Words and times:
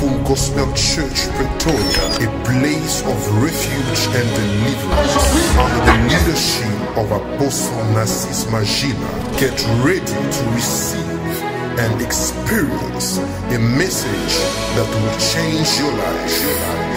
Powerful 0.00 0.24
Gospel 0.24 0.72
Church 0.72 1.28
Pretoria, 1.36 2.26
a 2.26 2.44
place 2.44 3.02
of 3.02 3.42
refuge 3.42 4.16
and 4.16 4.26
deliverance 4.34 5.58
under 5.58 5.84
the 5.84 5.96
leadership 6.08 6.96
of 6.96 7.12
Apostle 7.12 7.84
Narcis 7.92 8.50
Magina. 8.50 9.10
Get 9.38 9.60
ready 9.84 10.00
to 10.00 10.50
receive 10.54 11.42
and 11.78 12.00
experience 12.00 13.18
a 13.18 13.58
message 13.58 14.38
that 14.74 14.88
will 14.88 15.18
change 15.18 15.78
your 15.78 15.92
life. 15.92 16.89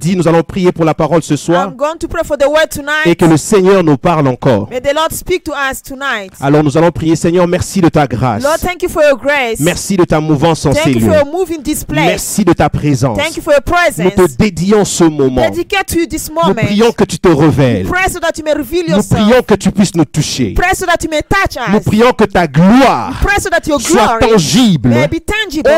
Dit, 0.00 0.16
nous 0.16 0.26
allons 0.26 0.42
prier 0.42 0.72
pour 0.72 0.86
la 0.86 0.94
parole 0.94 1.22
ce 1.22 1.36
soir 1.36 1.68
I'm 1.68 1.76
going 1.76 1.98
to 1.98 2.08
pray 2.08 2.24
for 2.24 2.38
the 2.38 2.46
word 2.46 2.70
et 3.04 3.14
que 3.16 3.24
le 3.26 3.36
Seigneur 3.36 3.82
nous 3.84 3.98
parle 3.98 4.26
encore. 4.28 4.68
May 4.70 4.80
the 4.80 4.94
Lord 4.94 5.12
speak 5.12 5.44
to 5.44 5.52
us 5.52 5.82
tonight. 5.82 6.32
Alors 6.40 6.64
nous 6.64 6.78
allons 6.78 6.90
prier, 6.90 7.16
Seigneur, 7.16 7.46
merci 7.46 7.82
de 7.82 7.88
ta 7.88 8.06
grâce. 8.06 8.42
Lord, 8.42 8.58
thank 8.58 8.82
you 8.82 8.88
for 8.88 9.02
your 9.02 9.18
grace. 9.18 9.60
Merci 9.60 9.98
de 9.98 10.04
ta 10.04 10.20
mouvance 10.20 10.64
en 10.64 10.72
Thank 10.72 10.84
ces 10.84 10.94
lieux. 10.94 11.10
Merci 11.94 12.44
de 12.44 12.52
ta 12.54 12.70
présence. 12.70 13.18
Thank 13.18 13.36
you 13.36 13.42
for 13.42 13.52
your 13.52 13.62
Nous 13.98 14.10
te 14.26 14.36
dédions 14.38 14.84
ce 14.84 15.04
moment. 15.04 15.48
Dedicate 15.50 15.86
to 15.86 15.98
you 15.98 16.06
this 16.06 16.30
Nous 16.30 16.54
prions 16.54 16.92
que 16.92 17.04
tu 17.04 17.18
te 17.18 17.28
révèles. 17.28 17.86
Pray 17.86 18.08
so 18.08 18.20
that 18.20 18.32
you 18.38 18.44
may 18.44 18.54
reveal 18.54 18.84
Nous 18.88 19.02
prions 19.02 19.42
que 19.42 19.54
tu 19.54 19.70
puisses 19.70 19.94
nous 19.94 20.04
toucher. 20.04 20.54
Pray 20.54 20.74
so 20.74 20.86
that 20.86 21.02
you 21.02 21.10
may 21.10 21.22
touch 21.22 21.56
Nous 21.70 21.78
us. 21.78 21.84
prions 21.84 22.12
que 22.12 22.24
ta 22.24 22.46
gloire 22.46 23.18
Pray 23.20 23.38
so 23.38 23.50
that 23.50 23.66
your 23.66 23.80
soit 23.80 24.18
tangible 24.20 24.88
may 24.88 25.08
be 25.08 25.20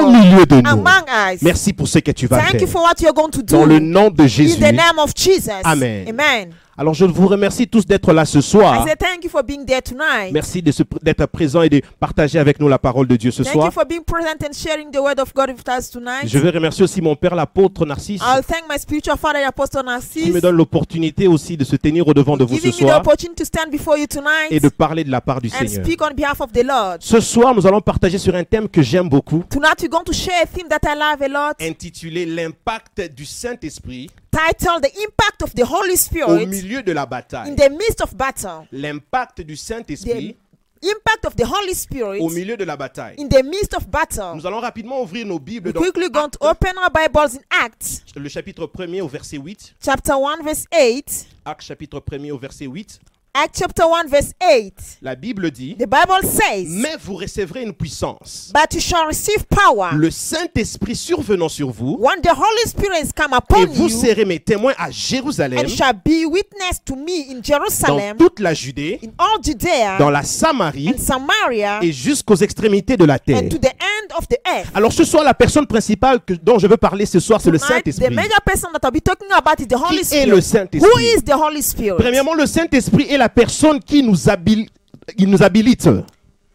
au 0.00 0.10
milieu 0.10 0.46
de 0.46 0.60
nous. 0.60 0.70
among 0.70 1.04
us. 1.32 1.42
Merci 1.42 1.72
pour 1.72 1.88
ce 1.88 1.98
que 1.98 2.12
tu 2.12 2.26
vas 2.26 2.38
Thank 2.38 2.50
faire. 2.52 2.60
you 2.60 2.66
for 2.66 2.82
what 2.82 3.00
you're 3.00 3.14
going 3.14 3.30
to 3.30 3.42
Dans 3.42 3.64
le 3.64 3.78
nom 3.78 4.10
de 4.14 4.24
In 4.42 4.60
the 4.60 4.72
name 4.72 4.98
of 4.98 5.14
Jesus. 5.14 5.64
Amen. 5.64 6.08
Amen. 6.08 6.54
Alors 6.76 6.94
je 6.94 7.04
vous 7.04 7.28
remercie 7.28 7.68
tous 7.68 7.84
d'être 7.84 8.14
là 8.14 8.24
ce 8.24 8.38
I 8.38 8.42
soir. 8.42 8.84
say 8.88 8.94
thank 8.96 9.24
you 9.24 9.30
for 9.30 9.42
being 9.42 9.66
there 9.66 9.82
tonight. 9.82 10.32
Merci 10.32 10.62
d'être 10.62 11.26
présent 11.26 11.60
et 11.60 11.68
de 11.68 11.82
partager 12.00 12.38
avec 12.38 12.58
nous 12.60 12.68
la 12.68 12.78
parole 12.78 13.06
de 13.06 13.16
Dieu 13.16 13.30
ce 13.30 13.44
soir. 13.44 13.70
for 13.72 13.84
being 13.84 14.02
present 14.02 14.42
and 14.42 14.52
sharing 14.54 14.90
the 14.90 14.96
word 14.98 15.20
of 15.20 15.34
God 15.34 15.50
with 15.50 15.68
us 15.68 15.90
tonight. 15.90 16.26
Je 16.26 16.38
veux 16.38 16.48
remercier 16.50 16.82
aussi 16.84 17.02
mon 17.02 17.14
père 17.14 17.34
l'apôtre 17.34 17.84
Narcisse 17.84 18.22
I'll 18.22 18.42
thank 18.42 18.64
my 18.70 18.78
spiritual 18.78 19.18
father, 19.18 19.40
the 19.42 19.48
Apostle 19.48 19.82
qui 20.12 20.30
me 20.30 20.40
donne 20.40 20.56
l'opportunité 20.56 21.26
aussi 21.26 21.56
de 21.58 21.64
se 21.64 21.76
tenir 21.76 22.08
au 22.08 22.14
devant 22.14 22.36
de 22.38 22.44
vous 22.44 22.58
ce 22.58 22.70
soir 22.70 23.00
opportunity 23.00 23.42
to 23.42 23.44
stand 23.44 23.70
before 23.70 23.98
you 23.98 24.06
tonight 24.06 24.50
et 24.50 24.60
de 24.60 24.68
parler 24.68 25.04
de 25.04 25.10
la 25.10 25.20
part 25.20 25.42
du 25.42 25.50
Seigneur. 25.50 25.84
speak 25.84 26.00
on 26.02 26.14
behalf 26.14 26.40
of 26.40 26.52
the 26.52 26.64
Lord. 26.64 26.98
Ce 27.00 27.20
soir, 27.20 27.54
nous 27.54 27.66
allons 27.66 27.80
partager 27.82 28.16
sur 28.16 28.34
un 28.34 28.44
thème 28.44 28.68
que 28.68 28.80
j'aime 28.80 29.08
beaucoup, 29.10 29.44
Tonight 29.50 29.80
we're 29.82 29.90
going 29.90 30.04
to 30.04 30.12
share 30.12 30.42
a 30.42 30.46
theme 30.46 30.68
that 30.68 30.80
I 30.84 30.94
love 30.94 31.20
a 31.22 31.28
lot, 31.28 31.54
intitulé 31.60 32.24
L'impact 32.24 33.12
du 33.14 33.26
Saint-Esprit 33.26 34.08
titled 34.32 34.82
The 34.82 34.98
Impact 35.04 35.42
of 35.42 35.54
the 35.54 35.64
Holy 35.64 35.96
au 36.42 36.46
milieu 36.46 36.82
de 36.82 36.92
la 36.92 37.02
in 37.02 37.06
bataille. 37.06 37.54
the 37.54 37.70
Midst 37.70 38.00
of 38.00 38.14
Battle. 38.14 38.66
L'impact 38.72 39.42
du 39.42 39.54
The 39.54 39.58
Saint-Esprit 39.58 40.36
impact 40.82 41.24
of 41.26 41.36
the 41.36 41.44
Holy 41.44 41.74
Spirit 41.74 42.20
au 42.20 42.28
milieu 42.28 42.56
de 42.56 42.64
la 42.64 42.76
bataille. 42.76 43.14
in 43.18 43.28
the 43.28 43.42
midst 43.44 43.74
of 43.74 43.86
battle. 43.88 44.34
Nous 44.34 44.46
allons 44.46 44.60
rapidement 44.60 45.00
ouvrir 45.02 45.24
nos 45.24 45.38
Bibles 45.38 45.72
dans 45.72 45.80
quickly 45.80 46.10
going 46.10 46.30
to 46.30 46.38
open 46.40 46.72
our 46.76 46.90
Bibles 46.90 47.36
in 47.36 47.42
Acts 47.50 48.02
le 48.16 48.28
chapitre 48.28 48.66
1er 48.66 49.00
au 49.00 49.08
verset 49.08 49.38
8. 49.38 49.76
chapter 49.80 50.14
1 50.14 50.42
verse 50.42 50.64
8. 50.72 51.26
Actes 51.44 51.66
chapitre 51.66 52.00
1er 52.00 52.32
au 52.32 52.38
verset 52.38 52.66
8. 52.66 53.00
Acts 53.34 53.60
chapter 53.60 53.84
1 53.88 54.08
verse 54.10 54.32
8. 54.42 54.98
La 55.00 55.14
Bible 55.14 55.50
dit 55.50 55.74
The 55.78 55.86
Bible 55.88 56.22
says, 56.22 56.66
Mais 56.68 56.96
vous 57.02 57.14
recevrez 57.14 57.62
une 57.62 57.72
puissance. 57.72 58.52
But 58.52 58.74
you 58.74 58.80
shall 58.80 59.06
receive 59.06 59.46
power 59.46 59.92
Le 59.96 60.10
Saint-Esprit 60.10 60.94
survenant 60.94 61.48
sur 61.48 61.70
vous, 61.70 61.96
when 61.98 62.20
the 62.20 62.28
Holy 62.28 62.66
Spirit 62.68 63.00
is 63.02 63.10
come 63.16 63.32
et 63.32 63.36
upon 63.38 63.64
vous 63.72 63.88
you, 63.88 64.00
serez 64.02 64.26
mes 64.26 64.38
témoins 64.38 64.74
à 64.76 64.90
Jérusalem, 64.90 65.60
and 65.64 65.68
shall 65.68 65.94
be 65.94 66.26
witness 66.26 66.84
to 66.84 66.94
me 66.94 67.30
in 67.30 67.36
dans 67.36 67.42
Jerusalem, 67.42 68.18
toute 68.18 68.38
la 68.38 68.52
Judée, 68.52 69.00
in 69.02 69.08
all 69.16 69.42
Judea, 69.42 69.96
dans 69.98 70.10
la 70.10 70.24
Samarie 70.24 70.90
and 70.90 70.98
Samaria, 70.98 71.78
et 71.82 71.90
jusqu'aux 71.90 72.36
extrémités 72.36 72.98
de 72.98 73.06
la 73.06 73.18
terre. 73.18 73.38
and 73.38 73.48
to 73.48 73.56
the 73.56 73.72
end 73.72 73.91
of 74.16 74.26
the 74.28 74.36
earth. 74.46 74.68
Alors 74.74 74.92
ce 74.92 75.04
soir, 75.04 75.24
la 75.24 75.34
personne 75.34 75.66
principale 75.66 76.20
que- 76.24 76.34
dont 76.34 76.58
je 76.58 76.66
veux 76.66 76.76
parler 76.76 77.06
ce 77.06 77.20
soir, 77.20 77.40
c'est 77.40 77.50
le 77.50 77.58
the 77.58 77.62
Saint-Esprit. 77.62 78.14
major 78.14 78.40
person 78.44 78.68
that 78.72 78.80
I'll 78.86 78.92
be 78.92 79.02
talking 79.02 79.28
about 79.32 79.60
is 79.60 79.66
the 79.66 79.74
Holy 79.76 80.02
Qui 80.04 80.14
est 80.16 80.26
le. 80.26 80.40
Saint-Esprit? 80.40 80.80
Who 80.80 80.98
is 80.98 81.22
the 81.22 81.34
Holy 81.34 81.62
Spirit? 81.62 81.96
Premièrement, 81.98 82.34
le 82.34 82.46
Saint-Esprit 82.46 83.06
est 83.10 83.18
la 83.18 83.28
personne 83.28 83.80
qui 83.80 84.02
nous, 84.02 84.16
habil- 84.28 84.68
qui 85.16 85.26
nous 85.26 85.42
habilite. 85.42 85.88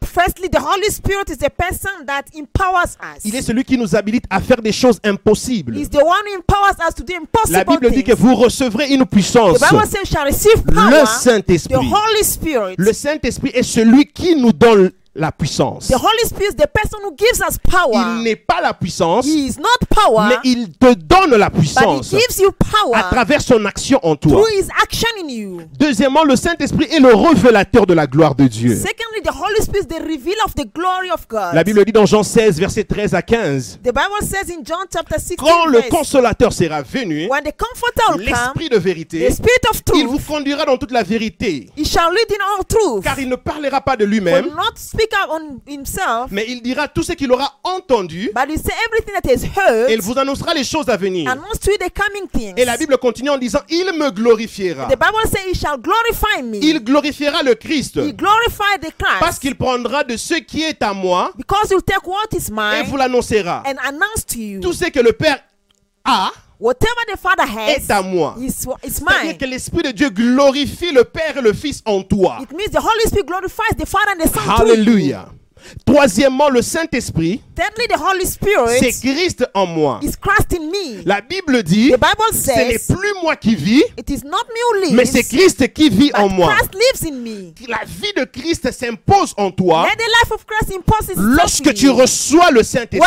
Firstly, 0.04 0.50
the 0.50 0.60
Holy 0.60 0.90
Spirit 0.90 1.30
is 1.30 1.38
the 1.38 1.50
person 1.50 1.90
that 2.06 2.24
empowers 2.34 2.96
us. 3.16 3.24
Il 3.26 3.36
est 3.36 3.42
celui 3.42 3.64
qui 3.64 3.78
nous 3.78 3.96
habilite 3.96 4.24
à 4.30 4.40
faire 4.40 4.62
des 4.62 4.72
choses 4.72 5.00
impossibles. 5.04 5.76
He's 5.78 5.90
the 5.90 5.98
one 5.98 6.24
who 6.28 6.36
empowers 6.38 6.78
us 6.88 6.94
to 6.96 7.04
do 7.04 7.14
La 7.14 7.20
impossible 7.20 7.80
Bible 7.82 7.94
dit 7.96 8.04
que 8.04 8.14
vous 8.14 8.36
recevrez 8.36 8.88
une 8.94 9.06
puissance. 9.06 9.60
The 9.60 9.70
Bible 9.72 9.86
says, 9.86 10.06
"Shall 10.06 10.26
receive 10.26 10.64
Le 10.66 10.74
power." 10.74 11.04
The 11.04 11.08
Saint-Esprit. 11.08 11.76
Holy 11.76 12.24
Spirit. 12.24 12.76
Le 12.78 12.94
Saint-Esprit 12.94 13.52
est 13.54 13.64
celui 13.64 14.06
qui 14.06 14.36
nous 14.36 14.54
donne 14.54 14.92
la 15.18 15.32
puissance. 15.32 15.88
The 15.88 15.96
Holy 15.98 16.26
Spirit 16.26 16.50
is 16.52 16.56
the 16.56 16.68
person 16.68 17.00
who 17.04 17.14
gives 17.16 17.42
us 17.42 17.58
power. 17.58 18.18
Il 18.18 18.24
n'est 18.24 18.36
pas 18.36 18.62
la 18.62 18.74
puissance, 18.74 19.26
He 19.26 19.48
is 19.48 19.58
not 19.58 19.88
power, 19.90 20.30
mais 20.30 20.38
il 20.44 20.70
te 20.72 20.94
donne 20.94 21.36
la 21.36 21.50
but 21.50 21.58
he 21.58 21.62
puissance 21.62 22.10
gives 22.12 22.40
you 22.40 22.50
à 22.50 22.54
power 22.54 23.10
travers 23.12 23.42
son 23.42 23.64
action 23.66 24.00
en 24.04 24.16
toi. 24.16 24.32
through 24.32 24.48
his 24.58 24.68
action 24.82 25.10
in 25.20 25.30
you. 25.30 25.62
Deuxièmement, 25.80 26.24
le 26.24 26.36
Saint-Esprit 26.36 26.88
est 26.92 27.00
le 27.00 27.14
révélateur 27.14 27.86
de 27.86 27.94
la 27.94 28.08
gloire 28.08 28.36
de 28.36 28.48
Dieu. 28.48 28.76
Secondly, 28.76 29.22
the 29.24 29.32
Holy 29.34 29.62
Spirit 29.62 29.82
is 29.82 29.88
the 29.88 30.02
revealer 30.02 30.44
of 30.46 30.54
the 30.56 30.66
glory 30.74 31.10
of 31.12 31.28
God. 31.28 31.54
La 31.54 31.64
Bible 31.64 31.84
dit 31.86 31.92
dans 31.92 32.06
Jean 32.06 32.24
16, 32.24 32.60
versets 32.60 32.84
13 32.84 33.14
à 33.16 33.22
15, 33.22 33.80
The 33.84 33.88
Bible 33.88 34.22
says 34.22 34.52
in 34.52 34.64
John 34.64 34.86
chapter 34.92 35.20
16, 35.20 35.38
quand 35.38 35.66
le 35.66 35.82
consolateur 35.90 36.54
sera 36.54 36.82
venu, 36.82 37.28
when 37.30 37.44
the 37.44 37.54
Comforter 37.58 38.18
will 38.18 38.26
come, 38.26 38.36
l'Esprit 38.54 38.70
de 38.70 38.78
vérité, 38.78 39.28
the 39.28 39.32
Spirit 39.34 39.68
of 39.70 39.82
il 39.96 40.06
vous 40.08 40.18
truth, 40.18 40.28
conduira 40.28 40.66
dans 40.66 40.78
toute 40.78 40.92
la 40.92 41.04
vérité. 41.04 41.70
he 41.76 41.84
shall 41.86 42.12
lead 42.12 42.32
in 42.32 42.44
all 42.44 42.64
truth. 42.66 43.04
Car 43.04 43.20
il 43.20 43.30
ne 43.30 43.36
parlera 43.36 43.82
pas 43.82 43.96
de 43.96 44.04
Will 44.06 44.12
lui-même, 44.12 44.46
not 44.56 44.76
speak 44.76 45.07
out 45.14 45.30
on 45.30 45.72
himself, 45.72 46.32
mais 46.32 46.46
il 46.48 46.62
dira 46.62 46.88
tout 46.88 47.04
ce 47.04 47.14
qu'il 47.14 47.32
aura 47.32 47.60
entendu 47.64 48.32
but 48.34 48.50
he 48.50 48.58
say 48.58 48.74
everything 48.88 49.14
that 49.14 49.30
is 49.34 49.46
heard 49.58 49.90
et 49.90 49.94
il 49.94 50.02
vous 50.02 50.18
annoncera 50.18 50.54
les 50.54 50.64
choses 50.64 50.90
à 50.90 50.98
venir. 50.98 51.34
the 51.34 51.92
coming 51.94 52.28
things. 52.28 52.54
Et 52.58 52.66
la 52.66 52.78
Bible 52.78 52.98
continue 52.98 53.30
en 53.30 53.38
disant, 53.38 53.60
il 53.70 53.92
me 53.94 54.10
glorifiera. 54.12 54.86
The 54.88 54.98
Bible 54.98 55.26
says 55.30 55.46
he 55.52 55.56
shall 55.56 55.78
glorify 55.78 56.42
me. 56.44 56.58
Il 56.62 56.84
glorifiera 56.84 57.44
le 57.44 57.56
Christ 57.56 57.98
he 57.98 58.14
glorify 58.14 58.78
the 58.80 58.92
Christ 58.98 59.20
parce 59.20 59.40
qu'il 59.40 59.56
prendra 59.56 60.04
de 60.04 60.18
ce 60.18 60.36
qui 60.36 60.64
est 60.64 60.82
à 60.82 60.94
moi 60.94 61.32
because 61.38 61.70
he'll 61.70 61.82
take 61.84 62.06
what 62.06 62.28
is 62.34 62.50
et 62.80 62.84
vous 62.84 62.98
l'annoncera. 62.98 63.64
and 63.66 63.78
announce 63.84 64.26
to 64.26 64.40
you 64.40 64.60
Tout 64.60 64.74
ce 64.74 64.86
que 64.86 65.00
le 65.00 65.14
Père 65.14 65.40
a 66.04 66.32
whatever 66.60 67.02
the 67.12 67.18
Father 67.18 67.44
est 67.70 67.90
à 67.92 67.98
has 67.98 68.04
moi. 68.04 68.36
C'est-à-dire 68.38 69.24
mine. 69.24 69.38
que 69.38 69.46
l'Esprit 69.46 69.84
de 69.84 69.92
Dieu 69.92 70.10
glorifie 70.10 70.92
le 70.92 71.04
Père 71.04 71.38
et 71.38 71.42
le 71.42 71.54
Fils 71.54 71.82
en 71.86 72.02
toi. 72.04 72.38
It 72.42 72.52
means 72.52 72.70
the 72.72 72.84
Holy 72.84 73.08
Spirit 73.08 73.26
glorifies 73.26 73.76
the 73.78 73.86
Father 73.86 74.14
and 74.14 74.24
the 74.24 74.34
Son. 74.34 74.64
Alléluia. 74.64 75.28
Troisièmement, 75.86 76.50
le 76.50 76.62
Saint-Esprit, 76.62 77.42
c'est 78.80 78.92
Christ 79.02 79.46
en 79.54 79.66
moi. 79.66 80.00
is 80.04 80.12
Christ 80.22 80.54
in 80.60 80.66
me. 80.66 81.02
La 81.06 81.22
Bible 81.22 81.64
dit, 81.64 81.92
The 81.92 82.00
Bible 82.00 82.34
ce 82.34 82.52
n'est 82.52 82.96
plus 82.96 83.14
moi 83.22 83.36
qui 83.36 83.56
vis, 83.56 83.84
it 83.98 84.10
is 84.10 84.22
not 84.26 84.44
me 84.54 84.60
who 84.70 84.86
lives, 84.86 84.96
mais 84.96 85.06
c'est 85.06 85.24
Christ 85.24 85.74
qui 85.74 85.90
vit 85.90 86.12
en 86.14 86.30
moi. 86.30 86.54
Christ 86.56 86.74
lives 86.74 87.14
in 87.14 87.18
me. 87.18 87.54
La 87.68 87.82
vie 87.86 88.14
de 88.16 88.26
Christ 88.26 88.72
s'impose 88.72 89.34
en 89.38 89.52
toi 89.52 89.88
Let 89.90 89.96
the 89.96 90.10
life 90.24 90.32
of 90.32 90.46
Christ 90.46 90.74
impose 90.76 91.10
itself 91.10 91.18
lorsque 91.20 91.74
tu 91.74 91.90
reçois 91.90 92.52
le 92.52 92.64
Saint-Esprit. 92.64 93.00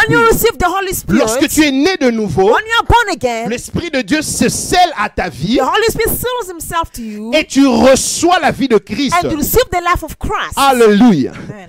Lorsque 1.09 1.49
tu 1.49 1.63
es 1.63 1.71
né 1.71 1.97
de 1.97 2.11
nouveau, 2.11 2.53
when 2.53 2.65
you 2.65 2.75
are 2.81 2.87
born 2.87 3.09
again, 3.13 3.49
l'Esprit 3.49 3.91
de 3.91 4.03
Dieu 4.03 4.23
se 4.23 4.49
scelle 4.49 4.93
à 4.97 5.09
ta 5.09 5.29
vie 5.29 5.57
the 5.57 5.63
Holy 5.63 5.91
Spirit 5.91 6.11
seals 6.11 6.49
himself 6.49 6.91
to 6.93 7.03
you 7.03 7.31
et 7.35 7.45
tu 7.45 7.67
reçois 7.67 8.39
la 8.41 8.51
vie 8.51 8.69
de 8.69 8.79
Christ. 8.79 9.15
and 9.15 9.31
you 9.31 9.37
receive 9.37 9.69
the 9.71 9.81
life 9.81 10.03
of 10.03 10.19
Christ. 10.19 10.55
Alléluia. 10.57 11.33
Amen. 11.33 11.69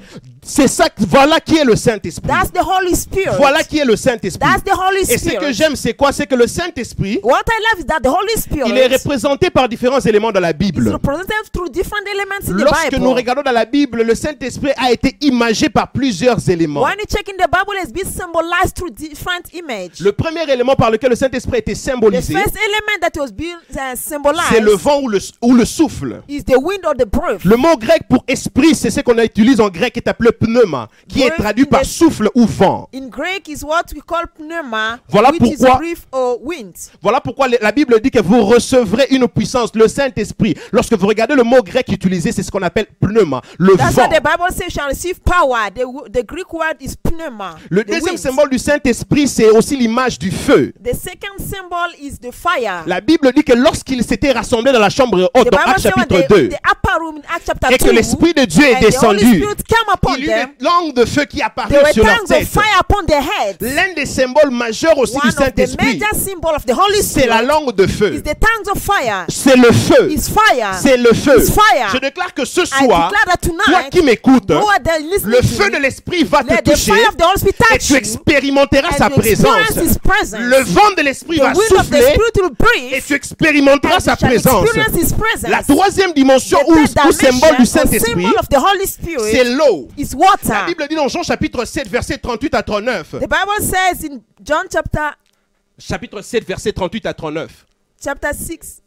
C'est 0.53 0.67
ça, 0.67 0.89
voilà 0.97 1.39
qui 1.39 1.55
est 1.57 1.63
le 1.63 1.77
Saint-Esprit. 1.77 2.27
That's 2.27 2.51
the 2.51 2.59
Holy 2.61 2.93
Spirit. 2.93 3.37
Voilà 3.37 3.63
qui 3.63 3.77
est 3.79 3.85
le 3.85 3.95
Saint-Esprit. 3.95 4.37
That's 4.45 4.63
the 4.65 4.77
Holy 4.77 4.99
Et 5.09 5.17
ce 5.17 5.29
que 5.29 5.53
j'aime, 5.53 5.77
c'est 5.77 5.93
quoi? 5.93 6.11
C'est 6.11 6.27
que 6.27 6.35
le 6.35 6.45
Saint-Esprit, 6.45 7.21
What 7.23 7.43
I 7.47 7.63
love 7.71 7.79
is 7.81 7.85
that 7.85 8.01
the 8.01 8.07
Holy 8.07 8.35
Spirit 8.37 8.69
il 8.69 8.77
est 8.77 8.87
représenté 8.87 9.49
par 9.49 9.69
différents 9.69 10.01
éléments 10.01 10.29
dans 10.33 10.41
la 10.41 10.49
is 10.51 10.53
Bible. 10.53 10.89
represented 10.91 11.51
through 11.53 11.69
different 11.69 12.05
elements 12.05 12.43
in 12.49 12.57
the 12.57 12.63
Lorsque 12.65 12.91
Bible. 12.91 13.01
nous 13.01 13.13
regardons 13.13 13.43
dans 13.43 13.51
la 13.53 13.63
Bible, 13.63 14.01
le 14.03 14.13
Saint-Esprit 14.13 14.71
a 14.75 14.91
été 14.91 15.15
imagé 15.21 15.69
par 15.69 15.89
plusieurs 15.93 16.37
éléments. 16.49 16.81
When 16.83 16.95
you 16.99 17.05
check 17.09 17.29
in 17.29 17.37
the 17.41 17.49
Bible, 17.49 17.73
it's 17.81 17.93
been 17.93 18.11
symbolized 18.11 18.75
through 18.75 18.91
different 18.91 19.53
images. 19.53 20.01
Le 20.01 20.11
premier 20.11 20.43
élément 20.51 20.75
par 20.75 20.91
lequel 20.91 21.11
le 21.11 21.15
Saint-Esprit 21.15 21.55
a 21.55 21.59
été 21.59 21.71
The 21.71 21.77
symbolisé, 21.77 22.33
first 22.33 22.57
element 22.57 22.99
that 23.01 23.17
was 23.17 23.31
being 23.31 23.55
uh, 23.73 23.95
symbolized 23.95 24.43
c'est 24.51 24.59
le 24.59 24.73
vent 24.73 24.99
ou 25.01 25.07
le, 25.07 25.19
ou 25.41 25.53
le 25.53 25.63
souffle. 25.63 26.21
is 26.27 26.43
the 26.43 26.57
wind 26.57 26.85
or 26.85 26.93
the 26.93 27.05
breath. 27.09 27.45
Le 27.45 27.55
mot 27.55 27.77
grec 27.77 28.01
pour 28.09 28.25
esprit, 28.27 28.75
c'est 28.75 28.89
ce 28.89 28.99
qu'on 28.99 29.17
utilise 29.17 29.61
en 29.61 29.69
grec 29.69 29.93
qui 29.93 29.99
est 29.99 30.09
appelé 30.09 30.31
pneuma, 30.45 30.87
qui 31.07 31.21
est 31.23 31.29
traduit 31.31 31.65
par 31.65 31.85
souffle 31.85 32.29
ou 32.35 32.45
vent. 32.45 32.89
In 32.93 33.07
Greek 33.07 33.47
is 33.47 33.63
what 33.63 33.85
we 33.93 34.01
call 34.05 34.25
pneuma, 34.37 34.99
Voilà 35.09 35.29
which 35.31 35.41
is 35.43 35.57
pourquoi- 35.57 35.77
breath 35.77 36.07
or 36.11 36.39
wind. 36.43 36.73
Voilà 37.01 37.21
pourquoi 37.21 37.47
la 37.61 37.71
Bible 37.71 37.99
dit 38.01 38.09
que 38.11 38.19
vous 38.21 38.43
recevrez 38.45 39.07
une 39.11 39.27
puissance, 39.27 39.71
le 39.75 39.87
Saint-Esprit. 39.87 40.55
Lorsque 40.71 40.93
vous 40.93 41.07
regardez 41.07 41.35
le 41.35 41.43
mot 41.43 41.61
grec 41.61 41.87
utilisé, 41.89 42.31
c'est 42.31 42.43
ce 42.43 42.51
qu'on 42.51 42.61
appelle 42.61 42.87
pneuma, 42.99 43.41
le 43.57 43.75
That's 43.75 43.93
vent. 43.93 44.01
what 44.03 44.09
the 44.09 44.21
Bible 44.23 44.51
says 44.51 44.69
shall 44.71 44.87
receive 44.89 45.19
power. 45.21 45.69
The, 45.73 45.85
the 46.11 46.25
Greek 46.25 46.51
word 46.53 46.77
is 46.81 46.95
pneuma. 46.95 47.55
Le 47.69 47.83
the 47.83 47.87
deuxième 47.87 48.15
wind. 48.15 48.17
symbole 48.19 48.49
du 48.49 48.57
Saint-Esprit, 48.59 49.27
c'est 49.27 49.49
aussi 49.49 49.75
l'image 49.77 50.17
du 50.17 50.31
feu. 50.31 50.73
The 50.83 50.93
second 50.95 51.37
symbol 51.39 51.91
is 52.01 52.17
the 52.19 52.31
fire. 52.31 52.83
La 52.87 53.01
Bible 53.01 53.31
dit 53.35 53.43
que 53.43 53.53
lorsqu'ils 53.53 54.03
s'étaient 54.03 54.31
rassemblés 54.31 54.71
dans 54.71 54.79
la 54.79 54.89
chambre 54.89 55.29
haute, 55.33 55.45
the 55.47 55.51
dans 55.51 55.57
when 55.65 55.79
chapitre 55.79 56.07
they 56.07 56.27
2, 56.27 56.35
in 56.45 56.49
the 56.49 56.59
upper 56.71 56.99
room 56.99 57.15
in 57.17 57.35
Acts 57.35 57.45
chapter 57.45 57.67
et 57.73 57.77
2, 57.77 57.85
que 57.85 57.91
l'Esprit 57.91 58.33
de 58.33 58.45
Dieu 58.45 58.63
est 58.65 58.75
and 58.75 58.79
the 58.79 58.91
Eu 60.21 60.25
them, 60.27 60.49
des 60.59 60.65
langues 60.65 60.93
de 60.93 61.05
feu 61.05 61.25
qui 61.25 61.41
sur 61.93 62.03
leur 62.03 62.23
tête. 62.25 62.47
L'un 63.61 63.93
des 63.95 64.05
symboles 64.05 64.51
majeurs 64.51 64.97
aussi 64.97 65.15
One 65.15 65.21
du 65.25 65.31
Saint-Esprit, 65.31 65.99
c'est 67.03 67.27
la 67.27 67.41
langue 67.41 67.73
de 67.75 67.87
feu. 67.87 68.21
C'est 69.29 69.55
le 69.55 69.71
feu. 69.71 70.09
C'est 70.81 70.97
le 70.97 71.13
feu. 71.13 71.43
Je 71.93 71.97
déclare 71.97 72.33
que 72.33 72.45
ce 72.45 72.65
soir, 72.65 73.11
toi 73.65 73.83
qui 73.91 74.01
m'écoutes, 74.01 74.49
le 74.51 75.41
feu 75.41 75.69
de 75.69 75.77
l'Esprit 75.77 76.23
va 76.23 76.43
te 76.43 76.61
toucher 76.71 76.93
et 77.73 77.77
tu 77.79 77.95
expérimenteras 77.95 78.91
sa 78.97 79.09
présence. 79.09 79.55
Le 80.37 80.63
vent 80.63 80.91
de 80.97 81.01
l'Esprit 81.01 81.39
va 81.39 81.53
souffler 81.53 82.15
et 82.91 83.01
tu 83.01 83.13
expérimenteras 83.13 83.99
sa 83.99 84.15
présence. 84.15 84.67
La 85.47 85.63
troisième 85.63 86.13
dimension 86.13 86.59
ou, 86.67 86.85
symbole 87.11 87.57
du 87.59 87.65
Saint-Esprit, 87.65 88.27
c'est 89.31 89.43
l'eau. 89.45 89.87
Is 90.11 90.15
La 90.15 90.27
water. 90.27 90.65
Bible 90.67 90.87
dit 90.87 90.95
dans 90.95 91.07
Jean 91.07 91.23
chapitre 91.23 91.65
7, 91.65 91.87
verset 91.87 92.17
38 92.17 92.55
à 92.55 92.63
39. 92.63 93.11
The 93.11 93.19
Bible 93.19 93.61
says 93.61 94.03
in 94.03 94.21
John 94.43 94.65
chapter 94.71 95.11
Chapitre 95.79 96.21
7, 96.21 96.45
verset 96.45 96.73
38 96.73 97.05
à 97.05 97.13
39. 97.13 97.65
chapter 98.03 98.33
6, 98.33 98.49
37 98.51 98.51
to 98.51 98.61
39. 98.61 98.80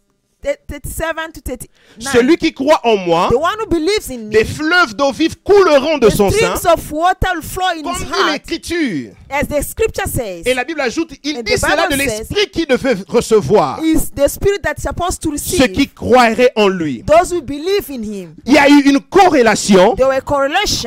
Celui 1.99 2.37
qui 2.37 2.53
croit 2.53 2.81
en 2.85 2.97
moi, 2.97 3.29
the 3.31 3.37
one 3.37 3.59
who 3.61 3.67
believes 3.67 4.11
in 4.11 4.27
me, 4.27 4.31
des 4.31 4.45
fleuves 4.45 4.95
d'eau 4.95 5.13
vive 5.13 5.37
couleront 5.43 5.99
de 5.99 6.09
the 6.09 6.15
son 6.15 6.31
sein, 6.31 6.57
streams 6.57 6.73
of 6.73 6.93
water 6.93 7.29
will 7.35 7.43
flow 7.43 7.69
in 7.77 7.83
comme 7.83 7.95
his 7.95 8.05
dit 8.05 8.33
l'Écriture. 8.33 9.15
as 9.31 9.47
the 9.47 9.63
scripture 9.63 10.07
says. 10.07 10.43
Et 10.45 10.55
la 10.55 10.65
Bible 10.65 10.81
ajoute, 10.81 11.13
il 11.23 11.43
dit 11.43 11.59
cela 11.59 11.89
de 11.89 11.97
l'Esprit 11.97 12.49
qui 12.53 12.67
devait 12.67 12.97
recevoir 13.09 13.81
is 13.83 14.11
the 14.15 14.29
spirit 14.29 14.61
that's 14.63 14.83
supposed 14.83 15.21
to 15.21 15.31
receive 15.31 15.61
ceux 15.61 15.69
qui 15.69 15.89
croiraient 15.89 16.53
en 16.57 16.69
lui. 16.69 17.05
those 17.05 17.33
who 17.33 17.41
believe 17.41 17.89
in 17.91 18.03
him. 18.03 18.35
Il 18.47 18.53
y 18.53 18.59
a 18.59 18.69
eu 18.69 18.81
une 18.83 19.01
corrélation 19.01 19.97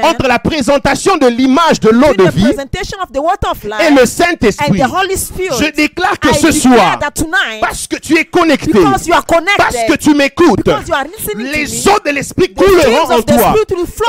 entre 0.03 0.27
la 0.27 0.39
présentation 0.39 1.17
de 1.17 1.27
l'image 1.27 1.79
de 1.79 1.89
l'eau 1.89 2.13
de 2.13 2.29
vie 2.29 2.43
presentation 2.43 2.97
of 3.01 3.11
the 3.11 3.19
water 3.19 3.49
of 3.51 3.63
et 3.65 3.91
le 3.91 4.01
and 4.01 4.05
Saint-Esprit. 4.05 4.79
the 4.79 4.85
Holy 4.85 5.17
Spirit. 5.17 5.57
Je 5.59 5.71
déclare 5.71 6.19
que 6.19 6.29
I 6.29 6.35
ce 6.35 6.51
soir, 6.51 6.99
tonight, 7.13 7.61
parce 7.61 7.87
que 7.87 7.97
tu 7.97 8.17
es 8.17 8.25
connecté, 8.25 8.71
because 8.71 9.07
you 9.07 9.13
are 9.13 9.25
connected, 9.25 9.46
parce 9.57 9.75
que 9.87 9.95
tu 9.95 10.13
m'écoutes, 10.13 10.63
because 10.63 10.87
you 10.87 10.93
are 10.93 11.05
listening 11.05 11.45
to 11.45 11.51
les 11.57 11.87
eaux 11.87 11.99
de 12.05 12.11
l'Esprit 12.11 12.49
the 12.49 12.55
couleront 12.55 13.11
en 13.11 13.21
toi. 13.21 13.55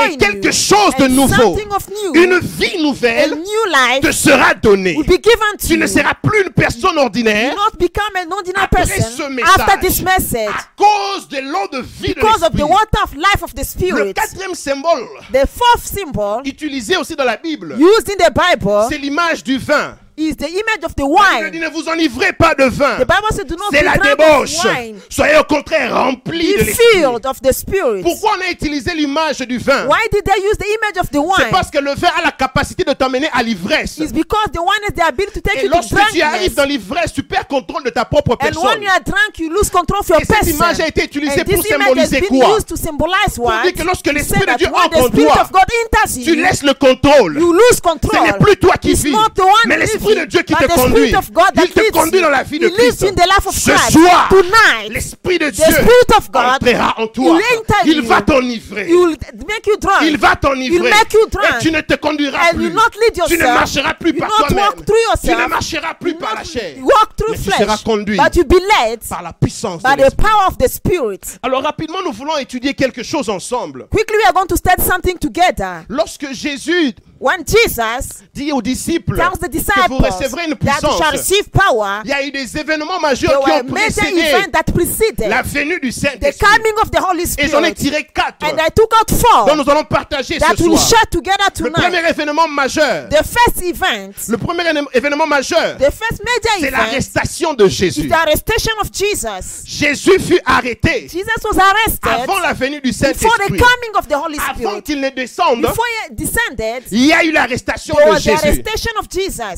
Et 0.09 0.17
quelque 0.17 0.51
chose 0.51 0.95
de 0.99 1.07
nouveau, 1.07 1.57
une 2.13 2.39
vie 2.39 2.81
nouvelle 2.81 3.37
te 4.01 4.11
sera 4.11 4.53
donnée. 4.53 4.97
Tu 5.65 5.77
ne 5.77 5.87
seras 5.87 6.13
plus 6.21 6.43
une 6.43 6.51
personne 6.51 6.97
ordinaire. 6.97 7.55
Après 8.55 8.85
ce 8.85 9.29
message, 9.29 10.47
à 10.47 10.65
cause 10.75 11.27
de 11.29 11.37
l'eau 11.39 11.67
de 11.71 11.79
vie 12.01 12.13
de 12.13 12.21
l'Esprit. 13.55 13.91
Le 13.91 14.13
quatrième 14.13 14.55
symbole 14.55 15.07
utilisé 16.45 16.97
aussi 16.97 17.15
dans 17.15 17.23
la 17.23 17.37
Bible 17.37 17.77
c'est 18.89 18.97
l'image 18.97 19.43
du 19.43 19.57
vin. 19.57 19.95
Is 20.27 20.35
the 20.35 20.47
image 20.49 20.83
of 20.83 20.93
the 20.95 21.01
wine. 21.03 21.49
dit 21.51 21.59
ne 21.59 21.69
vous 21.69 21.87
enivrez 21.87 22.33
pas 22.33 22.53
de 22.55 22.65
vin. 22.65 22.95
The 22.97 23.05
Bible 23.07 23.31
says, 23.31 23.45
do 23.45 23.55
not 23.55 23.69
C'est 23.71 23.83
la 23.83 23.97
débauche. 23.97 24.55
Soyez 25.09 25.37
au 25.37 25.43
contraire 25.43 25.93
remplis 25.93 26.53
de 26.53 26.57
l'esprit. 26.59 26.83
filled 26.93 27.25
of 27.25 27.41
the 27.41 27.51
Spirit. 27.51 28.01
Pourquoi 28.03 28.31
on 28.37 28.41
a 28.47 28.51
utilisé 28.51 28.93
l'image 28.93 29.39
du 29.39 29.57
vin? 29.57 29.85
Why 29.87 30.07
did 30.11 30.23
they 30.25 30.41
use 30.43 30.57
the 30.57 30.65
image 30.67 30.97
of 30.99 31.09
the 31.09 31.13
C'est 31.13 31.43
wine? 31.43 31.51
parce 31.51 31.69
que 31.71 31.79
le 31.79 31.93
vin 31.95 32.09
a 32.17 32.23
la 32.23 32.31
capacité 32.31 32.83
de 32.83 32.93
t'emmener 32.93 33.29
à 33.33 33.41
l'ivresse. 33.43 33.97
It's 33.97 34.11
because 34.13 34.51
the 34.53 34.59
wine 34.59 34.83
has 34.87 34.93
the 34.93 35.07
ability 35.07 35.41
to 35.41 35.41
take 35.41 35.59
Et 35.59 35.65
you 35.65 35.69
to 35.69 35.75
lorsque 35.75 35.89
tu 35.89 36.21
arrives 36.21 36.53
drunkenness. 36.53 36.55
dans 36.55 36.65
l'ivresse, 36.65 37.13
tu 37.13 37.23
perds 37.23 37.47
contrôle 37.47 37.83
de 37.83 37.89
ta 37.89 38.05
propre 38.05 38.33
And 38.41 38.45
when 38.45 38.53
personne. 38.53 38.81
you 38.83 38.89
are 38.89 39.01
drunk, 39.05 39.39
you 39.39 39.49
lose 39.49 39.69
control 39.69 39.99
of 40.01 40.09
your 40.09 40.21
Et 40.21 40.25
cette 40.25 40.37
person. 40.39 40.55
image 40.55 40.79
a 40.79 40.87
été 40.87 41.03
utilisée 41.05 41.41
And 41.41 41.45
pour 41.45 41.63
this 41.63 41.71
image 41.71 41.79
has 41.81 42.09
symboliser 42.09 42.21
been 42.21 42.39
quoi? 42.39 42.55
used 42.57 42.67
to 42.67 42.75
symbolize 42.75 43.37
what? 43.37 43.63
dire 43.63 43.73
que 43.73 43.83
lorsque 43.83 44.07
l'Esprit 44.11 44.39
de 44.45 44.57
Dieu 44.57 44.67
entre 44.67 44.89
the 44.89 45.05
en 45.05 45.09
toi, 45.09 45.65
Tu 46.13 46.21
you, 46.21 46.35
laisses 46.35 46.63
le 46.63 46.73
contrôle. 46.73 47.37
you 47.39 47.53
lose 47.53 47.63
Ce 47.75 47.81
control. 47.81 48.23
n'est 48.23 48.37
plus 48.37 48.57
toi 48.57 48.75
qui 48.77 48.93
vis, 48.93 49.15
mais 49.67 49.77
l'Esprit 49.77 50.08
de 50.09 50.15
living, 50.15 50.27
Dieu 50.29 50.41
qui 50.43 50.53
te 50.55 50.65
conduit. 50.75 51.09
Spirit 51.09 51.15
of 51.15 51.31
God 51.31 51.45
that 51.55 51.63
Il 51.65 51.69
te 51.71 51.91
conduit 51.91 52.21
dans 52.21 52.29
la 52.29 52.43
vie 52.43 52.59
de 52.59 52.67
Christ. 52.69 53.03
in 53.03 53.13
the 53.13 53.25
life 53.25 53.45
of 53.47 53.55
Ce 53.55 53.71
soir, 53.91 54.27
Tonight, 54.29 54.89
l'Esprit 54.91 55.39
de 55.39 55.49
the 55.49 55.53
Dieu 55.53 55.65
Spirit 55.65 56.17
of 56.17 56.31
God 56.31 56.45
entrera 56.45 56.95
en 56.97 57.07
toi. 57.07 57.39
Il 57.85 58.01
va 58.01 58.21
t'enivrer. 58.21 58.89
Il 60.03 60.17
va 60.17 60.35
t'enivrer. 60.35 60.89
Et 60.89 61.61
tu 61.61 61.71
ne 61.71 61.81
te 61.81 61.95
conduiras 61.95 62.51
plus. 62.53 62.63
you 62.65 62.69
not 62.69 62.81
lead 63.01 63.21
Tu 63.27 63.37
ne 63.37 63.43
marcheras 63.43 63.93
plus 63.93 64.11
You 64.11 64.19
par 64.19 64.29
not 64.29 64.35
toi-même. 64.47 64.57
walk 64.65 64.85
through 64.85 65.19
Tu 65.21 65.31
ne 65.35 65.47
marcheras 65.47 65.93
plus 65.99 66.13
par 66.15 66.33
la 66.35 66.39
not 66.41 66.45
chair. 66.45 66.73
walk 66.81 67.15
through 67.17 67.31
Mais 67.31 67.37
tu 67.37 67.43
flesh. 67.43 67.57
seras 67.59 67.77
conduit 67.83 68.17
But 68.17 68.35
you 68.35 68.43
be 68.45 68.55
led 68.55 68.99
par 69.07 69.21
la 69.23 69.33
puissance 69.33 69.81
de 69.83 69.87
by 69.89 69.95
the 69.95 70.01
l'Esprit. 70.05 70.23
power 70.23 70.47
of 70.47 70.57
the 70.57 70.67
Spirit. 70.67 71.21
Alors 71.43 71.63
rapidement, 71.63 71.99
nous 72.03 72.11
voulons 72.11 72.37
étudier 72.37 72.73
quelque 72.73 73.03
chose 73.03 73.29
ensemble. 73.29 73.87
Quickly, 73.91 74.15
we 74.17 74.25
are 74.27 74.33
going 74.33 74.47
to 74.47 74.55
study 74.55 74.81
something 74.83 75.17
together. 75.17 75.83
Lorsque 75.89 76.31
Jésus 76.33 76.93
When 77.19 77.43
Jesus 77.45 78.23
dit 78.33 78.53
aux 78.53 78.61
disciples 78.61 79.17
tells 79.17 79.37
the 79.37 79.49
que 79.49 79.89
vous 79.89 79.97
recevrez 79.97 80.45
une 80.45 80.55
puissance, 80.55 81.01
power, 81.51 81.99
il 82.05 82.09
y 82.09 82.13
a 82.13 82.25
eu 82.25 82.31
des 82.31 82.57
événements 82.57 82.97
majeurs 82.99 83.43
qui 83.43 83.51
ont 83.51 83.63
précédé 83.65 84.23
la 85.27 85.41
venue 85.41 85.81
du 85.81 85.91
Saint-Esprit. 85.91 86.47
Et 87.37 87.47
j'en 87.49 87.61
ai 87.63 87.73
tiré 87.73 88.05
quatre 88.05 88.37
And 88.41 88.57
I 88.57 88.69
took 88.73 88.93
out 88.93 89.09
dont 89.09 89.17
four 89.17 89.55
nous 89.57 89.69
allons 89.69 89.83
partager 89.83 90.37
that 90.37 90.55
ce 90.57 90.63
soir. 90.63 90.79
share 90.79 91.07
together 91.11 91.49
Le 91.59 91.71
premier 91.71 92.09
événement 92.09 92.47
majeur, 92.47 93.09
The 93.09 93.23
first 93.25 93.63
event, 93.63 94.13
le 94.29 94.37
premier 94.37 94.63
événement 94.93 95.27
majeur, 95.27 95.77
c'est 96.59 96.71
l'arrestation 96.71 97.53
de 97.53 97.67
Jésus. 97.67 98.07
the 98.07 98.13
arrestation 98.13 98.73
of 98.81 98.89
Jesus. 98.93 99.65
Jésus 99.65 100.19
fut 100.19 100.39
arrêté 100.45 101.09
Jesus 101.11 101.25
was 101.43 101.59
arrested 101.59 102.07
avant 102.07 102.39
la 102.39 102.53
venue 102.53 102.79
du 102.79 102.93
Saint-Esprit. 102.93 103.27
Avant 104.47 104.81
qu'il 104.81 105.01
ne 105.01 105.09
descende, 105.09 105.65
he 105.65 106.15
descended, 106.15 106.83
il 106.91 107.08
y 107.09 107.13
a 107.13 107.23
eu 107.23 107.31
l'arrestation 107.31 107.95
de 107.95 108.19
Jésus. 108.19 108.63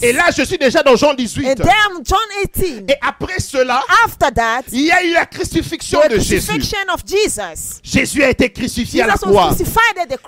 Et 0.02 0.14
là, 0.14 0.26
je 0.36 0.44
suis 0.44 0.58
déjà 0.58 0.84
dans 0.84 0.96
Jean 0.96 1.14
18. 1.14 1.48
And 1.48 1.56
then 1.56 2.04
John 2.04 2.20
18. 2.54 2.90
Et 2.90 2.96
après 3.02 3.40
cela, 3.40 3.84
After 4.06 4.32
that, 4.34 4.64
il 4.72 4.82
y 4.86 4.92
a 4.92 5.04
eu 5.04 5.14
la 5.14 5.26
crucifixion 5.26 6.02
the 6.02 6.12
de 6.14 6.20
Jésus. 6.20 6.48
crucifixion 6.48 6.94
of 6.94 7.02
Jesus. 7.06 7.80
Jésus 7.84 8.24
a 8.24 8.30
été 8.30 8.50
crucifié 8.52 9.04
à 9.04 9.08
la 9.08 9.14
croix. 9.14 9.52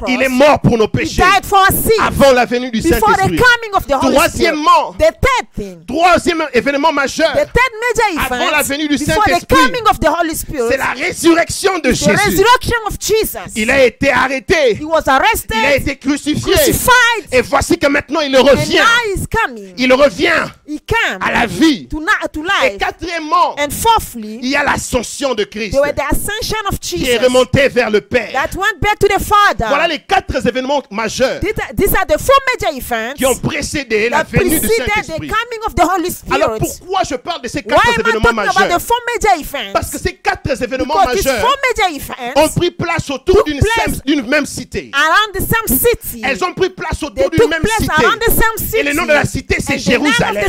Il 0.08 0.22
est 0.22 0.30
mort 0.30 0.60
pour 0.60 0.78
nos 0.78 0.86
He 0.86 0.90
péchés 0.92 1.24
died 1.24 1.46
for 1.46 1.64
avant 2.02 2.32
la 2.34 2.46
venue 2.46 2.72
du 2.72 2.82
Saint-Esprit. 2.82 3.40
Troisièmement, 3.90 4.94
The 4.98 5.12
third 5.22 5.48
thing, 5.56 5.86
troisième 5.86 6.44
événement 6.54 6.92
majeur, 6.92 7.32
the 7.34 7.48
third 7.48 7.74
major 7.82 8.26
Avant 8.32 8.52
la 8.52 8.62
venue 8.62 8.88
du 8.88 8.98
Saint-Esprit, 8.98 9.58
c'est 10.70 10.78
la 10.78 10.92
résurrection 10.94 11.80
de 11.80 11.92
the 11.92 11.96
Jésus. 11.96 12.10
resurrection 12.12 12.78
of 12.88 12.96
Jesus. 13.00 13.52
Il 13.56 13.70
a 13.72 13.84
été 13.86 14.12
arrêté, 14.12 14.78
He 14.80 14.84
was 14.84 15.04
il 15.06 15.66
a 15.66 15.76
été 15.76 15.96
crucifié. 15.98 16.54
crucified, 16.54 17.13
Et 17.32 17.42
voici 17.42 17.78
que 17.78 17.88
maintenant 17.88 18.22
il 18.22 18.36
revient. 18.38 18.78
now 18.78 19.14
he's 19.14 19.26
coming. 19.28 19.74
Il 19.78 19.94
revient 19.94 20.46
à 21.22 21.32
la 21.32 21.46
vie. 21.46 21.88
to, 21.88 22.02
Et 22.64 22.78
quatrièmement, 22.78 23.56
And 23.60 23.70
fourthly, 23.72 24.40
il 24.42 24.50
y 24.50 24.56
a 24.56 24.64
l'ascension 24.64 25.34
de 25.36 25.44
Christ 25.44 25.72
there 25.72 25.82
were 25.82 25.94
the 25.94 26.02
ascension 26.12 26.58
of 26.72 26.80
qui 26.80 26.96
est 27.04 27.14
Jesus 27.14 27.26
remonté 27.26 27.68
vers 27.70 27.90
le 27.90 28.02
Père. 28.02 28.32
that 28.34 28.56
went 28.58 28.80
back 28.80 29.00
to 29.00 29.08
the 29.08 29.22
Father. 29.22 29.66
Voilà 29.68 29.88
les 29.88 30.00
quatre 30.00 30.36
événements 30.48 30.84
majeurs 30.90 31.40
These 31.40 31.54
are- 31.60 31.74
These 31.76 31.96
are 31.96 32.06
the 32.06 32.20
four 32.20 32.36
major 32.54 32.78
events 32.78 33.14
qui 33.16 33.26
ont 33.26 33.36
précédé 33.36 34.10
la 34.10 34.24
venue 34.24 34.60
du 34.60 34.68
Saint-Esprit. 34.68 35.32
Alors 36.32 36.58
pourquoi 36.58 37.02
je 37.10 37.16
parle 37.16 37.42
de 37.42 37.48
ces 37.48 37.64
quatre 37.64 38.00
événements 38.00 38.34
majeurs 38.34 38.68
the 38.68 38.82
four 38.82 38.98
major 39.14 39.40
events? 39.40 39.74
Parce 39.74 39.90
que 39.90 39.98
ces 40.00 40.14
quatre 40.16 40.50
événements 40.62 40.94
Because 40.96 41.24
majeurs 41.26 41.40
four 41.42 41.56
major 41.70 42.44
ont 42.44 42.50
pris 42.50 42.72
place 42.72 43.10
autour 43.10 43.44
d'une 43.44 44.26
même 44.28 44.46
cité. 44.46 44.92
around 44.94 45.34
the 45.34 45.42
same 45.42 45.78
city. 45.78 46.22
Elles 46.24 46.44
ont 46.44 46.54
pris 46.54 46.70
place 46.70 47.03
autour 47.04 47.30
d'une 47.30 47.48
même 47.50 47.64
cité. 47.80 48.80
Et 48.80 48.84
le 48.84 48.94
nom 48.94 49.04
de 49.04 49.14
la 49.14 49.26
cité, 49.26 49.58
c'est 49.60 49.78
Jérusalem. 49.78 50.44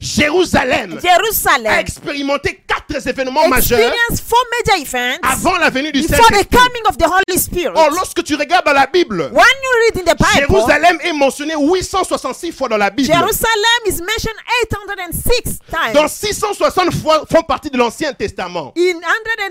Jérusalem. 0.00 1.00
Jérusalem. 1.02 1.72
a 1.72 1.80
expérimenté 1.80 2.60
quatre 2.66 3.06
événements 3.06 3.48
majeurs 3.48 3.92
Four 4.26 4.38
major 4.50 4.80
events 4.80 5.18
avant 5.22 5.58
la 5.58 5.70
venue 5.70 5.92
du 5.92 6.02
Saint-Esprit. 6.02 7.66
Or, 7.74 7.90
lorsque 7.90 8.22
tu 8.22 8.34
regardes 8.34 8.66
dans 8.66 8.72
la 8.72 8.86
Bible, 8.86 9.30
When 9.32 9.34
you 9.34 9.70
read 9.84 9.98
in 9.98 10.12
the 10.12 10.16
Bible. 10.16 10.46
Jérusalem 10.48 10.98
est 11.02 11.12
mentionné 11.12 11.54
866 11.56 12.52
fois 12.52 12.68
dans 12.68 12.76
la 12.76 12.90
Bible. 12.90 13.12
Jérusalem 13.12 13.80
is 13.86 14.00
mentioned 14.00 14.36
806 14.70 15.58
times. 15.70 15.92
Dans 15.94 16.08
660 16.08 16.94
fois 16.94 17.24
font 17.30 17.42
partie 17.42 17.70
de 17.70 17.78
l'Ancien 17.78 18.12
Testament. 18.12 18.72
In 18.76 19.00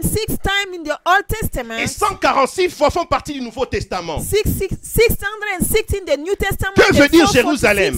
106 0.02 0.38
times 0.38 0.74
in 0.74 0.84
the 0.84 0.98
Old 1.06 1.28
Testament. 1.28 1.80
Et 1.80 1.88
146 1.88 2.70
fois 2.70 2.90
font 2.90 3.06
partie 3.06 3.34
du 3.34 3.42
Nouveau 3.42 3.66
Testament. 3.66 4.20
6, 4.20 4.42
6, 4.46 4.70
600 4.82 5.26
que 6.76 6.94
veut 6.94 7.10
dire 7.10 7.26
Jérusalem? 7.34 7.94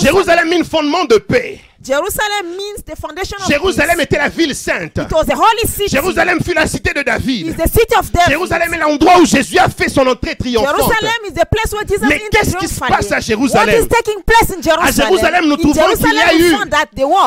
Jérusalem, 0.00 0.48
mine 0.48 0.64
fondement 0.64 1.04
de 1.04 1.18
paix. 1.18 1.60
Jerusalem 1.86 2.56
means 2.56 2.82
the 2.84 2.96
foundation 2.96 3.38
of 3.40 3.48
Jérusalem 3.48 4.00
était 4.00 4.18
la 4.18 4.28
ville 4.28 4.54
sainte. 4.54 4.98
It 4.98 5.12
was 5.12 5.26
the 5.26 5.34
holy 5.34 5.66
city. 5.66 5.88
Jérusalem 5.88 6.40
fut 6.42 6.54
la 6.54 6.66
cité 6.66 6.92
de 6.92 7.00
is 7.00 7.04
David. 7.04 7.56
the 7.56 7.68
city 7.68 7.94
of 7.98 8.10
David. 8.10 8.28
Jérusalem 8.30 8.74
est 8.74 8.78
l'endroit 8.78 9.18
où 9.20 9.26
Jésus 9.26 9.58
a 9.58 9.68
fait 9.68 9.88
son 9.88 10.06
entrée 10.06 10.36
triomphante. 10.36 10.76
Jerusalem 10.76 11.20
is 11.26 11.32
the 11.32 11.46
place 11.50 11.72
where 11.72 11.86
Jesus 11.86 12.06
Mais 12.08 12.20
qu'est-ce 12.30 12.56
qui 12.56 12.68
se 12.68 12.80
passe 12.80 13.12
à 13.12 13.20
Jérusalem? 13.20 13.74
What 13.74 13.80
is 13.80 13.88
taking 13.88 14.22
place 14.24 14.50
in 14.50 14.62
Jerusalem? 14.62 15.08
Jérusalem, 15.08 15.46
nous 15.46 15.54
in 15.54 15.58
trouvons 15.58 15.96
qu'il 15.96 16.14
y 16.14 16.18
a 16.18 16.34
eu 16.34 16.56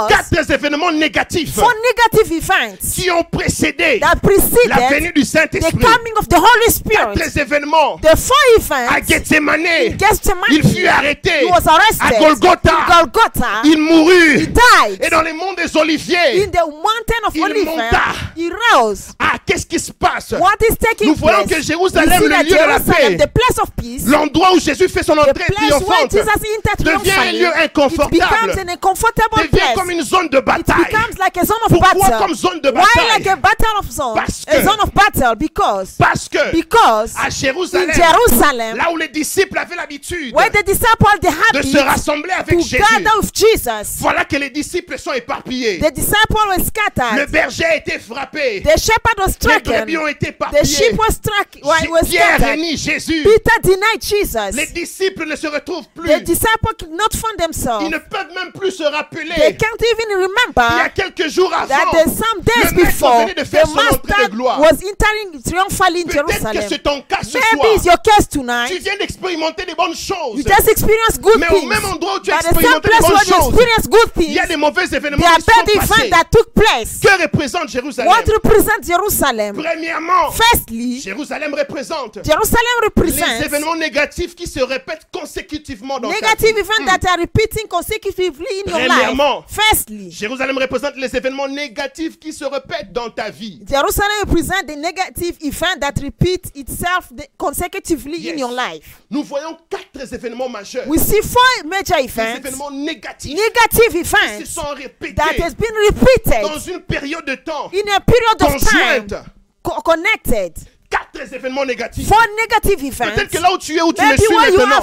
Quatre 0.10 0.51
événements 0.51 0.92
négatifs 0.92 1.54
four 1.54 1.74
negative 1.84 2.32
events 2.38 2.94
qui 2.96 3.10
ont 3.12 3.24
précédé 3.24 4.00
that 4.00 4.16
la 4.68 4.89
venue 4.89 5.12
du 5.13 5.22
the 5.22 5.25
Saint-Esprit. 5.25 5.78
coming 5.80 6.13
of 6.18 6.28
the 6.28 6.36
Holy 6.38 6.72
Spirit. 6.72 7.16
Quatre 7.18 7.38
événements 7.38 7.98
The 8.01 8.16
four 8.18 8.36
à 8.72 8.98
events 9.00 9.08
Gethsemane. 9.08 9.66
in 9.66 9.98
Gethsemane, 9.98 10.44
Il 10.51 10.63
fut 10.68 10.88
arrêté. 10.88 11.42
he 11.42 11.46
was 11.46 11.68
arrested. 11.68 12.01
À 12.01 12.20
Golgotha. 12.20 12.72
In 12.72 13.01
Golgotha, 13.01 13.62
Il 13.66 13.78
mourut. 13.78 14.49
Died. 14.50 15.00
Et 15.03 15.10
dans 15.10 15.22
les 15.22 15.34
monts 15.34 15.53
des 15.53 15.75
Oliviers. 15.77 16.44
in 16.44 16.50
the 16.50 16.65
mountain 16.65 17.27
of 17.27 17.36
Il 17.36 17.65
monta. 17.65 18.01
he 18.36 18.50
rose. 18.74 19.10
Ah, 19.20 19.34
qu'est-ce 19.46 19.65
qui 19.65 19.79
se 19.79 19.91
passe? 19.91 20.32
What 20.32 20.56
is 20.70 20.75
taking 20.77 21.08
Nous 21.08 21.15
voyons 21.15 21.46
place? 21.46 21.60
que 21.60 21.62
Jérusalem, 21.65 22.10
le 22.10 22.27
lieu 22.27 22.29
de 22.29 22.29
la 22.29 22.44
Jerusalem, 22.77 22.86
paix, 22.88 23.18
the 23.18 23.27
place 23.34 23.60
of 23.62 23.70
peace, 23.75 24.06
L'endroit 24.06 24.53
où 24.53 24.60
Jésus 24.60 24.88
fait 24.89 25.03
son 25.03 25.18
entrée 25.18 25.34
triomphante 25.34 26.12
devient 26.13 27.12
un 27.12 27.32
lieu 27.32 27.48
it 27.48 27.63
inconfortable. 27.65 28.22
an 29.32 29.38
devient 29.38 29.50
place. 29.50 29.75
comme 29.75 29.91
une 29.91 30.01
zone 30.03 30.29
de 30.29 30.38
It 30.39 30.46
bataille. 30.46 30.86
becomes 30.86 31.18
like 31.20 31.38
a 31.38 31.46
zone 31.46 31.58
of 31.65 31.70
Pourquoi 31.72 31.94
battle? 32.00 32.18
comme 32.20 32.36
zone 32.36 32.62
de 32.62 32.70
Why 32.70 32.75
bataille? 32.75 33.10
like 33.18 33.27
a 33.27 33.36
battle 33.36 33.77
of 33.79 33.91
zone? 33.91 34.15
Parce 34.15 34.44
a 34.48 34.56
que- 34.56 34.63
zone 34.63 34.79
of 34.82 34.94
battle 34.94 35.36
because 35.38 35.96
Parce 35.98 36.27
que 36.29 36.51
because 36.51 37.13
à 37.18 37.27
in 37.27 37.29
Jérusalem, 37.29 37.91
Jerusalem, 37.94 38.77
là 38.77 38.91
où 38.91 38.98
les 38.98 39.08
disciples 39.10 39.58
avaient 39.58 39.75
l'habitude 39.75 40.34
de 40.34 40.38
had 40.39 41.63
se 41.63 41.77
rassembler 41.77 42.32
avec 42.34 42.60
Jésus, 42.60 42.84
Jesus, 43.34 44.00
voilà 44.00 44.25
que 44.25 44.36
les 44.39 44.50
disciples 44.50 44.98
sont 44.98 45.13
éparpillés. 45.13 45.79
the 45.79 45.91
disciples 45.93 46.34
were 46.48 46.58
Le 46.58 46.63
scattered. 46.63 47.29
berger 47.31 47.65
a 47.65 47.75
été 47.75 48.00
frappé. 48.00 48.62
The 48.63 48.77
shepherd 48.79 49.17
was 49.19 49.25
Les 49.27 49.31
stricken. 49.34 49.74
brebis 49.79 49.98
ont 49.98 50.08
été 50.08 50.25
The 50.27 50.29
éparpillés. 50.29 50.65
sheep 50.65 50.98
was 50.98 51.12
struck. 51.13 51.48
Was 51.63 52.03
Pierre 52.10 52.39
réunit 52.39 52.77
Jésus. 52.77 53.24
Peter 53.24 53.60
denied 53.63 54.01
Jesus. 54.03 54.51
Les 54.55 54.67
disciples 54.67 55.25
ne 55.25 55.36
se 55.36 55.48
retrouvent 55.48 55.88
plus. 55.93 56.10
The 56.10 56.24
disciples 56.24 56.74
could 56.79 56.91
not 56.91 57.12
find 57.13 57.36
Ils 57.39 57.43
themselves. 57.46 57.89
ne 57.89 57.98
peuvent 57.98 58.34
même 58.34 58.51
plus 58.53 58.72
se 58.72 58.84
They 58.84 58.89
rappeler. 58.89 59.58
can't 59.58 59.81
even 59.81 60.08
Il 60.10 60.12
y 60.12 60.13
a 60.13 60.27
remember 60.27 60.89
quelques 60.96 61.29
jours 61.29 61.50
that 61.51 61.67
avant, 61.81 61.91
the 61.91 62.10
some 62.10 62.41
days 62.43 62.72
le 62.75 62.84
before 62.86 63.22
venait 63.22 63.34
de 63.34 63.43
faire 63.43 63.65
the 63.65 63.69
son 63.69 63.96
entrée 63.96 64.25
de 64.25 64.31
gloire. 64.31 64.60
was 64.62 64.77
entering 64.84 65.41
triumphally 65.43 66.01
in 66.01 66.08
Peut-être 66.08 66.25
que 66.25 66.31
Jerusalem. 66.34 66.63
c'est 66.69 66.84
ton 66.84 67.01
cas 67.01 67.19
ce 67.24 67.38
Maybe 67.38 67.75
it's 67.75 67.84
soir. 67.84 67.96
your 67.96 68.01
case 68.01 68.27
Tu 68.29 68.39
tonight. 68.39 68.81
viens 68.81 68.98
d'expérimenter 68.98 69.65
des 69.65 69.75
bonnes 69.75 69.96
choses. 69.96 70.38
You 70.38 70.43
just 70.43 70.67
experience 70.69 71.19
good 71.19 71.39
Mais 71.39 71.48
au 71.50 71.60
things. 71.60 71.69
même 71.69 71.86
endroit 71.86 72.15
où 72.17 72.19
tu 72.19 72.31
as 72.31 72.39
the 72.39 72.46
expérimenté 72.48 72.89
des 72.89 73.00
bonnes 73.00 73.12
you 73.12 73.34
choses, 73.36 73.48
experience 73.53 73.88
good 73.89 74.10
il 74.30 74.36
y 74.36 74.40
a 74.40 74.48
des 74.48 74.56
mauvais 74.58 74.86
événements 74.86 75.18
qui 75.36 75.42
sont 75.42 75.88
passés. 75.88 76.10
that 76.10 76.26
took 76.32 76.54
place. 76.54 77.00
Que 77.02 77.22
représente 77.22 77.70
Jérusalem? 77.70 78.10
What 78.12 78.24
represents 78.32 78.86
Jerusalem? 78.88 79.56
Premièrement, 79.56 80.32
Firstly, 80.32 81.02
Jérusalem 81.02 81.54
représente 81.54 82.20
Jerusalem 82.24 82.60
les 83.04 83.46
événements 83.46 83.76
négatifs 83.76 84.36
qui 84.36 84.48
se 84.48 84.60
répètent 84.62 85.08
consécutivement 85.12 86.00
dans 86.00 86.10
ta 86.10 86.16
negative 86.16 86.56
vie. 86.56 86.62
events 86.62 86.86
that 86.86 87.08
are 87.10 87.18
repeating 87.20 87.68
consecutively 87.68 88.46
in 88.66 88.70
your 88.70 88.80
Premièrement. 88.80 89.44
life. 89.48 89.60
Firstly, 89.70 90.12
Jérusalem 90.12 90.58
représente 90.58 90.96
les 90.98 91.16
événements 91.16 91.48
négatifs 91.48 92.20
qui 92.20 92.34
se 92.34 92.46
répètent 92.46 92.92
dans 92.94 93.10
ta 93.10 93.30
vie. 93.30 93.62
Jerusalem 93.70 94.12
represents 94.26 94.64
the 94.68 94.76
negative 94.78 95.38
event 95.42 95.80
that 95.80 95.94
repeats 96.02 96.50
itself 96.56 97.08
the- 97.16 97.28
consecutively 97.38 98.18
Yes. 98.20 98.34
in 98.34 98.40
your 98.40 98.52
life. 98.52 99.02
Nous 99.10 99.24
voyons 99.24 99.58
quatre 99.70 100.14
événements 100.14 100.50
majeurs. 100.50 100.88
We 100.88 101.00
see 101.00 101.22
four 101.22 101.42
major 101.66 101.98
Des 101.98 102.06
events, 102.06 102.38
événements 102.38 102.72
négatifs 102.72 103.36
negative 103.36 103.96
qui 104.18 104.46
se 104.46 104.54
sont 104.54 104.70
répétés 104.75 105.16
that 105.16 105.44
has 105.44 105.54
been 105.56 105.75
repeated 105.88 106.42
dans 106.44 106.60
une 106.60 106.82
période 106.82 107.25
de 107.25 107.36
temps 107.36 107.72
in 107.74 107.92
a 107.96 108.00
period 108.00 108.42
of 108.42 108.58
time, 108.58 109.08
connected. 109.84 110.54
Quatre 110.89 111.34
événements 111.36 111.65
négatifs. 111.65 112.08
Four 112.08 112.25
negative 112.41 112.84
events. 112.84 113.13
Peut-être 113.13 113.29
que 113.31 113.38
là 113.41 113.53
où 113.53 113.58
tu 113.60 113.77
es, 113.77 113.81
où 113.81 113.93
tu 113.93 114.01
me 114.01 114.08
Maybe 114.08 114.22
suis 114.24 114.36
where 114.36 114.50
you 114.50 114.58
maintenant, 114.58 114.81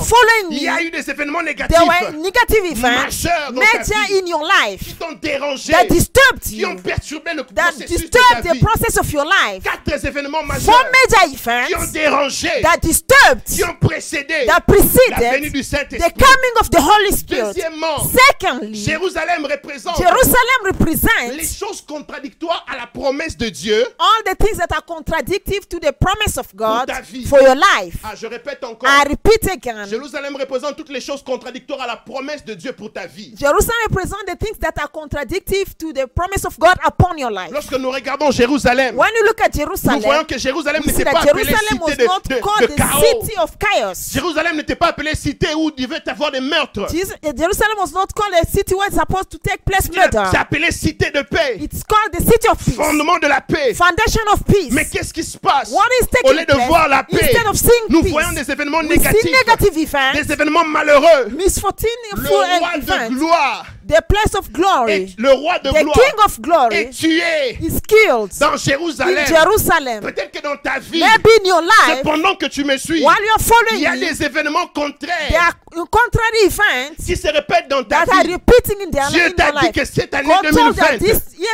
il 0.51 0.63
y 0.63 0.69
a 0.69 0.75
me, 0.77 0.83
eu 0.85 0.91
des 0.91 1.11
événements 1.11 1.41
There 1.41 1.55
négatifs 1.55 1.79
were 1.81 2.13
negative 2.13 2.65
events 2.65 3.05
majeurs 3.05 3.53
dans 3.53 3.61
ta 3.61 3.79
major 3.79 4.07
vie 4.07 4.19
in 4.23 4.27
your 4.27 4.43
life 4.45 4.85
qui 4.85 4.95
t'ont 4.95 5.13
dérangé, 5.21 5.73
that 5.73 5.85
disturbed 5.87 6.41
qui 6.43 6.65
ont 6.65 6.71
you, 6.75 6.79
perturbé 6.83 7.33
le 7.35 7.43
that 7.55 7.73
processus 7.73 8.03
de 8.03 8.07
ta 8.09 8.43
the 8.43 8.53
vie. 8.53 8.61
process 8.61 8.97
of 8.99 9.13
your 9.13 9.25
life. 9.25 9.65
Quatre 9.65 10.05
événements 10.07 10.39
Four 10.39 10.47
majeurs 10.47 10.85
major 10.93 11.67
qui 11.67 11.75
ont 11.75 11.79
events 11.83 11.93
dérangé, 11.93 12.51
that 12.63 12.77
disturbed, 12.83 13.43
qui 13.45 13.65
ont 13.65 13.75
précédé 13.81 14.47
that 14.47 14.63
la 14.69 14.75
venue 14.77 15.51
preceded 15.51 15.53
du 15.53 15.61
the 15.61 15.65
Saint-Esprit. 15.65 16.13
coming 16.13 16.61
of 16.61 16.71
the 16.71 16.79
Holy 16.81 17.13
Spirit. 17.17 17.55
Deuxièmement, 17.55 17.99
Secondly, 18.41 18.85
Jérusalem 18.85 19.45
représente 19.45 19.97
Jerusalem 19.97 20.63
les 20.65 20.71
represents 20.71 21.57
choses 21.59 21.81
contradictoires 21.83 22.65
à 22.71 22.77
la 22.77 22.87
promesse 22.87 23.37
de 23.37 23.49
Dieu. 23.49 23.85
all 23.99 24.23
the 24.25 24.37
things 24.45 24.59
that 24.59 24.73
are 24.73 24.83
contradictive 24.85 25.67
to 25.69 25.79
the 25.81 25.93
promise 25.99 26.37
of 26.39 26.47
God 26.55 26.87
ta 26.89 27.01
vie. 27.01 27.25
for 27.27 27.41
your 27.41 27.55
life. 27.57 27.97
Ah, 28.05 28.15
je 28.15 28.27
répète 28.27 28.63
encore. 28.65 28.89
I 28.89 29.05
repeat 29.09 29.49
again. 29.51 29.87
Jérusalem 29.87 30.37
représente 30.37 30.77
toutes 30.77 30.91
les 30.91 31.01
choses 31.01 31.23
contradictoires 31.23 31.81
à 31.83 31.87
la 31.87 31.97
promesse 31.97 32.45
de 32.45 32.55
Dieu 32.55 32.73
pour 32.73 32.93
ta 32.93 33.07
vie. 33.07 33.35
Jerusalem 33.39 33.77
represents 33.89 34.25
the 34.27 34.37
things 34.39 34.59
that 34.61 34.75
are 34.79 34.89
contradictive 34.91 35.77
to 35.79 35.93
the 35.93 36.07
promise 36.07 36.45
of 36.45 36.59
God 36.59 36.77
upon 36.85 37.19
your 37.19 37.31
life. 37.31 37.51
Lorsque 37.53 37.73
nous 37.75 37.91
regardons 37.91 38.31
Jérusalem, 38.31 38.97
When 38.97 39.11
you 39.17 39.25
look 39.25 39.41
at 39.41 39.55
nous 39.55 39.61
Jerusalem, 39.65 40.01
voyons 40.03 40.25
que 40.25 40.39
Jérusalem 40.39 40.83
n'était 40.87 41.05
pas 41.05 41.21
appelée 41.21 41.45
Jerusalem 41.45 41.79
was 41.81 41.91
cité 41.91 42.03
de, 42.03 42.07
not 42.09 42.21
de- 42.29 42.35
de 42.35 42.41
called 42.41 42.71
the 42.71 42.77
chaos. 42.77 43.03
city 43.23 43.39
of 43.39 43.59
chaos. 43.59 44.11
Jérusalem 44.13 44.57
n'était 44.57 44.77
pas 44.77 44.89
appelée 44.89 45.15
cité 45.15 45.55
où 45.55 45.71
il 45.77 45.83
devait 45.87 46.03
y 46.07 46.11
avoir 46.11 46.31
des 46.31 46.41
meurtres. 46.41 46.87
Uh, 46.93 47.33
Jerusalem 47.37 47.79
was 47.79 47.93
not 47.93 48.07
called 48.15 48.35
a 48.35 48.47
city 48.47 48.75
where 48.75 48.87
it's 48.89 48.97
supposed 48.99 49.31
to 49.31 49.39
take 49.39 49.65
place 49.65 49.91
murder. 49.91 50.23
C'est 50.31 50.37
appelé 50.39 50.71
cité 50.73 51.11
de 51.11 51.23
paix, 51.23 51.57
It's 51.61 51.83
called 51.83 52.13
the 52.13 52.21
city 52.21 52.49
of 52.49 52.59
peace, 52.65 52.75
fondement 52.77 53.19
de 53.19 53.27
la 53.29 53.41
paix. 53.41 53.75
foundation 53.75 54.23
of 54.33 54.43
peace. 54.45 54.73
Mais 54.73 54.85
qu'est-ce 54.85 55.13
qui 55.13 55.23
se 55.25 55.39
passe? 55.39 55.71
What 55.71 55.86
Au 56.25 56.33
lieu 56.33 56.45
de 56.47 56.67
voir 56.67 56.89
la 56.89 57.03
paix, 57.05 57.19
instead 57.23 57.47
of 57.47 57.57
seeing 57.57 57.87
nous 57.91 58.03
voyons 58.03 58.33
des 58.33 58.51
événements 58.51 58.83
négatifs, 58.83 59.25
negative 59.47 59.79
events, 59.79 60.13
des 60.15 60.33
événements 60.33 60.65
malheureux. 60.65 61.29
Le 61.29 62.29
roi 62.59 62.79
de 62.79 63.15
gloire, 63.15 63.67
the 63.87 64.03
place 64.09 64.35
of 64.37 64.51
glory, 64.53 65.15
le 65.19 65.33
roi 65.33 65.59
de 65.61 65.71
the 65.71 65.83
gloire 65.83 65.95
king 65.95 66.25
of 66.25 66.41
glory 66.41 66.77
est 66.77 66.91
tué 66.91 67.59
is 67.61 67.81
killed 67.87 68.31
dans 68.41 68.53
in 68.53 68.57
Jérusalem. 68.57 69.27
Jerusalem. 69.27 70.01
Peut-être 70.03 70.33
que 70.33 70.43
dans 70.43 70.57
ta 70.57 70.79
vie, 70.79 71.01
Maybe 71.01 71.29
in 71.43 71.47
your 71.47 71.63
life, 71.63 72.03
pendant 72.03 72.35
que 72.37 72.47
tu 72.47 72.65
me 72.65 72.77
suis, 72.77 73.01
while 73.03 73.17
you're 73.25 73.37
il 73.39 73.45
following 73.45 73.81
y 73.83 73.87
a 73.87 73.93
me, 73.95 74.01
des 74.01 74.23
événements 74.23 74.67
there 74.73 74.85
contraires 74.91 75.55
are 75.77 75.87
contrary 75.91 76.45
events 76.47 77.05
qui 77.07 77.17
se 77.17 77.29
répètent 77.29 77.69
dans 77.69 77.85
ta 77.85 78.05
that 78.07 78.13
are 78.13 78.25
vie. 78.25 78.33
repeating 78.33 78.81
in 78.87 78.91
their 78.91 79.09
Dieu 79.11 79.21
in 79.23 79.27
your 79.29 79.35
t'a 79.37 79.53
dit 79.53 79.67
life. 79.67 79.73
que 79.75 79.85
cette 79.85 80.15
année 80.15 80.27
God 80.29 80.51
told 80.53 80.77
that 80.77 80.99
2020, 80.99 80.99
this 80.99 81.39
year 81.39 81.51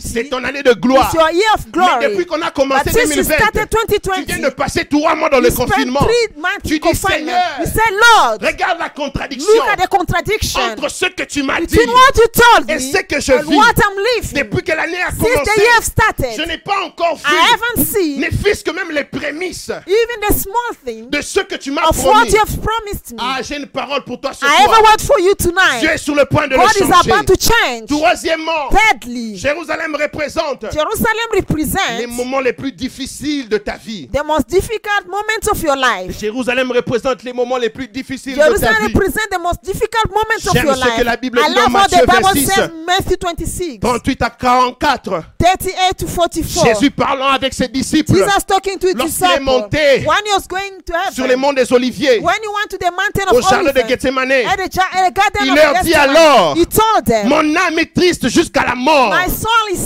c'est 0.00 0.24
2020 0.24 0.30
ton 0.30 0.44
année 0.44 0.62
de 0.62 0.72
gloire. 0.72 1.10
is 1.10 1.14
your 1.16 1.30
year 1.32 1.54
of 1.54 1.66
Mais 2.00 2.08
depuis 2.08 2.26
qu'on 2.26 2.42
a 2.42 2.50
commencé 2.50 2.84
But 2.84 2.92
since 2.92 3.16
you 3.16 3.22
2020, 3.24 3.34
started 3.36 3.68
tu 3.70 4.10
viens 4.12 4.22
2020, 4.24 4.48
de 4.48 4.54
passer 4.54 4.84
trois 4.84 5.14
mois 5.14 5.28
dans 5.28 5.40
le 5.40 5.48
you 5.48 5.50
spent 5.54 5.66
confinement. 5.66 6.00
three 6.00 6.36
months 6.36 6.62
Tu 6.64 6.74
in 6.74 6.76
dis, 6.76 6.80
confinement. 6.80 7.16
Seigneur, 7.18 7.58
You 7.60 7.66
say, 7.66 7.90
Lord, 7.92 8.42
Regarde 8.42 8.78
la 8.78 8.88
contradiction 8.90 9.52
look 9.54 9.68
at 9.68 9.76
the 9.76 9.88
contradiction 9.88 10.60
entre 10.60 10.88
ce 10.90 11.06
que 11.06 11.24
tu 11.24 11.42
m'as 11.42 11.57
dit 11.66 11.76
between 11.76 11.90
what 11.90 12.16
you 12.16 12.28
told 12.32 12.70
et 12.70 12.78
ce 12.78 12.98
que 13.02 13.20
je 13.20 13.32
and 13.32 13.42
vis. 13.48 13.56
what 13.56 13.72
I'm 13.76 13.98
living. 14.16 14.42
depuis 14.42 14.62
que 14.62 14.72
l'année 14.72 15.02
a 15.02 15.10
commencé. 15.12 15.50
have 15.50 15.82
Je 15.82 15.84
started, 15.84 16.46
n'ai 16.48 16.58
pas 16.58 16.82
encore 16.84 17.18
I 17.24 17.30
vu, 17.30 17.36
haven't 17.54 17.84
seen 17.84 18.20
ne 18.20 18.30
fût-ce 18.30 18.62
que 18.64 18.70
même 18.70 18.90
les 18.90 19.04
prémices 19.04 19.70
even 19.86 20.20
the 20.28 20.32
small 20.34 20.74
thing 20.84 21.08
de 21.10 21.20
ce 21.22 21.40
que 21.40 21.56
tu 21.56 21.70
m'as 21.70 21.88
of 21.88 21.96
what 22.04 22.12
promis. 22.12 22.30
you 22.32 22.38
have 22.38 22.60
promised 22.60 23.12
me. 23.12 23.18
Ah, 23.20 23.38
j'ai 23.42 23.56
une 23.56 23.66
parole 23.66 24.02
pour 24.04 24.20
toi 24.20 24.32
ce 24.32 24.44
I 24.44 24.48
have 24.48 24.70
a 24.70 24.74
soir. 24.74 24.82
word 24.82 25.00
for 25.00 25.18
you 25.20 25.34
Dieu 25.38 25.50
tonight. 25.50 25.82
est 25.84 25.98
sur 25.98 26.14
le 26.14 26.24
point 26.24 26.46
de 26.48 26.56
God 26.56 26.66
le 26.78 26.86
is 26.86 26.88
changer. 26.90 27.10
about 27.12 27.26
to 27.26 27.34
change. 27.38 27.86
Troisièmement, 27.88 28.68
Thirdly, 28.70 29.36
Jérusalem 29.36 29.94
représente 29.94 30.62
Jerusalem 30.72 31.28
les 31.32 31.40
represents 31.40 32.06
moments 32.08 32.40
les 32.40 32.52
plus 32.52 32.72
difficiles 32.72 33.48
de 33.48 33.58
ta 33.58 33.76
vie. 33.76 34.08
the 34.12 34.24
most 34.24 34.48
difficult 34.48 35.06
moments 35.06 35.48
of 35.50 35.62
your 35.62 35.76
life. 35.76 36.18
Jérusalem 36.18 36.70
représente 36.72 37.22
les 37.22 37.32
moments 37.32 37.56
les 37.58 37.70
plus 37.70 37.88
difficiles 37.88 38.36
de 38.36 38.40
ta 38.58 38.72
vie. 38.80 38.86
represents 38.92 39.28
the 39.30 39.38
most 39.40 39.62
difficult 39.62 40.06
moments 40.10 40.46
of 40.46 40.52
J'aime 40.54 40.66
your 40.66 40.76
ce 40.76 40.96
que 40.98 41.04
la 41.04 41.16
Bible 41.16 41.38
Matthieu 41.70 42.00
the 42.00 42.06
Bible 42.06 42.22
26. 42.30 42.54
says 42.54 42.68
in 42.70 42.84
Matthew 42.84 43.16
26, 43.16 43.78
38 43.80 44.22
à 44.22 44.30
44. 44.30 45.22
38 45.38 45.96
to 45.98 46.06
44. 46.08 46.66
Jésus 46.66 46.90
parlant 46.90 47.28
avec 47.28 47.54
ses 47.54 47.68
disciples 47.68 48.12
Jesus 48.14 48.44
talking 48.46 48.78
to 48.78 48.88
his 48.88 48.94
Lorsqu'il 48.94 49.24
est 49.24 49.28
disciples 49.28 49.44
monté 49.44 49.78
when 50.04 50.24
he 50.26 50.32
was 50.34 50.46
going 50.48 50.80
to 50.84 50.92
heaven, 50.92 51.12
sur 51.14 51.26
les 51.26 51.36
monts 51.36 51.52
des 51.52 51.72
Oliviers, 51.72 52.18
when 52.20 52.34
he 52.42 52.48
went 52.48 52.68
to 52.70 52.76
the 52.78 52.90
mountain 52.90 53.32
au 53.32 53.38
of 53.38 53.48
jardin 53.48 53.72
de 53.72 53.88
Gethsemane. 53.88 54.32
at 54.32 54.56
the, 54.56 54.68
ja- 54.74 54.82
at 54.92 55.08
the 55.10 55.14
garden 55.14 55.42
Il 55.44 55.50
of 55.50 55.56
leur 55.56 55.82
dit 55.84 55.94
alors, 55.94 56.56
he 56.56 56.66
told 56.66 57.04
them, 57.06 57.28
Mon 57.28 57.54
âme 57.56 57.78
est 57.78 57.94
triste 57.94 58.28
jusqu'à 58.28 58.64
la 58.64 58.74
mort. 58.74 59.10
My 59.14 59.30
soul 59.30 59.72
is 59.72 59.78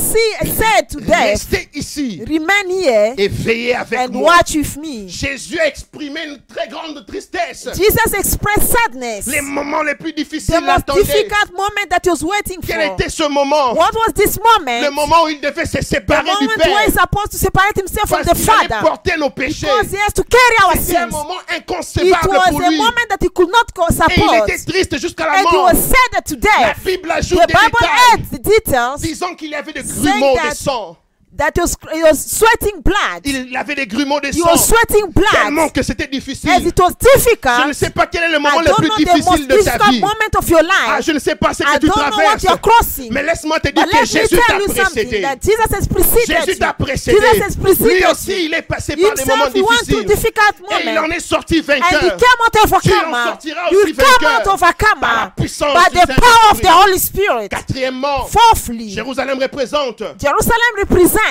to 0.93 1.01
death, 1.01 1.33
Restez 1.51 1.69
ici 1.75 2.23
remain 2.27 2.69
here 2.69 3.15
et 3.19 3.29
veillez 3.29 3.75
avec 3.75 3.99
and 3.99 4.13
moi. 4.13 4.37
watch 4.37 4.55
with 4.55 4.77
me. 4.79 5.09
Jésus 5.09 5.59
a 5.59 5.67
exprimé 5.67 6.21
une 6.27 6.39
très 6.47 6.69
grande 6.69 7.05
tristesse. 7.07 7.69
Jesus 7.75 8.15
expressed 8.19 8.71
sadness. 8.73 9.27
Les 9.27 9.41
moments 9.41 9.83
les 9.83 9.95
plus 9.95 10.13
The 10.13 10.17
difficiles 10.17 10.55
most 10.61 10.67
l'attendaient. 10.67 11.03
difficult 11.03 11.53
moment 11.53 11.89
that 11.91 12.01
he 12.05 12.11
was 12.11 12.23
waiting 12.23 12.61
Quel 12.67 12.81
for. 12.87 12.95
était 12.95 13.09
ce 13.11 13.29
moment? 13.29 13.75
What 13.75 13.93
was 13.95 14.13
this 14.15 14.39
moment? 14.39 14.81
Le 14.83 14.91
moment 14.91 15.25
où 15.25 15.29
il 15.29 15.41
devait 15.43 15.67
se 15.67 15.79
the 15.79 15.83
séparer 15.83 16.23
du 16.23 16.31
moment 16.47 16.57
Père. 16.57 16.73
where 16.73 16.85
he's 16.87 16.95
supposed 16.95 17.31
to 17.33 17.37
separate 17.39 17.77
himself 17.77 18.09
from 18.09 18.23
the 18.23 18.35
Father. 18.35 18.81
porter 18.81 19.17
nos 19.19 19.31
péchés. 19.31 19.67
Because 19.67 19.91
he 19.93 19.99
has 19.99 20.13
to 20.15 20.23
carry 20.25 20.57
our 20.65 20.77
C'était 20.77 20.97
un 20.97 21.07
moment 21.09 21.41
It 21.51 21.57
inconcevable 21.69 22.29
was 22.29 22.51
pour 22.51 22.63
a 22.63 22.69
lui. 22.71 22.77
moment 22.79 23.07
that 23.11 23.19
he 23.21 23.29
could 23.29 23.49
not 23.51 23.67
co- 23.75 23.87
Et 23.91 24.21
il 24.21 24.43
était 24.43 24.59
triste 24.65 24.99
jusqu'à 24.99 25.27
la 25.27 25.33
And 25.35 25.47
he 25.51 25.53
mort. 25.57 25.65
was 25.73 25.79
sad 25.79 26.25
to 26.25 26.37
La. 26.37 26.75
Bible 26.85 27.11
ajoute 27.11 27.39
The 27.41 27.47
des 27.47 27.55
Bible 27.55 27.79
détails 27.81 28.15
adds 28.15 28.31
the 28.31 28.43
details 28.43 29.01
disant 29.03 29.35
qu'il 29.35 29.51
y 29.51 29.55
avait 29.55 29.73
des 29.73 29.83
grumeaux 29.83 30.37
de 30.49 30.55
sang. 30.55 30.97
That 31.43 31.53
he 31.57 31.61
was, 31.61 31.77
he 31.93 32.03
was 32.03 32.19
sweating 32.19 32.81
blood. 32.83 33.23
Il 33.25 33.57
avait 33.57 33.75
des 33.75 33.87
grumeaux 33.87 34.21
de 34.21 34.29
He 34.29 34.39
sang. 34.39 34.51
was 34.53 34.59
sweating 34.67 35.13
Tellement 35.13 35.63
blood 35.63 35.73
que 35.73 35.83
c'était 35.83 36.05
as 36.05 36.07
difficile. 36.09 36.51
it 36.67 36.79
was 36.79 36.93
Je 37.01 37.07
ne 37.09 37.15
difficult. 37.17 37.75
sais 37.75 37.91
pas 37.91 38.07
quel 38.07 38.23
est 38.25 38.29
le 38.31 38.39
moment 38.39 38.61
I 38.61 38.65
le 38.65 38.71
don't 38.71 38.77
plus 38.77 39.05
difficile 39.05 39.49
de 39.49 39.57
ta 39.63 39.79
vie. 39.91 40.01
moment 40.01 40.33
of 40.39 40.49
your 40.49 40.61
Ah, 40.89 41.01
je 41.01 41.13
ne 41.13 41.19
sais 41.19 41.35
pas 41.35 41.53
ce 41.55 41.63
I 41.63 41.67
que 41.75 41.79
tu 41.81 41.87
don't 41.89 41.97
know 41.97 42.03
what 42.05 42.11
traverses. 42.39 42.43
you're 42.45 42.61
crossing. 42.61 43.13
Mais 43.13 43.23
laisse-moi 43.23 43.59
te 43.61 43.69
dire 43.69 43.85
But 43.85 44.01
que 44.01 44.07
Jésus 44.07 44.37
t'a 44.37 44.53
tell 44.53 44.61
you 44.63 44.67
something 44.69 45.09
précédé. 45.09 45.23
that 45.23 45.37
Jesus 45.43 45.75
has 45.75 45.87
preceded 45.89 46.47
Jésus 46.47 46.59
t'a 46.59 46.73
précédé. 46.73 47.19
Jesus 47.21 47.43
has 47.43 47.57
preceded 47.57 47.87
Lui 47.93 48.05
aussi, 48.07 48.45
il 48.47 48.55
est 48.55 48.63
passé 48.63 48.97
par 48.97 49.15
des 49.15 49.25
moments 49.25 49.47
he 49.47 49.53
difficiles. 49.63 50.05
difficult 50.07 50.55
Et 50.71 50.89
il 50.91 50.99
en 50.99 51.11
est 51.11 51.21
sorti 51.21 51.59
And 51.59 51.63
he 51.63 51.81
vainqueur. 51.81 52.01
came 52.17 52.41
out 52.45 52.53
Tu 52.53 52.59
en 52.59 53.27
sortiras 53.27 53.69
aussi 53.71 53.95
come 53.95 54.05
vainqueur 54.21 54.55
out 54.55 54.59
par 55.01 55.15
la 55.25 55.33
puissance 55.37 55.75
by 55.75 55.99
the 55.99 56.07
power 56.07 56.51
of 56.53 56.61
the. 56.61 56.69
Holy 56.73 56.99
Spirit. 56.99 57.49
Quatrièmement, 57.51 58.27
Fourthly, 58.27 58.91
Jérusalem 58.95 59.39
représente 59.41 60.03
Jerusalem 60.21 60.73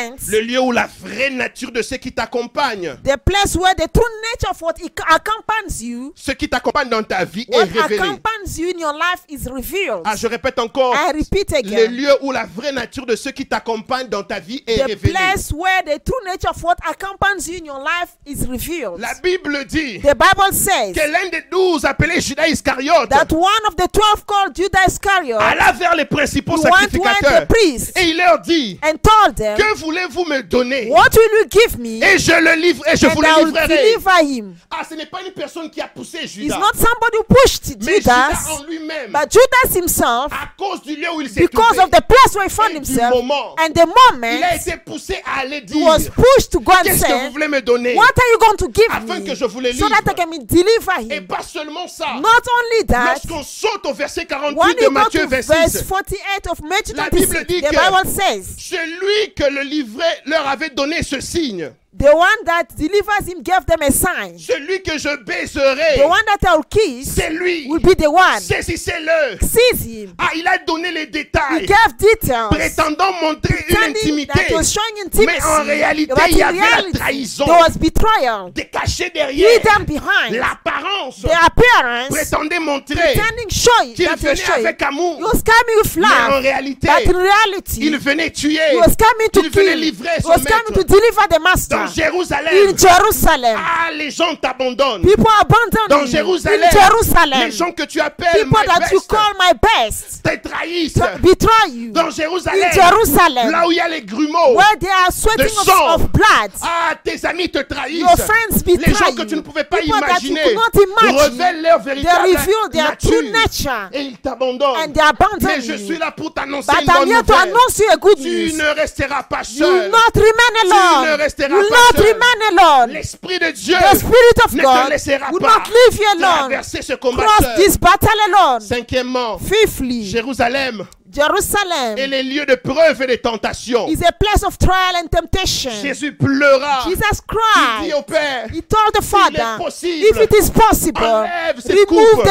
represents 0.09 0.31
le 0.31 0.39
lieu 0.41 0.59
où 0.61 0.71
la 0.71 0.87
vraie 0.99 1.29
nature 1.29 1.71
de 1.71 1.81
ceux 1.81 1.97
qui 1.97 2.11
t'accompagnent, 2.11 2.95
the 3.03 3.17
place 3.17 3.55
where 3.55 3.75
the 3.75 3.87
true 3.91 4.03
nature 4.33 4.51
of 4.51 4.61
what 4.61 4.73
accompanies 5.09 5.81
you, 5.81 6.13
ceux 6.15 6.33
qui 6.33 6.49
t'accompagnent 6.49 6.89
dans 6.89 7.03
ta 7.03 7.25
vie 7.25 7.45
est 7.51 7.63
révélé. 7.63 7.99
accompanies 7.99 8.57
you 8.57 8.69
in 8.75 8.79
your 8.79 8.93
life 8.93 9.23
is 9.29 9.47
revealed. 9.49 10.01
Ah, 10.05 10.15
je 10.15 10.27
répète 10.27 10.59
encore, 10.59 10.95
I 10.95 11.11
repeat 11.17 11.51
le 11.51 11.57
again. 11.57 11.91
lieu 11.91 12.11
où 12.21 12.31
la 12.31 12.45
vraie 12.45 12.71
nature 12.71 13.05
de 13.05 13.15
ceux 13.15 13.31
qui 13.31 13.45
t'accompagnent 13.45 14.07
dans 14.09 14.23
ta 14.23 14.39
vie 14.39 14.63
est 14.67 14.77
The 14.79 14.87
révélée. 14.87 15.13
place 15.13 15.51
where 15.51 15.83
the 15.83 16.03
true 16.03 16.23
nature 16.25 16.49
of 16.49 16.63
what 16.63 16.75
accompanies 16.89 17.47
you 17.47 17.59
in 17.61 17.65
your 17.65 17.79
life 17.79 18.17
is 18.25 18.45
revealed. 18.47 18.99
La 18.99 19.13
Bible 19.21 19.65
dit 19.65 19.99
The 19.99 20.15
Bible 20.15 20.53
says 20.53 20.93
que 20.93 21.11
l'un 21.11 21.29
des 21.29 21.43
douze 21.51 21.85
appelé 21.85 22.19
Judas 22.21 22.47
Iscariote 22.47 23.09
that 23.09 23.31
one 23.31 23.65
of 23.67 23.75
the 23.75 23.87
twelve 23.91 24.25
called 24.25 24.55
Judas 24.55 24.87
Iscariot 24.87 25.37
alla 25.39 25.71
vers 25.73 25.95
les 25.95 26.05
principaux 26.05 26.57
went 26.57 26.69
the 26.87 26.91
sacrificateurs 26.97 27.47
priest 27.47 27.97
et 27.97 28.09
il 28.09 28.17
leur 28.17 28.39
dit 28.39 28.79
and 28.83 28.95
told 29.01 29.35
them, 29.35 29.57
que 29.57 29.73
voulez-vous 29.81 30.25
me 30.25 30.41
donner 30.43 30.87
What 30.89 31.09
will 31.15 31.29
you 31.41 31.45
give 31.49 31.79
me? 31.79 32.01
et 32.03 32.17
je 32.17 32.31
le 32.31 32.55
livre 32.61 32.83
et 32.87 32.95
je 32.95 33.07
vous 33.07 33.19
and 33.21 33.23
I 33.23 33.41
le 33.41 33.45
livrerai. 33.47 33.67
deliver 33.77 34.23
him. 34.23 34.55
Ah, 34.69 34.83
ce 34.87 34.95
n'est 34.95 35.05
pas 35.05 35.21
une 35.25 35.31
personne 35.33 35.69
qui 35.69 35.81
a 35.81 35.87
poussé 35.87 36.25
Judas, 36.27 36.57
not 36.57 36.73
somebody 36.75 37.17
who 37.17 37.23
pushed 37.23 37.77
mais 37.83 37.97
Judas 37.97 38.29
Judas, 38.31 38.51
en 38.59 38.63
lui-même, 38.63 39.11
but 39.11 39.31
Judas 39.31 39.75
himself, 39.79 40.31
à 40.31 40.49
cause 40.57 40.81
du 40.83 40.95
lieu 40.95 41.07
où 41.15 41.21
il 41.21 41.29
s'est 41.29 41.41
because 41.41 41.75
trouvé, 41.77 41.83
of 41.83 41.91
the 41.91 42.01
place 42.07 42.35
where 42.35 42.45
he 42.45 42.49
found 42.49 42.71
et 42.71 42.75
himself, 42.77 43.11
moment, 43.13 43.55
and 43.59 43.73
the 43.73 43.77
il 43.77 43.81
a 43.81 44.11
moment 44.11 44.55
été 44.55 44.77
poussé 44.85 45.21
à 45.25 45.41
aller 45.41 45.57
he 45.57 45.61
dire 45.65 45.85
was 45.85 46.09
pushed 46.09 46.51
to 46.51 46.59
go 46.59 46.71
and 46.71 46.83
qu'est-ce 46.83 47.01
que 47.01 47.07
say, 47.07 47.25
vous 47.27 47.31
voulez 47.31 47.47
me 47.47 47.61
donner 47.61 47.95
What 47.95 48.05
are 48.05 48.31
you 48.33 48.37
going 48.39 48.57
to 48.57 48.67
give 48.73 48.87
afin 48.91 49.19
me 49.19 49.25
que 49.25 49.35
je 49.35 49.45
vous 49.45 49.59
le 49.59 49.73
so 49.73 49.89
that 49.89 50.01
I 50.05 50.09
livre. 50.09 50.15
can 50.15 50.45
deliver 50.45 51.13
Et 51.13 51.17
him? 51.17 51.27
pas 51.27 51.41
seulement 51.43 51.87
ça. 51.87 52.15
Not 52.15 52.43
only 52.47 52.85
that, 52.87 53.13
Lorsqu'on 53.25 53.43
saute 53.43 53.85
au 53.85 53.93
verset 53.93 54.25
48 54.25 54.55
when 54.57 54.75
de 54.75 54.89
Matthieu 54.89 55.21
to 55.23 55.27
26, 55.29 55.47
verse 55.47 55.81
48 55.87 56.47
of 56.49 56.61
Matthew 56.63 56.95
La 56.95 57.09
26, 57.09 57.25
Bible 57.27 57.45
dit 57.47 57.61
the 57.61 57.69
que- 57.69 57.75
Bible 57.75 58.09
says, 58.09 58.43
celui 58.57 59.33
que 59.35 59.43
le 59.43 59.63
livret 59.71 60.21
leur 60.25 60.47
avait 60.47 60.69
donné 60.69 61.01
ce 61.01 61.19
signe, 61.19 61.71
the 61.93 62.05
one 62.15 62.43
that 62.45 62.67
delivers 62.77 63.27
him 63.27 63.41
gave 63.43 63.65
them 63.65 63.81
a 63.81 63.91
sign. 63.91 64.37
celui 64.39 64.81
que 64.81 64.97
je 64.97 65.09
baiserai, 65.23 65.97
The 65.97 66.07
one 66.07 66.23
that 66.25 66.47
I'll 66.49 66.63
kiss 66.63 67.13
c'est 67.15 67.29
lui. 67.31 67.67
will 67.67 67.81
be 67.81 67.95
the 67.95 68.07
one. 68.09 68.39
Saisissez-le. 68.39 69.37
Seize 69.41 69.85
him. 69.85 70.13
Ah, 70.17 70.29
il 70.35 70.47
a 70.47 70.57
donné 70.59 70.91
les 70.91 71.01
He 71.03 71.07
détails, 71.07 71.65
gave 71.65 71.97
details. 71.99 72.47
prétendant 72.49 73.11
montrer 73.21 73.65
une 73.69 73.77
intimité. 73.89 74.31
that 74.33 74.47
he 74.49 74.53
was 74.53 74.71
showing 74.71 75.05
intimacy. 75.05 75.25
Mais 75.25 75.43
en 75.43 75.63
réalité, 75.63 76.13
but 76.15 76.23
il 76.31 76.37
y 76.37 76.43
in 76.43 76.47
avait 76.47 76.57
la 76.59 76.65
reality, 76.67 76.97
trahison. 76.97 77.45
there 77.45 77.59
was 77.59 77.77
betrayal. 77.77 78.51
Des 78.53 78.65
cachés 78.69 79.09
derrière, 79.09 79.49
Hidden 79.59 79.85
behind 79.85 80.33
l'apparence, 80.35 81.21
the 81.21 81.31
appearance, 81.45 82.09
prétendait 82.09 82.59
montrer 82.59 82.95
pretending 82.95 83.49
showing 83.49 83.93
qu'il 83.95 84.05
he 84.05 84.15
venait 84.15 84.49
avec 84.49 84.81
He 84.81 84.85
amour. 84.85 85.19
was 85.19 85.41
coming 85.43 85.77
with 85.83 85.97
Mais 85.97 86.05
en 86.07 86.29
love, 86.29 86.41
réalité, 86.41 86.87
but 86.87 87.13
in 87.13 87.17
reality, 87.19 87.79
il 87.81 87.97
venait 87.97 88.31
tuer. 88.31 88.59
he 88.71 88.77
was 88.77 88.95
coming 88.97 89.29
to 89.33 89.41
Il 89.43 89.49
venait 89.49 89.71
kill. 89.73 89.79
livrer 89.81 90.09
He 90.17 90.21
son 90.21 90.29
was 90.29 90.37
coming 90.43 90.73
to 90.73 90.79
maître. 90.79 90.87
deliver 90.87 91.27
the 91.29 91.39
Dans 91.81 91.91
Jérusalem, 91.93 92.53
in 92.53 92.77
Jerusalem. 92.77 93.57
ah, 93.59 93.91
les 93.91 94.11
gens 94.11 94.35
t'abandonnent. 94.35 95.01
People 95.01 95.25
abandon 95.39 95.87
Dans 95.89 96.05
Jérusalem, 96.05 96.61
in 96.63 96.69
Jerusalem. 96.79 97.39
les 97.45 97.51
gens 97.51 97.71
que 97.71 97.83
tu 97.83 97.99
appelles 97.99 98.43
People 98.43 98.59
my 98.59 98.65
that 98.67 98.91
you 98.91 99.01
call 99.07 99.33
my 99.39 99.51
best 99.53 100.21
te 100.23 100.35
trahissent. 100.47 100.99
betray 101.21 101.69
you 101.71 101.91
Dans 101.91 102.09
Jérusalem, 102.09 102.59
in 102.63 102.71
Jerusalem, 102.71 103.51
là 103.51 103.67
où 103.67 103.71
il 103.71 103.77
y 103.77 103.79
a 103.79 103.87
les 103.87 104.01
grumeaux, 104.01 104.53
where 104.55 104.77
they 104.79 104.89
are 104.89 105.11
sweating 105.11 105.45
of, 105.57 105.63
sang. 105.65 105.93
of 105.95 106.11
blood. 106.11 106.51
ah, 106.61 106.93
tes 107.03 107.25
amis 107.25 107.49
te 107.49 107.59
trahissent. 107.63 107.99
Your 108.01 108.17
friends 108.17 108.63
betray 108.63 108.91
les 108.91 108.93
gens 108.97 109.13
que 109.15 109.23
tu 109.23 109.35
ne 109.35 109.41
pouvais 109.41 109.63
pas 109.63 109.77
People 109.77 109.99
that 109.99 110.21
you 110.21 110.31
imaginer 110.31 110.43
could 110.43 110.55
not 110.55 110.81
imagine. 110.81 111.19
révèlent 111.39 111.61
leur 111.61 111.83
They 111.83 111.93
véritable 111.95 112.27
reveal 112.27 112.69
their 112.71 112.97
true 112.97 113.21
nature. 113.31 113.71
nature 113.71 113.89
Et 113.93 114.01
ils 114.01 114.17
t'abandonnent. 114.17 114.75
and 114.77 114.93
they 114.93 115.01
abandon 115.01 115.37
Mais 115.47 115.61
je 115.61 115.73
suis 115.77 115.97
là 115.97 116.11
pour 116.11 116.33
t'annoncer 116.33 116.71
But 116.71 116.81
une 116.81 116.87
bonne 116.87 117.07
here 117.09 117.23
to 117.23 117.33
nouvelle. 117.33 117.49
announce 117.49 117.77
you 117.79 117.85
a 117.91 117.97
good 117.97 118.17
Tu 118.17 118.29
news. 118.29 118.57
ne 118.57 118.79
resteras 118.79 119.23
pas 119.23 119.41
You 119.53 119.65
will 119.65 119.81
seul. 119.83 119.91
not 119.91 120.13
remain 120.15 120.51
ne 120.63 120.71
alone. 120.71 121.19
resteras 121.21 121.55
not 121.71 121.95
seul. 121.95 122.05
remain 122.05 122.59
alone. 122.59 122.91
L'Esprit 122.93 123.39
de 123.39 123.51
Dieu 123.51 123.75
The 123.91 123.97
Spirit 123.97 124.45
of 124.45 124.53
ne 124.53 124.61
te 124.63 124.89
laissera 124.89 125.31
will 125.31 125.39
pas 125.39 125.57
not 125.57 125.67
leave 125.67 125.99
you 125.99 126.07
alone. 126.17 126.49
traverser 126.49 126.81
ce 126.81 126.93
combat 126.93 127.23
Cross 127.23 127.45
seul. 127.45 127.55
this 127.57 127.77
battle 127.77 128.09
alone. 128.29 128.61
Cinquièmement, 128.61 129.39
Fifthly, 129.39 130.05
Jérusalem 130.05 130.85
Jerusalem 131.13 131.97
est 131.97 132.07
les 132.07 132.23
lieux 132.23 132.45
de 132.45 132.55
preuve 132.55 133.01
et 133.01 133.07
de 133.07 133.15
tentation. 133.15 133.87
is 133.87 133.99
a 134.07 134.11
place 134.11 134.43
of 134.43 134.57
trial 134.57 134.95
and 135.03 135.07
temptation. 135.07 135.71
Jésus 135.81 136.13
pleura. 136.13 136.83
Jesus 136.85 136.99
Il 137.01 137.83
dit 137.83 137.89
cried. 137.89 137.93
au 137.95 138.01
Père, 138.03 138.47
He 138.53 138.61
told 138.61 138.93
the 138.93 139.03
Father, 139.03 139.39
est 139.39 139.57
possible, 139.63 140.05
if 140.09 140.17
it 140.21 140.33
is 140.39 140.49
possible, 140.49 141.03
enlève 141.03 141.59
cette 141.59 141.77
remove 141.89 142.23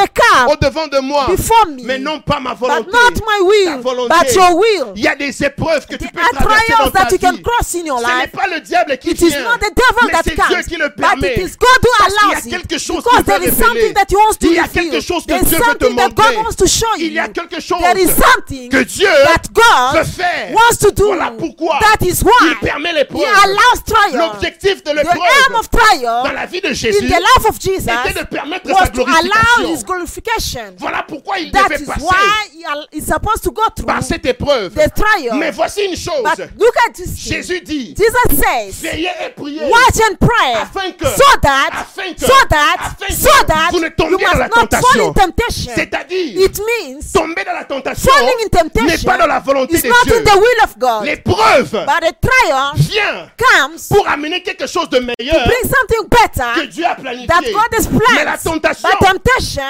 au 0.49 0.57
devant 0.57 0.87
de 0.88 1.01
moi. 1.01 1.27
before 1.29 1.66
me. 1.66 1.83
Mais 1.85 1.99
non 1.99 2.21
pas 2.21 2.40
ma 2.40 2.51
But 2.55 2.61
volonté. 2.61 2.90
not 2.93 3.14
my 3.27 3.38
Ta 3.38 3.45
will, 3.45 3.81
volonté. 3.83 4.14
but 4.19 4.35
your 4.35 4.57
will. 4.57 4.93
Il 4.97 5.03
y 5.03 5.09
a 5.09 5.14
des 5.14 5.45
épreuves 5.45 5.87
que 5.87 5.97
tu 5.97 6.09
peux 6.09 6.21
traverser 6.33 6.73
dans 6.79 6.90
ta 6.90 7.05
that 7.05 7.11
you 7.12 7.19
can 7.19 7.33
vie. 7.33 7.43
cross 7.43 7.75
in 7.75 7.85
your 7.87 8.01
Ce 8.01 8.07
n'est 8.07 8.27
pas 8.29 8.47
le 8.47 8.61
diable 8.61 8.97
qui 8.99 9.11
It 9.11 9.21
is 9.21 9.29
vient, 9.29 9.43
not 9.43 9.59
the 9.59 9.75
devil 9.75 10.07
mais 10.07 10.12
that 10.12 10.23
c'est 10.25 10.35
Dieu 10.35 10.62
qui 10.69 10.77
le 10.77 10.88
but 10.88 10.97
permet. 10.97 11.35
it 11.35 11.38
is 11.38 11.57
God 11.57 11.69
who 11.83 11.88
Parce 11.99 12.14
qu'il 12.14 12.31
y 12.31 12.35
a 12.35 12.37
allows 12.38 12.51
quelque 12.51 12.73
it. 12.75 12.79
chose 12.79 13.05
Because 13.05 13.16
qu'il 13.16 13.25
there 13.27 13.38
veut 13.40 13.47
is 13.47 13.51
révéler. 13.51 13.66
something 13.66 13.93
that 13.95 14.07
He 14.11 14.16
wants 14.16 14.37
to 14.38 14.47
Il 14.47 14.53
y 14.55 14.59
a 14.59 14.69
quelque 14.69 15.01
chose 15.01 15.27
que 15.27 15.45
Dieu 15.45 15.59
veut 15.59 15.75
te 15.77 15.87
montrer. 15.87 16.37
Il 16.99 17.12
y 17.12 17.19
a 17.19 17.29
quelque 17.29 17.61
chose 17.61 17.81
There 17.81 17.99
is 17.99 18.09
something 18.11 18.69
que 18.70 18.85
Dieu 18.85 19.09
that 19.24 19.42
God 19.52 19.96
veut 19.96 20.04
faire. 20.04 20.52
wants 20.52 20.78
to 20.78 20.90
do. 20.92 21.06
Voilà 21.06 21.33
pourquoi 21.37 21.78
That 21.80 22.04
is 22.06 22.20
il 22.20 22.26
why 22.26 22.54
permet 22.62 22.90
He 22.90 22.94
l'épreuve. 22.94 23.22
L'objectif 24.14 24.85
de 24.85 24.90
l'épreuve 24.92 25.16
dans 26.24 26.33
la 26.33 26.46
vie 26.46 26.61
de 26.61 26.68
in 26.68 26.74
Jésus 26.74 27.06
the 27.06 27.11
life 27.11 27.46
of 27.48 27.59
Jesus 27.61 27.90
était 27.90 28.20
de 28.20 28.26
permettre 28.26 28.68
sa 28.68 28.87
glorification. 28.88 29.74
His 29.74 29.85
glorification. 29.85 30.74
Voilà 30.78 31.02
pourquoi 31.06 31.38
il 31.38 31.50
That 31.52 31.64
devait 31.64 31.83
is 31.83 31.87
passer 31.87 32.00
why 32.02 33.00
supposed 33.00 33.42
to 33.42 33.50
go 33.50 33.62
through 33.74 33.87
par 33.87 34.02
cette 34.02 34.26
épreuve. 34.26 34.74
the 34.74 34.90
trial. 34.94 35.37
Mais 35.37 35.50
voici 35.50 35.85
une 35.85 35.96
chose. 35.96 36.22
But 36.22 36.50
look 36.59 36.74
at 36.87 36.92
this. 36.94 37.16
Jésus 37.16 37.61
dit, 37.61 37.94
Jesus 37.96 38.42
says, 38.42 38.72
veillez 38.80 39.11
et 39.26 39.30
priez 39.30 39.62
watch 39.64 40.00
and 40.09 40.16
pray 40.18 40.54
afin 40.54 40.92
que, 40.92 41.06
so 41.06 41.24
that, 41.42 41.70
afin 41.72 42.14
que, 42.14 42.20
so 42.20 42.33
that, 42.48 42.76
afin 42.78 43.06
que 43.06 43.12
so 43.14 43.44
that 43.46 43.70
vous 43.72 43.80
ne 43.80 43.88
must 43.88 43.96
dans 44.33 44.38
la 44.38 44.48
tentation. 44.48 45.72
C'est-à-dire, 45.74 46.40
It 46.40 46.61
means 46.61 47.00
tomber 47.12 47.44
dans 47.44 47.52
la 47.54 47.64
tentation 47.64 48.11
n'est 48.64 48.99
pas 48.99 49.16
dans 49.18 49.27
la 49.27 49.38
volonté 49.40 49.81
de 49.81 49.88
not 49.88 49.94
Dieu. 50.05 50.16
in 50.16 50.25
the 50.25 50.37
will 50.37 50.64
of 50.64 50.79
God. 50.79 51.05
L'épreuve 51.05 51.85
vient 52.77 53.29
comes 53.37 53.79
pour 53.90 54.09
amener 54.09 54.42
quelque 54.42 54.66
chose 54.66 54.88
de 54.90 54.99
meilleur 54.99 55.44
bring 55.46 55.62
something 55.62 56.09
que 56.61 56.66
Dieu 56.66 56.85
a 56.87 56.94
planifié. 56.94 57.27
that 57.27 57.40
God 57.53 57.75
has 57.75 57.88
Mais 57.90 58.25
la 58.25 58.37
tentation 58.38 58.88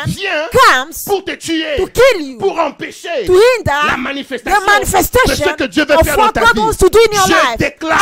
vient 0.06 0.48
comes 0.52 1.04
pour 1.06 1.24
te 1.24 1.32
tuer, 1.32 1.76
to 1.76 1.86
kill 1.86 2.22
you, 2.22 2.38
pour 2.38 2.58
empêcher 2.58 3.26
to 3.26 3.32
hinder 3.32 3.86
la 3.86 3.94
the 3.94 3.98
manifestation 3.98 5.26
de 5.26 5.34
ce 5.34 5.54
que 5.56 5.64
Dieu 5.64 5.84
veut 5.84 5.96
faire 6.04 6.16
dans 6.16 6.28
ta 6.28 6.40
God 6.42 6.54
vie. 6.54 6.60
wants 6.60 6.76
to 6.76 6.88
do 6.88 6.98
in 6.98 7.14
your 7.14 7.26
Je 7.26 7.32
life. 7.32 7.56
déclare 7.58 8.00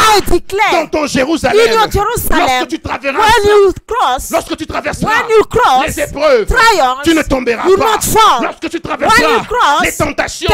dans 0.72 0.86
ton 0.86 1.06
Jérusalem, 1.06 1.56
in 1.68 1.72
your 1.72 1.90
Jerusalem, 1.90 2.46
lorsque 2.48 2.68
tu 2.68 2.78
traverseras, 2.80 3.18
when 3.22 3.46
you 3.46 3.72
cross, 3.86 4.30
lorsque 4.30 4.56
tu 4.56 4.66
traverseras 4.66 5.08
when 5.10 5.30
you 5.30 5.44
cross 5.44 5.86
les 5.86 6.00
épreuves, 6.02 6.46
trials, 6.46 6.96
tu 7.04 7.14
ne 7.14 7.22
tomberas 7.22 7.62
pas. 7.62 7.68
not 7.68 8.00
fall. 8.02 8.42
Lorsque 8.42 8.68
tu 8.70 8.80
traverseras 8.80 9.80
les 9.82 9.92
tentations, 9.92 10.48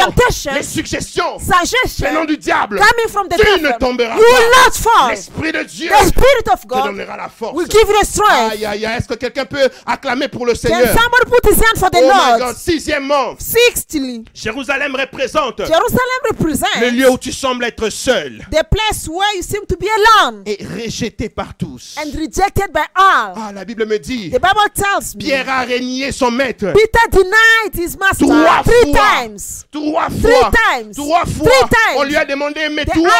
les 0.54 0.62
suggestions 0.62 1.38
suggestion 1.38 2.08
venant 2.08 2.24
du 2.24 2.36
diable, 2.36 2.78
coming 2.78 3.08
from 3.08 3.28
the 3.28 3.36
tu 3.36 3.44
devil, 3.44 3.62
ne 3.62 3.78
tomberas 3.78 4.16
you 4.16 4.22
will 4.22 4.50
pas. 4.52 4.64
not 4.66 4.74
fall. 4.74 5.10
L'Esprit 5.10 5.52
de 5.52 5.62
Dieu 5.64 5.90
The 5.90 6.06
Spirit 6.06 6.48
of 6.52 6.60
te 6.62 6.68
donnera 6.68 7.16
la 7.16 7.28
force. 7.28 7.54
will 7.54 7.66
give 7.66 7.88
you 7.88 7.94
the 8.00 8.04
strength. 8.06 8.52
Aïe, 8.52 8.64
aïe, 8.66 8.86
aïe. 8.86 8.96
Est-ce 8.98 9.08
que 9.08 9.14
quelqu'un 9.14 9.44
peut 9.44 9.68
acclamer 9.86 10.28
pour 10.28 10.46
le 10.46 10.52
Can 10.52 10.58
Seigneur? 10.58 10.86
somebody 10.88 11.30
put 11.30 11.46
his 11.50 11.56
hand 11.60 11.78
for 11.78 11.90
the 11.90 11.98
Oh 12.02 12.06
my 12.06 12.38
God. 12.38 12.40
Lord? 12.40 12.56
Sixièmement, 12.56 13.36
Sixthly, 13.38 14.24
Jérusalem 14.34 14.94
représente 14.96 15.60
le 15.60 16.90
lieu 16.90 17.10
où 17.10 17.18
tu 17.18 17.32
sembles 17.32 17.64
être 17.64 17.88
seul 17.90 18.44
the 18.50 18.62
place 18.70 19.08
where 19.08 19.34
you 19.36 19.42
seem 19.42 19.64
to 19.66 19.76
be 19.76 19.86
alone 19.88 20.42
et 20.46 20.58
rejeté 20.64 21.28
par 21.28 21.54
tous. 21.56 21.96
and 21.98 22.14
rejected 22.18 22.72
by 22.72 22.84
all. 22.96 23.32
Ah, 23.36 23.52
la 23.54 23.64
Bible 23.64 23.86
me 23.86 23.98
dit, 23.98 24.30
The 24.30 24.40
Bible 24.40 24.70
tells 24.74 25.14
me 25.14 25.20
Pierre 25.20 25.48
a 25.48 25.62
régné 25.62 26.12
son 26.12 26.30
maître 26.30 26.72
Peter 26.72 27.08
denied 27.10 27.74
his 27.74 27.96
master 27.98 28.26
trois 28.26 28.62
three 28.62 28.92
fois. 28.92 29.00
times. 29.22 29.64
Trois 29.70 30.08
Three 30.08 30.13
fois, 30.20 30.50
times. 30.72 30.92
trois 30.94 31.24
fois, 31.26 31.46
Three 31.46 31.68
times. 31.68 31.96
on 31.98 32.02
lui 32.04 32.16
a 32.16 32.24
demandé, 32.24 32.68
mais 32.70 32.84
toi, 32.84 33.10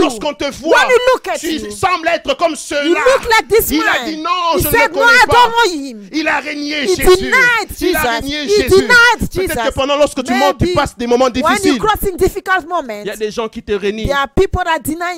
lorsqu'on 0.00 0.34
te 0.34 0.50
voit, 0.60 0.86
tu 1.38 1.52
you, 1.52 1.70
sembles 1.70 2.08
être 2.08 2.36
comme 2.36 2.54
look 2.84 3.28
like 3.28 3.62
Il 3.70 3.82
a 3.82 4.04
dit 4.04 4.16
non, 4.18 4.30
he 4.56 4.62
je 4.62 4.68
ne 4.68 4.72
le 4.72 4.88
connais 4.88 5.26
pas. 5.28 5.52
Il 6.12 6.28
a 6.28 6.38
régné 6.38 6.86
Jésus. 6.86 7.32
Il 7.80 7.96
a 7.96 8.16
régné 8.16 8.48
Jésus. 8.48 8.86
Peut-être 9.34 9.68
que 9.68 9.74
pendant 9.74 9.96
lorsque 9.96 10.22
tu 10.22 10.32
montes, 10.34 10.58
tu 10.58 10.72
passes 10.72 10.96
des 10.96 11.06
moments 11.06 11.30
difficiles. 11.30 11.78
Il 11.78 13.06
y 13.06 13.10
a 13.10 13.16
des 13.16 13.30
gens 13.30 13.48
qui 13.48 13.62
te 13.62 13.72
deny 13.72 14.08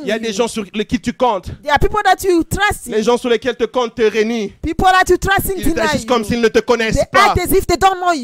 Il 0.02 0.08
y 0.08 0.12
a 0.12 0.18
des 0.18 0.32
gens 0.32 0.48
sur 0.48 0.64
lesquels 0.74 1.00
tu 1.00 1.12
comptes. 1.12 1.50
Les 2.86 3.02
gens 3.02 3.16
sur 3.16 3.28
lesquels 3.28 3.56
te 3.56 3.64
comptent 3.64 3.94
te 3.94 4.02
in 4.02 4.48
Ils 5.56 5.80
agissent 5.80 6.04
comme 6.04 6.24
s'ils 6.24 6.40
ne 6.40 6.48
te 6.48 6.60
connaissent 6.60 7.04
pas. 7.12 7.34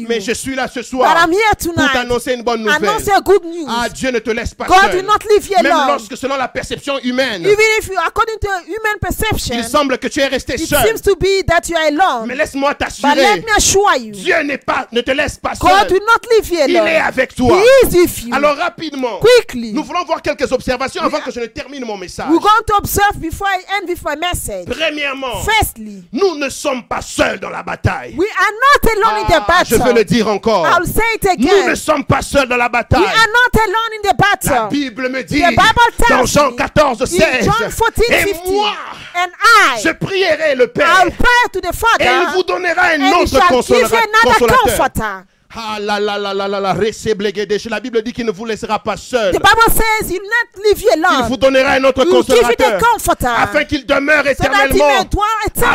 Mais 0.07 0.21
je 0.21 0.31
suis 0.31 0.55
là 0.55 0.67
ce 0.67 0.81
soir 0.81 1.27
pour 1.75 1.91
t'annoncer 1.91 2.33
une 2.33 2.43
bonne 2.43 2.61
nouvelle. 2.63 2.74
Announce 2.75 3.07
a 3.09 3.21
good 3.21 3.43
news. 3.45 3.65
Ah, 3.69 3.87
Dieu 3.89 4.11
ne 4.11 4.19
te 4.19 4.29
laisse 4.31 4.53
pas 4.53 4.65
God 4.65 4.77
seul. 4.81 4.95
will 4.97 5.05
not 5.05 5.23
leave 5.29 5.47
you 5.49 5.55
Même 5.61 5.71
alone. 5.71 5.87
lorsque 5.87 6.17
selon 6.17 6.35
la 6.37 6.47
perception 6.47 6.97
humaine, 7.03 7.41
Even 7.41 7.65
if 7.79 7.87
you, 7.87 7.95
according 8.05 8.37
to 8.39 8.47
human 8.67 8.99
perception, 9.01 9.55
il 9.57 9.63
semble 9.63 9.97
que 9.97 10.07
tu 10.07 10.19
es 10.19 10.27
resté 10.27 10.55
it 10.55 10.67
seul. 10.67 10.83
seems 10.85 11.01
to 11.01 11.15
be 11.15 11.43
that 11.47 11.67
you 11.69 11.75
are 11.77 11.87
alone. 11.87 12.27
Mais 12.27 12.35
laisse-moi 12.35 12.71
But 12.71 12.79
let 12.81 12.85
t'assurer, 12.87 13.41
me 13.41 13.55
assure 13.57 13.95
you, 13.97 14.11
Dieu 14.11 14.41
n'est 14.43 14.57
pas, 14.57 14.87
ne 14.91 15.01
te 15.01 15.11
laisse 15.11 15.37
pas 15.37 15.53
God 15.59 15.69
seul. 15.87 15.91
will 15.93 16.05
not 16.05 16.21
leave 16.31 16.49
you 16.51 16.59
Il 16.67 16.75
est 16.75 16.79
alone. 16.79 17.01
avec 17.07 17.35
toi. 17.35 17.57
He 17.57 17.87
is 17.87 17.95
with 17.95 18.23
you. 18.25 18.33
Alors 18.33 18.55
rapidement, 18.57 19.19
Quickly, 19.19 19.73
nous 19.73 19.83
voulons 19.83 20.03
voir 20.05 20.21
quelques 20.21 20.51
observations 20.51 21.01
avant 21.03 21.19
que 21.21 21.31
je 21.31 21.39
ne 21.39 21.45
termine 21.47 21.85
mon 21.85 21.97
message. 21.97 22.25
we're 22.29 22.39
going 22.39 22.63
to 22.67 22.75
observe 22.77 23.17
before 23.19 23.47
I 23.47 23.61
end 23.81 23.87
with 23.87 24.03
my 24.03 24.15
message. 24.15 24.65
Premièrement, 24.67 25.41
Firstly, 25.43 26.03
nous 26.11 26.35
ne 26.35 26.49
sommes 26.49 26.83
pas 26.87 27.01
seuls 27.01 27.39
dans 27.39 27.49
la 27.49 27.63
bataille. 27.63 28.15
we 28.17 28.27
are 28.37 28.51
not 28.51 28.91
alone 28.91 29.23
in 29.23 29.27
the 29.27 29.43
Ah, 29.47 29.63
je 29.63 29.75
veux 29.75 29.79
battle. 29.79 29.95
le 29.95 30.03
dire 30.05 30.27
encore. 30.27 30.65
I'll 30.67 30.85
say 30.85 31.01
it 31.15 31.23
Nous 31.39 31.47
again. 31.49 31.69
ne 31.69 31.75
sommes 31.75 32.03
pas 32.03 32.21
seuls 32.21 32.47
dans 32.47 32.57
la 32.57 32.64
We 32.65 32.71
bataille. 32.71 33.03
are 33.03 33.31
not 33.31 33.55
alone 33.65 33.93
in 33.95 34.01
the 34.01 34.15
La 34.17 34.35
battle. 34.35 34.67
Bible 34.69 35.09
me 35.09 35.23
dit 35.23 35.41
The 35.41 35.49
Bible 35.51 35.91
tells 35.97 36.09
dans 36.09 36.25
Jean 36.25 36.51
me 36.51 36.57
14, 36.57 37.01
In 37.01 37.05
16, 37.07 37.45
John 37.45 37.71
14, 37.71 38.05
et 38.09 38.25
15, 38.25 38.51
moi, 38.51 38.71
and 39.15 39.31
je 39.83 39.89
I, 39.89 39.93
prierai 39.93 40.55
le 40.55 40.67
Père, 40.67 40.87
I'll 41.03 41.11
pray 41.11 41.49
to 41.53 41.59
the 41.61 41.65
et 41.65 41.69
il 41.69 41.73
Father, 41.73 42.25
vous 42.33 42.43
donnera 42.43 42.83
un 42.93 43.11
autre 43.21 43.47
consolateur. 43.47 45.23
Ah 45.53 45.77
là 45.79 45.99
là 45.99 46.17
là 46.17 46.33
là 46.33 46.47
là 46.47 46.59
là, 46.59 46.73
Receblegedeshe. 46.73 47.69
La 47.69 47.79
Bible 47.79 48.01
dit 48.01 48.11
qu'il 48.13 48.25
ne 48.25 48.31
vous 48.31 48.45
laissera 48.45 48.79
pas 48.79 48.97
seul. 48.97 49.33
The 49.33 49.39
Bible 49.39 49.71
says 49.71 50.09
he'll 50.09 50.21
not 50.21 50.63
leave 50.63 50.81
you 50.81 50.89
Il 50.95 51.25
vous 51.29 51.37
donnera 51.37 51.71
un 51.71 51.83
autre 51.83 52.03
consolateur 52.05 52.79
afin 53.37 53.63
qu'il 53.63 53.85
demeure 53.85 54.23
that 54.23 54.31
éternellement. 54.31 54.85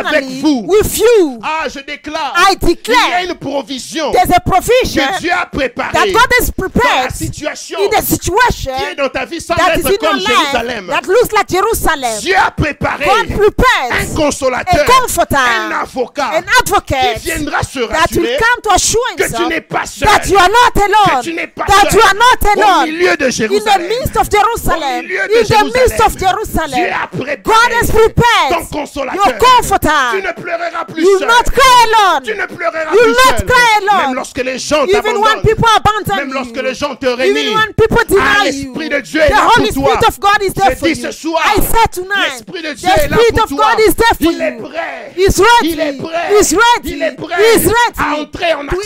avec 0.06 0.24
vous. 0.40 0.64
with 0.66 0.98
you. 0.98 1.40
Ah, 1.42 1.66
je 1.68 1.80
déclare 1.80 2.34
I 2.36 2.56
y 2.60 3.14
a 3.14 3.22
une 3.24 3.34
provision 3.34 4.12
there's 4.12 4.30
a 4.30 4.40
provision 4.40 5.04
que 5.14 5.20
Dieu 5.20 5.30
a 5.32 5.36
that 5.36 5.50
préparée 5.50 6.12
God 6.12 6.20
has 6.40 6.50
dans 6.56 6.64
la 6.64 6.68
prepared 6.68 7.14
situation 7.14 7.78
in 7.80 8.00
the 8.00 8.04
situation 8.04 8.72
qui 8.76 8.84
est 8.84 8.94
dans 8.94 9.08
ta 9.08 9.24
vie 9.24 9.38
that 9.40 9.76
is 9.76 9.86
être 9.86 9.98
comme 9.98 10.20
Jérusalem. 10.20 10.86
that 10.88 11.06
looks 11.06 11.32
like 11.32 11.48
Jerusalem. 11.48 12.20
Dieu 12.20 12.34
a 12.36 12.50
préparé 12.50 13.04
God 13.04 13.54
un 13.90 14.14
consolateur, 14.14 14.80
a 14.80 15.00
comforter, 15.00 15.36
un 15.36 15.72
avocat 15.82 16.38
an 16.38 16.42
advocate 16.60 17.20
qui 17.20 17.30
viendra 17.30 17.62
se 17.62 17.80
that 17.80 17.86
will 17.86 17.96
rassurer 17.96 18.36
come 18.38 18.62
to 18.62 18.70
assure 18.70 19.00
que 19.16 19.24
tu 19.24 19.42
himself 19.42 19.59
n'es 19.60 19.66
pas 19.68 19.84
seul, 19.86 20.08
that 20.08 20.26
you 20.28 20.38
are 20.38 20.48
not 20.48 20.72
que 20.74 20.80
alone, 20.80 21.22
tu 21.22 21.32
n'es 21.34 21.46
pas 21.46 21.64
that 21.66 21.90
seul 21.90 22.00
you 22.00 22.06
are 22.06 22.14
not 22.14 22.38
au 22.40 22.60
alone. 22.60 22.86
milieu 22.90 23.16
de 23.16 23.26
In 23.30 23.64
the 23.64 23.78
midst 23.88 24.16
of 24.16 24.26
Au 24.26 24.38
Jerusalem, 24.38 25.02
milieu 25.04 25.28
de 25.28 25.34
in 25.40 25.44
the 25.44 25.64
midst 25.74 26.00
of 26.00 26.16
Dieu 26.16 26.28
Jerusalem, 26.28 26.92
a 26.92 27.06
préparé 27.06 27.42
God 27.42 27.72
has 27.80 27.86
ton 27.88 27.92
prepared 27.98 28.70
consolateur. 28.70 29.14
your 29.26 29.38
comforter. 29.38 30.10
Tu 30.12 30.22
ne 30.22 30.32
pleureras 30.32 30.84
plus 30.84 31.02
You 31.04 31.18
seul. 31.18 31.28
not 31.28 31.44
cry 31.44 32.20
Tu 32.24 32.34
ne 32.34 32.46
pleureras 32.46 32.92
You 32.92 33.02
plus 33.02 33.16
not 33.26 33.38
seul. 33.38 33.46
cry 33.46 33.78
alone. 33.80 34.06
Même 34.06 34.14
lorsque 34.14 34.38
les 34.38 34.58
gens 34.58 34.86
Even 34.86 35.16
when 35.20 35.40
people 35.42 35.68
abandon 35.76 36.16
Même 36.16 36.32
lorsque 36.32 36.56
les 36.56 36.74
gens 36.74 36.94
te 36.96 37.06
even 37.06 37.54
when 37.54 37.72
people 37.74 37.98
Ah, 38.18 38.44
deny 38.44 38.50
you, 38.50 38.74
l'Esprit 38.74 38.88
de 38.88 39.00
Dieu 39.00 39.20
est 39.20 39.28
the 39.28 39.30
là 39.30 39.48
Holy 39.56 39.72
pour 39.72 39.84
toi. 39.84 39.92
Spirit 39.96 40.08
of 40.08 40.20
God 40.20 40.42
is 40.42 40.52
there 40.54 40.70
Je 40.70 40.76
for 40.76 40.88
you. 40.88 40.94
ce 40.94 41.12
soir, 41.12 41.42
I 41.44 41.60
said 41.60 41.92
tonight, 41.92 42.32
L'Esprit 42.32 42.62
de 42.62 42.72
the 42.72 42.76
Dieu 42.76 42.88
est 42.88 43.08
là 43.08 43.16
pour 43.34 43.46
toi. 43.48 43.66
God 43.70 43.80
is 43.88 43.94
there 43.94 44.14
for 44.20 44.32
Il 44.32 44.40
est 44.40 44.56
you. 44.56 44.62
prêt. 44.68 45.12
He's 45.16 45.38
ready. 45.38 45.70
Il 45.72 45.80
est 45.80 45.92
prêt. 45.98 46.38
He's 46.38 46.52
ready. 46.54 46.90
Il 46.96 47.02
est 47.02 47.12
prêt 47.16 47.36
He's 47.54 47.66
à 47.98 48.14
entrer 48.20 48.54
en 48.54 48.66
action. 48.66 48.78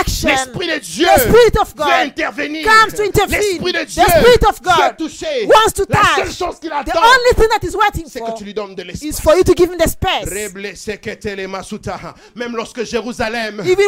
Action. 0.00 0.28
L'Esprit 0.28 0.66
de 0.68 0.78
Dieu 0.78 1.06
The 1.06 1.20
Spirit 1.20 1.56
of 1.60 1.68
veut 1.74 1.84
God 1.84 2.06
intervenir. 2.06 2.64
comes 2.64 2.94
to 2.94 3.02
intervene. 3.02 3.40
L'Esprit 3.40 3.72
de 3.72 3.78
The 3.78 3.86
Dieu 3.86 4.04
Spirit 4.04 4.44
of 4.48 4.58
veut 4.60 4.64
God 4.64 4.96
toucher. 4.98 5.46
wants 5.46 5.72
to 5.74 5.84
La 5.88 6.02
seule 6.16 6.32
chose 6.32 6.58
qu'il 6.60 6.70
The 6.70 6.74
attend, 6.74 6.98
only 6.98 7.34
thing 7.36 7.48
that 7.48 7.66
is 7.66 7.74
waiting 7.76 8.06
c'est 8.08 8.20
que 8.20 8.36
tu 8.38 8.44
lui 8.44 8.54
donnes 8.54 8.74
de 8.74 8.82
l'espace. 8.82 9.02
is 9.08 9.20
for 9.20 9.34
you 9.36 9.44
to 9.44 9.54
give 9.56 9.70
him 9.70 9.78
the 9.78 9.88
space. 9.88 10.28
Même 12.34 12.56
lorsque 12.56 12.84
Jérusalem, 12.84 13.60
Even 13.64 13.86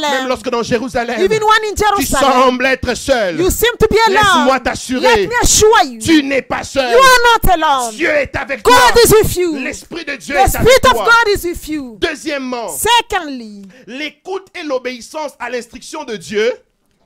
même 0.00 0.28
lorsque 0.28 0.48
dans 0.50 0.62
Jérusalem, 0.62 1.20
even 1.20 1.42
one 1.42 1.64
in 1.70 1.74
tu 1.96 2.04
sembles 2.06 2.66
être 2.66 2.94
seul, 2.96 3.38
you 3.38 3.50
seem 3.50 3.72
to 3.78 3.86
be 3.88 3.96
laisse-moi 4.08 4.44
alone. 4.54 4.62
t'assurer, 4.62 5.00
Let 5.00 5.26
me 5.28 5.34
assure 5.42 5.82
you, 5.84 6.00
tu 6.00 6.22
n'es 6.22 6.42
pas 6.42 6.64
seul. 6.64 6.90
you 6.90 6.98
are 6.98 7.20
not 7.34 7.50
alone. 7.54 7.94
Dieu 7.94 8.08
est 8.10 8.34
avec 8.36 8.62
toi. 8.62 8.72
God 8.72 8.98
is 9.04 9.12
with 9.14 9.36
you. 9.36 9.56
L'Esprit 9.58 10.04
de 10.04 10.16
Dieu 10.16 10.34
The 10.34 10.38
est 10.38 10.56
avec 10.56 10.68
Spirit 10.68 10.86
of 10.86 10.92
toi. 10.92 11.04
God 11.04 11.34
is 11.34 11.46
with 11.46 11.68
you. 11.68 11.98
Deuxièmement, 12.00 12.68
Secondly, 12.68 13.62
l'écoute 13.86 14.46
et 14.58 14.62
l'obéissance 14.64 15.27
à 15.38 15.50
l'instruction 15.50 16.04
de 16.04 16.16
Dieu 16.16 16.52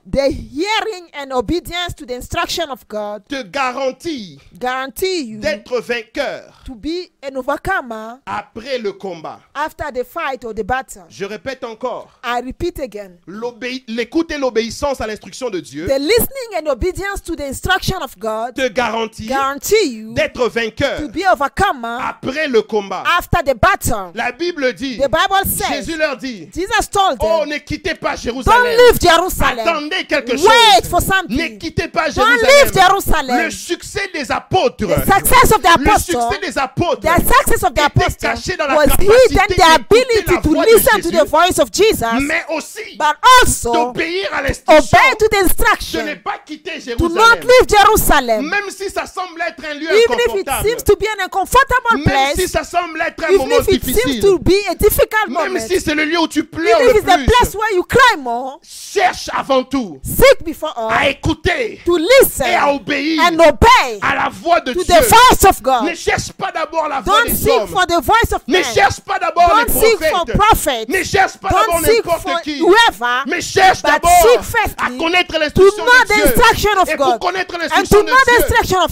the 0.09 0.29
hearing 0.29 1.09
and 1.13 1.31
obedience 1.31 1.93
to 1.95 2.05
the 2.05 2.13
instruction 2.13 2.69
of 2.69 2.85
God 2.89 3.23
te 3.29 3.41
garantit 3.43 4.37
guarantee 4.59 5.23
you 5.23 5.39
d'être 5.39 5.79
vainqueur 5.79 6.61
to 6.65 6.75
be 6.75 7.09
an 7.23 7.37
overcomer 7.37 8.19
après 8.25 8.77
le 8.79 8.91
combat. 8.93 9.39
after 9.55 9.91
the 9.93 10.03
fight 10.03 10.43
or 10.43 10.53
the 10.53 10.63
battle. 10.63 11.03
Je 11.09 11.23
répète 11.25 11.63
encore, 11.63 12.19
I 12.23 12.41
repeat 12.45 12.79
again. 12.79 13.11
l'écoute 13.87 14.31
et 14.31 14.37
l'obéissance 14.37 14.99
à 14.99 15.07
l'instruction 15.07 15.49
de 15.49 15.59
Dieu 15.59 15.87
The 15.87 15.99
listening 15.99 16.59
and 16.61 16.67
obedience 16.69 17.21
to 17.23 17.35
the 17.35 17.43
instruction 17.47 17.97
of 18.01 18.17
God 18.19 18.55
te 18.55 18.67
garantit 18.67 19.27
guarantee 19.27 19.87
you 19.89 20.13
d'être 20.13 20.49
vainqueur 20.49 20.99
to 20.99 21.07
be 21.07 21.23
overcomer 21.31 21.99
après 22.01 22.47
le 22.47 22.61
combat. 22.61 23.03
after 23.17 23.41
the 23.43 23.55
battle. 23.57 24.11
La 24.15 24.31
Bible 24.31 24.73
dit, 24.73 24.97
The 24.97 25.09
Bible 25.09 25.45
says, 25.45 25.85
Jésus 25.85 25.97
leur 25.97 26.17
dit, 26.17 26.49
Jesus 26.53 26.89
told 26.91 27.17
oh 27.21 27.39
them, 27.41 27.49
ne 27.49 27.57
quittez 27.59 27.95
pas 27.95 28.15
don't 28.15 28.21
Jérusalem. 28.21 28.77
leave 28.77 28.99
Jerusalem. 29.01 29.59
Attendez 29.67 29.92
quelque 30.07 30.31
Wait 30.31 30.37
chose. 30.39 30.89
for 30.89 30.99
Ne 31.01 31.05
something. 31.05 31.59
quittez 31.59 31.87
pas 31.87 32.09
Jérusalem. 32.09 33.45
Le 33.45 33.51
succès 33.51 34.09
des 34.13 34.31
apôtres, 34.31 34.77
The 34.87 35.05
success 35.05 35.51
of 35.55 35.61
the 35.61 35.77
le 35.79 35.87
apostle, 35.89 36.13
succès 36.21 36.39
des 36.41 36.57
apôtres 36.57 37.01
the 37.01 37.21
success 37.21 37.63
of 37.63 37.73
the 37.73 37.79
était 37.79 37.81
apostle 37.81 38.17
caché 38.29 38.57
dans 38.57 38.67
la 38.67 38.75
was 38.75 38.85
capacité 38.87 39.55
the 39.55 39.75
ability 39.75 40.41
to 40.41 40.53
listen 40.63 41.01
to 41.01 41.09
Jésus, 41.11 41.17
the 41.19 41.25
voice 41.29 41.59
of 41.59 41.69
Jesus, 41.71 42.05
mais 42.21 42.43
aussi 42.49 42.97
but 42.97 43.15
also 43.41 43.71
d'obéir 43.73 44.29
à 44.33 44.41
l'instruction 44.41 44.97
obey 44.99 45.15
to 45.19 45.27
the 45.27 45.31
de 45.31 45.37
ne 45.37 45.43
instruction 45.43 45.99
pas 46.23 46.37
quitter 46.45 46.79
to 46.97 47.09
not 47.09 47.37
Jérusalem. 47.37 47.39
leave 47.41 47.69
Jerusalem. 47.69 48.49
Même 48.49 48.69
si 48.69 48.89
ça 48.89 49.05
semble 49.05 49.41
être 49.41 49.63
un 49.69 49.73
lieu 49.75 49.87
Even 49.91 50.19
if 50.19 50.35
it 50.35 50.47
inconfortable, 50.47 50.69
seems 50.69 50.83
to 50.83 50.95
be 50.95 51.05
an 51.07 51.23
uncomfortable 51.25 51.97
même 52.05 52.35
si 52.35 52.47
place, 52.47 52.51
ça 52.51 52.63
semble 52.63 53.01
être 53.01 53.23
un 53.23 53.27
even 53.29 53.37
moment 53.49 53.59
if 53.61 53.67
it 53.69 53.83
seems 53.85 54.19
to 54.21 54.39
be 54.39 54.55
a 54.69 54.75
difficult 54.75 55.27
même 55.29 55.51
moment, 55.53 55.59
si 55.67 55.79
c'est 55.81 55.95
le 55.95 56.05
lieu 56.05 56.19
où 56.19 56.27
tu 56.27 56.43
pleures 56.43 56.81
even 56.81 56.95
if 56.97 57.05
le 57.05 57.11
it's 57.13 57.23
the 57.23 57.25
place 57.31 57.55
where 57.55 57.73
you 57.75 57.83
cry 57.83 58.17
more, 58.17 58.59
cherche 58.63 59.29
avant 59.33 59.63
tout 59.63 59.82
seek 60.03 60.43
before 60.45 60.73
à 60.91 61.09
écouter 61.09 61.79
to 61.85 61.97
et 61.97 62.01
à 62.01 62.05
listen 62.21 62.75
obéir 62.75 63.21
and 63.23 63.35
obey 63.39 63.99
à 64.01 64.15
la 64.15 64.29
voix 64.29 64.59
de 64.61 64.73
to 64.73 64.83
Dieu. 64.83 64.93
the 64.95 65.03
voice 65.03 65.45
of 65.49 65.61
Ne 65.61 65.63
God. 65.89 65.95
cherche 65.95 66.31
pas 66.33 66.51
d'abord 66.51 66.87
la 66.87 67.01
voix 67.01 67.13
Don't 67.21 67.25
des 67.29 67.35
seek 67.35 67.49
hommes. 67.51 67.67
for 67.67 67.85
the 67.85 68.01
voice 68.01 68.31
of 68.33 68.41
Ne 68.47 68.53
man. 68.53 68.63
cherche 68.73 68.99
pas 69.01 69.19
d'abord 69.19 69.55
les 69.57 69.71
for 69.71 70.25
prophètes. 70.25 70.37
prophets. 70.37 70.85
Ne 70.89 71.03
cherche 71.03 71.37
pas 71.37 71.49
d'abord 71.49 71.81
n'importe 71.81 72.21
for 72.21 72.41
qui. 72.41 72.61
whoever. 72.61 73.23
Mais 73.27 73.41
cherche 73.41 73.81
d'abord 73.81 74.11
à 74.77 74.89
connaître 74.97 75.37
l'instruction 75.39 75.83
de 75.85 76.13
Dieu. 76.13 76.23
of 76.81 76.89
Et 76.89 76.97
pour 76.97 77.19
connaître 77.19 77.57
l'instruction 77.57 77.99
de 78.01 78.05
Dieu, 78.05 78.13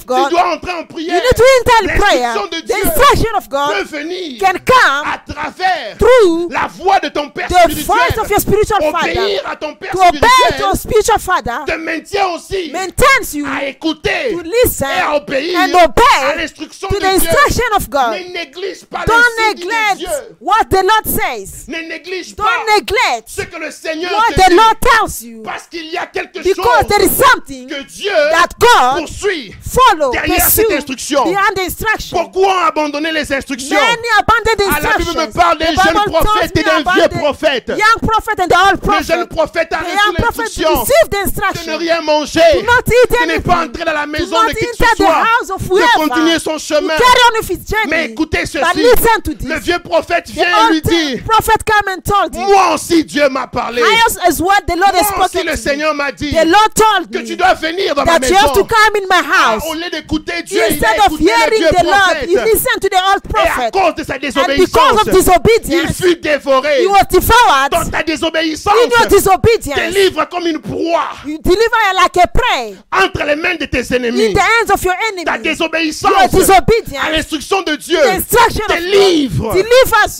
tu 0.06 0.30
dois 0.32 0.54
entrer 0.54 0.72
en 0.72 0.80
you 0.82 0.86
prière. 0.88 1.22
need 1.22 1.36
to 1.36 1.44
enter 1.60 1.94
in 1.94 1.98
prayer. 2.00 2.22
L'instruction 2.22 2.48
de 2.48 2.62
The 2.62 2.66
Dieu 2.66 2.76
instruction 2.86 3.38
of 3.38 3.50
peut 3.50 3.56
God 3.56 3.86
venir 3.88 4.40
can 4.40 4.54
come 4.66 5.06
à 5.06 5.18
travers 5.34 5.98
through 5.98 6.50
la 6.52 6.68
voix 6.68 7.00
de 7.00 7.10
ton 7.10 7.30
Père 7.30 7.48
the 7.48 7.52
voice 7.54 7.82
spirituel. 7.84 8.20
of 8.20 8.30
your 8.30 8.40
spiritual 8.40 8.92
father. 8.92 9.12
Obéir 9.20 9.42
à 9.50 9.56
ton 9.56 9.76
Père 9.76 9.92
To 9.92 9.98
spirituel 9.98 10.60
spiritual 10.82 11.20
father 11.20 11.66
te 11.66 11.76
maintient 11.78 12.28
aussi 12.28 12.70
maintains 12.72 13.34
you 13.34 13.46
à 13.46 13.66
écouter 13.66 14.32
to 14.32 14.42
listen 14.42 14.88
et 14.90 15.00
à 15.02 15.16
obéir 15.16 15.58
and 15.60 15.74
à 15.76 15.86
obey 15.86 16.38
l'instruction 16.38 16.88
to 16.90 16.96
de 16.96 17.00
the 17.00 17.20
Dieu. 17.20 17.30
instruction 17.30 17.64
of 17.76 17.90
God. 17.90 18.12
Ne 18.14 18.34
néglige 18.34 18.86
pas 18.86 19.06
Don't 19.06 19.38
neglect 19.48 19.98
Dieu. 19.98 20.08
what 20.40 20.66
the 20.70 20.82
Lord 20.84 21.06
says. 21.06 21.66
Ne 21.68 21.78
néglige 21.88 22.36
pas 22.36 22.44
Don't 22.44 22.76
neglect 22.76 23.28
ce 23.28 23.42
que 23.44 23.58
le 23.58 23.72
Seigneur 23.72 24.12
what 24.12 24.34
te 24.36 24.42
the 24.42 24.50
dit. 24.50 24.56
Lord 24.56 24.76
tells 24.82 25.22
you. 25.24 25.44
Parce 25.44 25.68
qu'il 25.68 25.86
y 25.92 25.98
a 25.98 26.06
quelque 26.08 26.40
Because 26.44 26.88
there 26.88 27.00
chose 27.00 27.12
is 27.12 27.18
something 27.32 27.68
que 27.70 27.84
Dieu 27.84 28.12
that 28.32 28.50
God 28.60 29.00
poursuit. 29.08 29.54
follow, 29.62 30.12
derrière 30.12 30.50
cette 30.50 30.72
instruction. 30.72 31.24
behind 31.26 31.56
the 31.56 31.62
instruction. 31.62 32.18
Pourquoi 32.18 32.66
abandonner 32.68 33.12
les 33.12 33.32
instructions? 33.32 33.76
Many 33.80 34.08
abandon 34.20 34.56
the 34.58 34.64
Ah, 34.72 34.80
la 34.82 34.98
Bible 34.98 35.10
instructions. 35.10 35.28
me 35.28 35.34
parle 35.34 35.58
d'un 35.58 35.66
jeune 35.84 36.04
prophète 36.12 36.58
et 36.58 36.64
d'un 36.64 36.94
vieux 36.94 37.10
prophète. 37.10 37.68
Young 37.70 38.10
prophet 38.10 38.40
and 38.42 38.48
the 38.48 38.58
old 38.72 38.80
Le 38.86 39.04
jeune 39.04 39.28
prophet. 39.28 39.36
prophète 39.36 39.74
a 39.74 39.78
The 39.78 39.84
reçu 39.84 39.96
young 40.06 40.16
prophet 40.16 40.42
l'instruction 40.44 40.71
receive 40.80 41.10
the 41.10 41.66
de 41.66 41.72
ne 41.72 41.76
rien 41.78 42.02
manger, 42.02 42.40
to 42.54 42.62
not 42.64 42.88
eat 42.88 43.12
de 43.12 43.34
ne 43.34 43.40
pas 43.40 43.66
entrer 43.66 43.86
dans 43.86 43.94
la 43.94 44.06
maison 44.06 44.44
de 44.48 44.54
qui 44.54 44.66
que 44.66 44.86
ce 44.86 44.96
soit, 44.96 45.24
de 45.48 45.98
continuer 45.98 46.40
son 46.40 46.58
chemin. 46.58 46.94
Mais 47.88 48.06
écoutez 48.06 48.46
ceci, 48.46 48.60
listen 48.76 49.22
le 49.48 49.60
vieux 49.60 49.80
prophète 49.80 50.26
The 50.28 50.32
vient 50.32 50.70
et 50.70 50.74
lui 50.74 51.18
prophet 51.22 51.54
and 51.88 52.02
told 52.04 52.36
him, 52.36 52.48
moi 52.48 52.74
aussi 52.76 53.04
Dieu 53.04 53.28
m'a 53.30 53.48
parlé. 53.48 53.82
I 53.82 54.02
also 54.06 54.20
as 54.28 54.42
what 54.42 54.62
the 54.68 54.76
Lord 54.76 54.92
Moi 55.18 55.26
aussi 55.26 55.44
le. 55.46 55.56
Seigneur 55.56 55.94
m'a 55.94 56.12
dit 56.12 56.32
The 56.32 56.46
Lord 56.46 56.74
told 56.76 57.12
que 57.12 57.20
me 57.20 57.26
tu 57.26 57.36
dois 57.36 57.54
venir 57.54 57.94
dans 57.96 58.06
ma 58.06 58.14
you 58.18 58.36
have 58.36 58.54
to 58.54 58.64
maison. 58.64 58.68
come 58.68 58.96
in 58.96 59.06
my 59.10 59.22
Ah, 59.32 59.54
house. 59.54 59.64
Au 59.70 59.74
lieu 59.74 59.90
d'écouter 59.92 60.42
Dieu, 60.44 60.62
il 60.70 60.74
Instead 60.74 61.00
a 61.00 61.06
of 61.06 61.14
écouté 61.14 61.32
le 61.50 61.58
vieux 61.58 61.68
the 61.70 61.84
Lord, 61.84 61.94
prophète. 61.94 62.30
listened 62.30 62.82
to 62.82 62.90
the 62.90 63.02
old 63.14 63.22
Et 63.24 63.38
à 63.38 63.44
prophet. 63.44 63.72
cause 63.72 63.96
de 63.96 64.04
sa 64.04 64.18
désobéissance, 64.18 64.92
of 65.02 65.08
il 65.70 65.94
fut 65.94 66.16
dévoré. 66.18 66.82
he 66.84 66.88
was 66.88 67.06
devoured. 67.12 67.72
Dans 67.72 67.90
ta 67.90 68.04
désobéissance, 68.04 68.74
délivre 69.76 70.28
comme 70.30 70.48
une 70.48 70.60
proie 70.62 71.10
you 71.26 71.38
deliver 71.40 71.94
like 71.96 72.18
a 72.18 72.28
prey 72.28 72.76
entre 72.92 73.24
les 73.26 73.36
mains 73.36 73.56
de 73.56 73.66
tes 73.66 73.92
in 73.92 73.96
ennemis. 73.98 74.34
the 74.34 74.40
hands 74.40 74.72
of 74.74 74.84
your 74.84 74.94
Ta 75.26 75.38
désobéissance 75.38 76.12
à 76.14 77.12
l'instruction 77.12 77.62
de 77.64 77.76
Dieu 77.76 77.98
the 77.98 78.16
instruction 78.16 78.66
of 78.70 78.76
délivre 78.80 79.54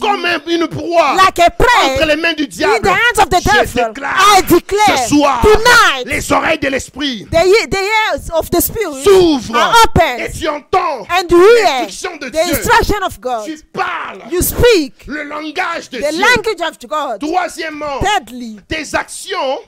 comme 0.02 0.26
une 0.48 0.68
proie 0.68 1.16
like 1.16 1.40
a 1.40 1.50
entre 1.96 2.06
les 2.06 2.16
mains 2.16 2.34
du 2.34 2.44
in 2.44 2.48
diable. 2.48 2.82
the 2.84 2.90
hands 2.90 3.20
of 3.20 3.30
the 3.30 3.42
Je 3.42 3.74
déclare 3.76 4.38
I 4.38 4.42
declare 4.44 4.98
ce 5.08 5.10
soir, 5.16 5.42
tonight 5.42 6.06
les 6.06 6.32
oreilles 6.32 6.60
de 6.60 6.68
l'esprit 6.70 7.28
the, 7.32 7.46
ye- 7.46 7.68
the 7.70 7.78
ears 7.78 8.30
of 8.34 8.50
the 8.50 8.60
spirit 8.62 9.04
s'ouvrent 9.04 9.58
et 10.18 10.32
tu 10.32 10.48
entends 10.48 11.06
l'instruction 11.10 12.18
de 12.18 12.28
the 12.30 12.32
Dieu. 12.32 12.42
instruction 12.56 13.04
of 13.06 13.20
God. 13.20 13.46
Tu 13.46 13.58
parles 13.74 14.24
You 14.32 14.42
speak 14.42 15.06
le 15.08 15.24
langage 15.24 15.90
de 15.90 16.00
the 16.00 16.12
Dieu. 16.12 16.22
language 16.22 16.62
of 16.62 16.78
God. 16.88 17.20
Troisièmement, 17.20 18.00
tes 18.68 18.96
actions 18.96 19.60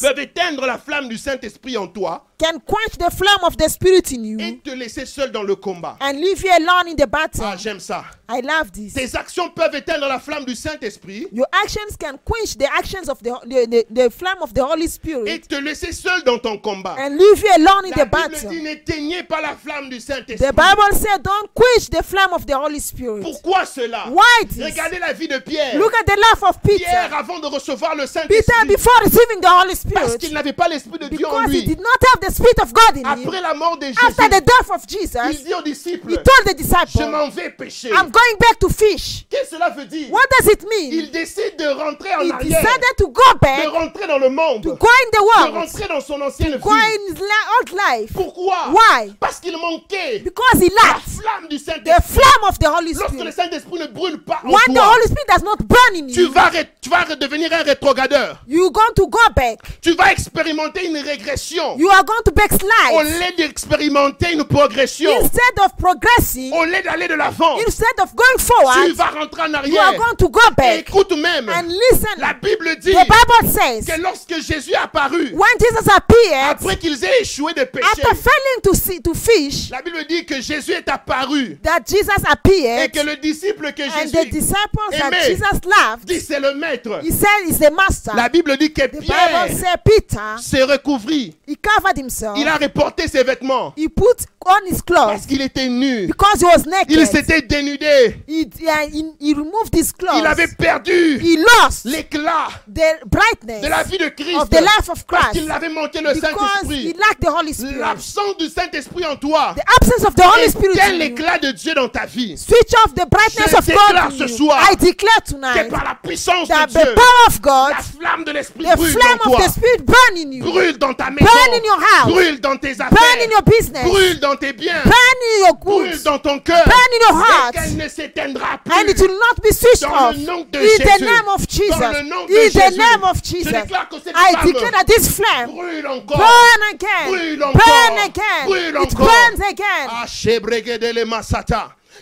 peuvent 0.00 0.18
éteindre 0.18 0.66
la 0.66 0.78
flamme 0.78 1.08
du 1.08 1.18
Saint-Esprit 1.18 1.76
en 1.76 1.86
toi 1.86 2.26
can 2.42 2.58
quench 2.60 2.98
the 2.98 3.10
flame 3.10 3.44
of 3.44 3.56
the 3.56 3.68
spirit 3.68 4.10
in 4.12 4.24
et 4.24 4.28
you 4.50 4.56
te 4.64 4.70
laisser 4.70 5.06
seul 5.06 5.30
dans 5.30 5.42
le 5.44 5.54
combat. 5.54 5.96
and 6.00 6.14
leave 6.14 6.42
you 6.42 6.50
alone 6.50 6.88
in 6.88 6.96
the 6.96 7.06
battle. 7.06 7.44
Ah, 7.44 7.56
j'aime 7.56 7.78
ça. 7.80 8.04
I 8.28 8.40
love 8.40 8.72
this. 8.72 8.94
Tes 8.94 9.14
actions 9.16 9.50
peuvent 9.50 9.74
éteindre 9.74 10.06
la 10.08 10.18
flamme 10.18 10.44
du 10.44 10.54
Saint-Esprit 10.54 11.28
Your 11.32 11.46
actions 11.52 11.96
can 12.00 12.16
quench 12.24 12.56
the 12.56 12.66
actions 12.78 13.08
of 13.08 13.22
the, 13.22 13.30
the, 13.46 13.66
the, 13.68 13.86
the 13.94 14.10
flame 14.10 14.40
of 14.40 14.52
the 14.54 14.60
Holy 14.60 14.84
et 14.84 14.88
Spirit 14.88 15.40
te 15.48 15.54
laisser 15.56 15.92
seul 15.92 16.22
dans 16.24 16.38
ton 16.38 16.56
combat. 16.58 16.96
and 16.98 17.10
leave 17.18 17.42
you 17.44 17.50
alone 17.56 17.84
in 17.86 17.90
La 17.96 18.04
the 18.04 18.10
Bible 18.10 18.30
battle. 18.32 18.48
dit 18.50 18.62
n'éteignez 18.62 19.22
pas 19.24 19.40
la 19.40 19.54
flamme 19.54 19.88
du 19.90 19.98
The 19.98 20.02
Saint-Esprit. 20.02 20.46
Bible 20.52 20.96
said, 20.96 21.22
Don't 21.22 21.50
quench 21.54 21.90
the 21.90 22.02
flame 22.02 22.32
of 22.32 22.46
the 22.46 22.54
Holy 22.54 22.80
Spirit. 22.80 23.22
Pourquoi 23.22 23.66
cela? 23.66 24.06
Why 24.10 24.46
this? 24.48 24.64
Regardez 24.64 24.98
la 24.98 25.12
vie 25.12 25.28
de 25.28 25.38
Pierre. 25.38 25.76
Look 25.78 25.92
at 25.94 26.04
the 26.06 26.16
life 26.16 26.42
of 26.42 26.60
Pierre, 26.62 26.78
Peter. 27.08 27.14
avant 27.14 27.38
de 27.38 27.46
recevoir 27.46 27.94
le 27.94 28.04
Peter, 28.06 28.20
Saint-Esprit, 28.22 28.66
before 28.68 29.00
receiving 29.04 29.40
the 29.40 29.46
Holy 29.48 29.74
parce 29.92 30.16
qu'il 30.16 30.28
Spirit, 30.28 30.32
n'avait 30.34 30.52
pas 30.54 30.68
l'Esprit 30.68 30.98
de 30.98 31.08
Dieu 31.08 31.26
en 31.26 31.30
because 31.42 31.52
he 31.52 31.60
lui, 31.60 31.66
did 31.66 31.78
not 31.80 31.98
have 32.14 32.20
the 32.20 32.31
Spirit 32.32 32.58
of 32.62 32.72
God 32.72 32.96
in 32.96 33.00
him, 33.00 33.28
après 33.28 33.40
la 33.40 33.54
mort 33.54 33.76
de 33.78 33.86
after 33.86 34.28
the 34.28 34.32
Jésus, 34.32 34.44
death 34.44 34.70
of 34.70 34.82
il 34.88 34.98
Jesus, 35.00 35.44
dit 35.44 35.54
aux 35.54 35.62
disciples, 35.62 36.10
he 36.12 36.16
told 36.16 36.44
the 36.46 36.50
je 36.50 36.62
disciples, 36.62 37.10
m'en 37.10 37.28
vais 37.28 37.50
pécher. 37.50 37.88
I'm 37.90 38.10
going 38.10 38.36
back 38.38 38.58
to 38.60 38.68
fish. 38.68 39.24
Qu'est-ce 39.30 39.50
que 39.50 39.56
cela 39.56 39.70
veut 39.70 39.84
dire? 39.84 40.10
What 40.10 40.24
does 40.38 40.52
it 40.52 40.62
mean? 40.64 40.90
Il 40.92 41.10
décide 41.10 41.56
de 41.58 41.66
rentrer 41.68 42.14
en 42.14 42.20
He 42.22 42.32
arrière, 42.32 42.60
decided 42.62 42.96
to 42.98 43.08
go 43.08 43.22
de 43.34 43.38
back, 43.40 43.68
rentrer 43.68 44.06
dans 44.06 44.18
le 44.18 44.28
monde, 44.30 44.62
to 44.62 44.72
de 44.72 44.78
go 44.78 44.86
in 44.88 45.10
the 45.10 45.20
world, 45.22 45.54
rentrer 45.54 45.88
dans 45.88 46.00
son 46.00 46.20
ancienne 46.20 46.58
go 46.58 46.70
vie. 46.70 46.76
in 46.80 47.14
his 47.14 47.20
la- 47.20 47.58
old 47.58 47.70
life. 47.72 48.12
Pourquoi? 48.12 48.70
Why? 48.70 49.14
Parce 49.20 49.38
qu'il 49.40 49.56
manquait 49.56 50.20
Because 50.20 50.60
he 50.60 50.70
la 50.70 50.82
lacked 50.94 51.02
flamme 51.08 51.48
du 51.48 51.56
the 51.56 51.60
Saint-Esprit. 51.64 52.20
flame 52.20 52.48
of 52.48 52.58
the 52.58 52.66
Holy 52.66 52.92
Lorsque 52.94 53.12
le 53.12 53.18
Spirit. 53.18 53.32
Saint-Esprit 53.32 53.78
ne 53.78 53.86
brûle 53.86 54.22
pas 54.22 54.40
en 54.44 54.48
When 54.50 54.60
the 54.68 54.74
toi, 54.74 54.92
Holy 54.94 55.04
Spirit 55.06 55.26
does 55.28 55.42
not 55.42 55.56
burn 55.66 55.96
in 55.96 56.06
tu 56.12 56.22
you, 56.22 56.32
vas, 56.32 56.50
tu 56.80 56.88
vas 56.90 57.04
devenir 57.16 57.52
un 57.52 57.62
rétrogradeur. 57.62 58.38
you're 58.46 58.70
going 58.70 58.92
to 58.96 59.06
go 59.08 59.18
back. 59.34 59.58
Tu 59.80 59.92
vas 59.94 60.12
expérimenter 60.12 60.86
une 60.86 60.96
régression. 60.98 61.76
You 61.78 61.90
are 61.90 62.04
going 62.04 62.21
to 62.24 62.30
Au 62.30 62.34
backslide. 62.34 63.06
lieu 63.06 63.36
d'expérimenter 63.36 64.32
une 64.32 64.44
progression, 64.44 65.10
Instead 65.20 65.58
of 65.64 65.76
progressing, 65.76 66.52
au 66.52 66.64
lieu 66.64 66.82
d'aller 66.82 67.08
de 67.08 67.14
l'avant, 67.14 67.58
instead 67.66 67.98
of 68.00 68.14
going 68.14 68.36
tu 68.38 68.44
forward, 68.44 68.92
vas 68.94 69.06
rentrer 69.10 69.42
en 69.42 69.48
you 69.66 69.78
are 69.78 69.88
arrière. 69.88 69.96
going 69.98 70.16
to 70.16 70.28
go 70.28 70.40
Et 70.48 70.54
back. 70.56 70.88
écoute 70.88 71.12
même, 71.16 71.48
And 71.48 71.68
listen, 71.68 72.08
la 72.18 72.34
Bible 72.34 72.76
dit 72.80 72.92
the 72.92 73.04
Bible 73.06 73.50
says, 73.50 73.84
que 73.86 74.00
lorsque 74.00 74.34
Jésus 74.40 74.72
est 74.72 74.76
apparu, 74.76 75.32
when 75.32 75.50
Jesus 75.60 75.88
appeared, 75.94 76.50
après 76.50 76.76
qu'ils 76.76 77.04
aient 77.04 77.20
échoué 77.22 77.52
de 77.54 77.64
péché, 77.64 77.86
after 77.92 78.14
failing 78.14 78.62
to 78.62 78.74
see 78.74 79.00
to 79.00 79.14
fish, 79.14 79.70
la 79.70 79.82
Bible 79.82 80.04
dit 80.08 80.24
que 80.24 80.40
Jésus 80.40 80.72
est 80.72 80.88
apparu 80.88 81.58
that 81.62 81.80
Jesus 81.88 82.08
et 82.18 82.30
appeared, 82.30 82.92
que 82.92 83.00
le 83.06 83.16
disciple 83.16 83.72
que 83.72 83.82
and 83.82 84.06
the 84.10 84.12
Jésus 84.16 84.30
disciples 84.30 84.90
that 84.90 85.06
aimait 85.08 85.24
Jesus 85.36 85.60
loved, 85.64 86.04
dit 86.06 86.20
c'est 86.20 86.40
le 86.40 86.54
maître. 86.54 87.00
he 87.02 87.10
said, 87.10 87.48
"Is 87.48 87.58
the 87.58 87.70
master." 87.72 88.14
La 88.14 88.28
Bible 88.28 88.56
dit 88.56 88.72
que 88.72 88.82
The 88.82 89.00
Pierre 89.00 89.46
Bible 89.46 89.56
said 89.58 89.80
Peter, 89.84 90.20
s'est 90.40 90.62
recouvri. 90.62 91.34
he 91.46 91.56
covered 91.56 91.98
himself. 92.02 92.36
Il 92.38 92.46
a 92.48 92.56
reporté 92.56 93.08
ses 93.08 93.22
vêtements 93.24 93.72
He 93.76 93.88
put 93.88 94.26
on 94.44 94.66
his 94.66 94.82
parce 94.82 94.82
clothes 94.82 95.26
qu'il 95.28 95.40
était 95.40 95.68
nu. 95.68 96.06
because 96.06 96.40
he 96.40 96.44
was 96.44 96.62
Il 96.64 96.70
naked. 96.98 97.06
s'était 97.06 97.42
dénudé. 97.42 98.22
He, 98.26 98.48
he, 98.58 99.04
he 99.20 99.34
removed 99.34 99.72
his 99.74 99.90
Il 99.90 100.06
clothes. 100.06 100.26
avait 100.26 100.48
perdu 100.48 101.18
He 101.22 101.36
lost 101.38 101.84
l'éclat 101.84 102.48
the 102.66 103.06
brightness 103.06 103.62
de 103.62 103.68
la 103.68 103.82
vie 103.84 103.98
de 103.98 104.08
Christ 104.08 104.36
of 104.40 104.50
the 104.50 104.60
life 104.60 104.88
of 104.88 105.04
parce 105.06 105.22
Christ 105.30 105.32
qu'il 105.42 105.50
avait 105.50 105.68
manqué 105.68 106.00
le 106.00 106.12
because 106.14 106.32
he 106.32 106.36
Saint-Esprit. 106.36 106.96
lacked 106.98 107.20
the 107.20 107.28
Holy 107.30 107.54
Spirit. 107.54 107.78
L'absence 107.78 108.36
du 108.38 108.48
Saint-Esprit 108.48 109.04
en 109.06 109.16
toi 109.16 109.54
The 109.56 109.62
absence 109.80 110.04
of 110.06 110.14
the 110.14 110.22
Holy 110.24 110.48
Spirit 110.50 110.76
you. 110.92 110.98
l'éclat 110.98 111.38
de 111.38 111.52
Dieu 111.52 111.74
dans 111.74 111.88
ta 111.88 112.06
vie. 112.06 112.36
Switch 112.36 112.72
off 112.84 112.94
the 112.94 113.06
brightness 113.08 113.50
Je 113.52 113.56
of 113.56 113.66
déclare 113.66 114.08
God 114.10 114.18
ce 114.18 114.26
soir 114.26 114.68
I 114.72 114.76
declare 114.76 115.22
Que 115.24 115.30
tonight 115.32 115.70
par 115.70 115.84
la 115.84 115.94
puissance 116.02 116.48
de 116.48 116.54
the 116.54 116.68
Dieu, 116.68 116.94
power 116.94 117.26
of 117.28 117.40
God, 117.40 117.70
la 117.70 117.82
flamme 117.82 118.24
de 118.24 118.32
l'Esprit 118.32 118.64
the 118.64 118.76
brûle 118.76 118.90
flame 118.92 119.18
dans 119.24 119.30
of 119.32 119.36
toi. 119.38 119.46
the 119.46 119.50
Spirit 119.52 119.84
burn 119.86 120.16
in 120.16 120.32
you. 120.32 120.44
Brûle 120.44 120.78
dans 120.78 120.94
ta 120.94 121.10
maison. 121.10 121.24
Burn 121.26 121.54
in 121.60 121.64
your 121.64 121.78
house. 122.00 122.10
Brûle 122.12 122.40
dans 122.40 122.56
tes 122.56 122.74
Burn 122.74 122.88
affaires. 122.92 123.26
in 123.26 123.30
your 123.30 123.42
business. 123.42 123.84
Brûle 123.84 124.20
dans 124.20 124.36
tes 124.36 124.52
biens. 124.52 124.82
Burn 124.84 124.94
in 124.94 125.46
your 125.46 125.54
Brûle 125.56 125.90
goods. 125.92 126.02
dans 126.04 126.18
ton 126.18 126.38
cœur. 126.40 126.64
Burn 126.64 126.74
in 126.92 127.14
your 127.14 127.18
Et 127.20 127.30
heart. 127.30 127.52
qu'elle 127.54 127.76
ne 127.76 127.88
s'éteindra 127.88 128.60
And 128.70 128.88
it 128.88 128.96
plus. 128.96 129.06
will 129.08 129.18
not 129.18 129.42
be 129.42 129.52
switched 129.52 129.82
Dans 129.82 130.08
off. 130.10 130.16
le 130.16 130.22
nom 130.24 130.46
de 130.50 130.58
In 130.58 130.62
the 130.62 131.00
name 131.00 131.28
of 131.28 131.46
Jesus. 131.48 131.78
Dans 131.80 131.92
le 131.92 132.02
nom 132.02 132.26
de 132.26 132.32
In 132.32 132.50
the 132.50 132.76
name 132.76 133.04
of 133.04 133.16
Je 133.24 133.30
Jesus. 133.30 133.52
déclare 133.52 133.88
que 133.88 133.96
cette 134.02 134.14
I 134.16 134.32
flamme 134.32 134.46
declare 134.52 134.70
that 134.72 134.84
this 134.86 135.08
flame 135.16 135.50
brûle 135.50 135.86
encore. 135.86 136.18
burn 136.18 136.62
again. 136.74 137.08
Brûle 137.08 137.42
encore. 137.44 137.62
Burn 137.62 137.98
again. 137.98 138.46
Brûle 138.46 138.68
It 138.68 138.76
encore. 138.94 139.06
burns 139.06 139.40
again. 139.48 139.88
Ah. 139.90 140.06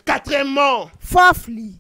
Quatrièmement, 0.07 0.91
Fourthly, 1.01 1.80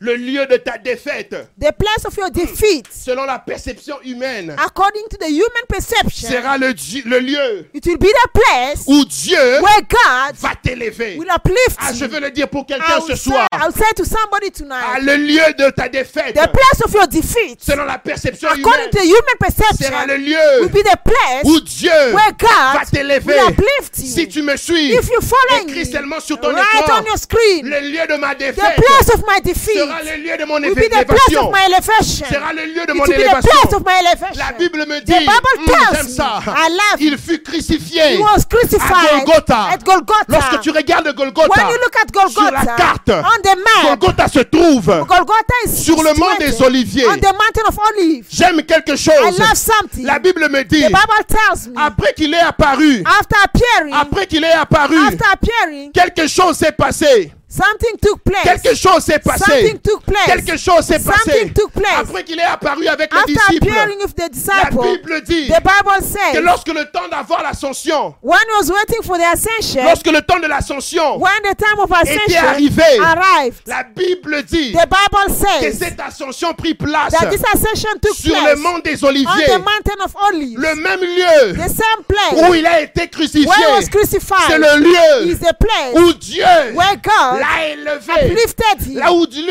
le 0.00 0.14
lieu 0.16 0.46
de 0.46 0.56
ta 0.58 0.78
défaite, 0.78 1.34
the 1.58 1.72
place 1.72 2.04
of 2.04 2.16
your 2.16 2.30
defeat, 2.30 2.86
selon 2.90 3.24
la 3.24 3.38
perception 3.38 3.96
humaine, 4.04 4.54
according 4.64 5.02
to 5.10 5.16
the 5.18 5.28
human 5.28 5.64
perception, 5.68 6.28
sera 6.28 6.56
le, 6.56 6.68
lieu 6.68 7.66
it 7.74 7.84
will 7.86 7.98
be 7.98 8.06
the 8.06 8.28
place 8.32 8.84
où 8.86 9.04
Dieu 9.04 9.60
where 9.60 9.82
God 9.82 10.36
va 10.36 10.54
t'élever. 10.62 11.16
will 11.18 11.30
uplift 11.30 11.76
Ah, 11.78 11.92
je 11.92 12.04
veux 12.04 12.20
le 12.20 12.30
dire 12.30 12.48
pour 12.48 12.64
quelqu'un 12.66 13.00
ce 13.06 13.16
soir. 13.16 13.46
Say 13.74 13.92
to 13.96 14.04
somebody 14.04 14.50
Ah, 14.70 14.98
le 15.00 15.16
lieu 15.16 15.52
de 15.58 15.70
ta 15.70 15.88
défaite, 15.88 16.34
the 16.34 16.48
place 16.50 16.80
of 16.84 16.92
your 16.94 17.06
defeat, 17.06 17.58
selon 17.62 17.84
la 17.84 17.98
perception 17.98 18.48
according 18.48 18.70
humaine, 18.70 18.90
to 18.90 18.98
the 18.98 19.04
human 19.04 19.36
sera 19.80 20.06
le 20.06 20.16
lieu 20.16 20.60
will 20.60 20.68
be 20.68 20.82
the 20.82 20.96
place 21.04 21.44
où 21.44 21.60
Dieu 21.60 21.90
where 22.14 22.32
va 22.38 22.84
t'élever. 22.90 23.26
will 23.34 23.48
uplift 23.48 23.98
you. 23.98 24.06
Si 24.06 24.28
tu 24.28 24.42
me 24.42 24.56
suis, 24.56 24.92
If 24.92 25.08
you 25.10 25.20
follow 25.20 25.62
écris 25.62 25.80
me, 25.80 25.84
seulement 25.84 26.20
sur 26.20 26.38
ton 26.40 26.52
right 26.54 26.82
écran, 26.84 27.00
on 27.02 27.04
your 27.06 27.18
screen, 27.18 27.66
le 27.68 27.80
lieu 27.80 28.06
de 28.06 28.16
ma 28.16 28.34
the 28.34 28.38
défaite. 28.38 28.76
place 28.76 29.08
of 29.14 29.22
my 29.26 29.40
defeat 29.40 29.87
sera 29.88 30.02
le 30.02 30.22
lieu 30.22 30.36
de 30.36 30.44
mon 30.44 30.58
élévation. 30.58 31.52
Sera 32.30 32.52
le 32.52 32.64
lieu 32.66 32.86
de 32.86 32.92
mon 32.92 33.04
élévation. 33.04 33.84
La 34.34 34.52
Bible 34.58 34.84
me 34.86 35.00
dit, 35.00 35.12
tells 35.12 35.24
j'aime 35.24 36.06
me, 36.06 36.08
ça, 36.08 36.40
il 36.98 37.18
fut 37.18 37.42
crucifié 37.42 38.02
à 38.02 39.16
Golgotha. 39.18 39.78
Lorsque 40.28 40.60
tu 40.60 40.70
regardes 40.70 41.14
Golgotha, 41.14 41.68
sur 42.28 42.50
la 42.50 42.64
carte, 42.76 43.10
Golgotha 43.82 44.28
se 44.28 44.40
trouve 44.40 45.06
sur 45.74 46.02
le 46.02 46.14
mont 46.14 46.36
des 46.38 46.62
Oliviers. 46.62 47.06
on 47.08 47.16
the 47.16 47.32
mountain 47.32 47.68
of 47.68 47.78
Olives. 47.90 48.26
J'aime 48.30 48.62
quelque 48.62 48.92
I 48.92 48.96
chose. 48.96 49.38
love 49.38 49.54
something. 49.54 50.04
La 50.04 50.18
Bible 50.18 50.48
me 50.48 50.62
dit, 50.64 50.84
après 51.76 52.12
qu'il 52.14 52.34
est 52.34 52.40
apparu, 52.40 53.02
après 53.92 54.26
qu'il 54.26 54.44
est 54.44 54.52
apparu, 54.52 54.96
quelque 55.92 56.26
chose 56.26 56.56
s'est 56.56 56.72
passé. 56.72 57.32
Something 57.58 57.96
took 58.00 58.22
place. 58.22 58.44
Quelque 58.62 58.74
chose 58.76 59.04
s'est 59.04 59.18
passé. 59.18 59.44
Something 59.44 59.78
took 59.78 60.02
place. 60.04 60.26
Quelque 60.26 60.56
chose 60.56 60.84
s'est 60.84 60.98
passé. 60.98 61.30
Something 61.30 61.52
took 61.52 61.72
place. 61.72 62.00
Après 62.00 62.24
qu'il 62.24 62.38
est 62.38 62.42
apparu 62.42 62.86
avec 62.86 63.12
les 63.12 63.18
After 63.18 63.32
disciples, 63.32 63.68
appearing 63.68 63.98
with 64.00 64.14
the 64.14 64.28
la 64.46 64.70
Bible 64.70 65.22
dit 65.22 65.48
the 65.48 65.60
Bible 65.60 65.98
que 65.98 66.04
says, 66.04 66.40
lorsque 66.40 66.68
le 66.68 66.84
temps 66.90 67.08
d'avoir 67.08 67.42
l'ascension, 67.42 68.14
lorsque 68.22 70.06
le 70.06 70.20
temps 70.22 70.40
de 70.40 70.46
l'ascension 70.46 71.20
était 72.04 72.36
arrivé, 72.36 72.82
arrived, 73.00 73.60
la 73.66 73.82
Bible 73.84 74.42
dit 74.44 74.72
the 74.72 74.86
Bible 74.86 75.26
que 75.26 75.32
says 75.32 75.72
cette 75.72 76.00
ascension 76.00 76.54
prit 76.54 76.74
place 76.74 77.12
that 77.12 77.30
this 77.30 77.42
ascension 77.52 77.90
took 78.00 78.14
sur 78.14 78.32
place 78.32 78.54
le 78.54 78.56
mont 78.56 78.78
des 78.78 79.02
on 79.04 79.08
Oliviers, 79.08 79.46
the 79.46 79.58
mountain 79.58 80.04
of 80.04 80.14
Olives, 80.28 80.58
le 80.58 80.74
même 80.76 81.00
lieu 81.00 81.52
the 81.54 81.68
same 81.68 82.04
place 82.06 82.48
où 82.48 82.54
il 82.54 82.66
a 82.66 82.80
été 82.80 83.08
crucifié. 83.08 83.46
where 83.46 83.58
he 83.58 83.72
was 83.72 83.82
C'est 83.82 83.90
crucified 83.90 84.58
le 84.58 84.80
lieu 84.80 85.34
the 85.38 85.54
place 85.58 85.94
où 85.94 86.12
Dieu 86.14 86.44
where 86.74 86.96
God 86.96 87.42
l'a 87.56 87.66
élevé. 87.68 88.12
uplifted 88.30 88.86
him. 88.86 88.98
Là 88.98 89.12
où 89.12 89.26
Dieu, 89.26 89.44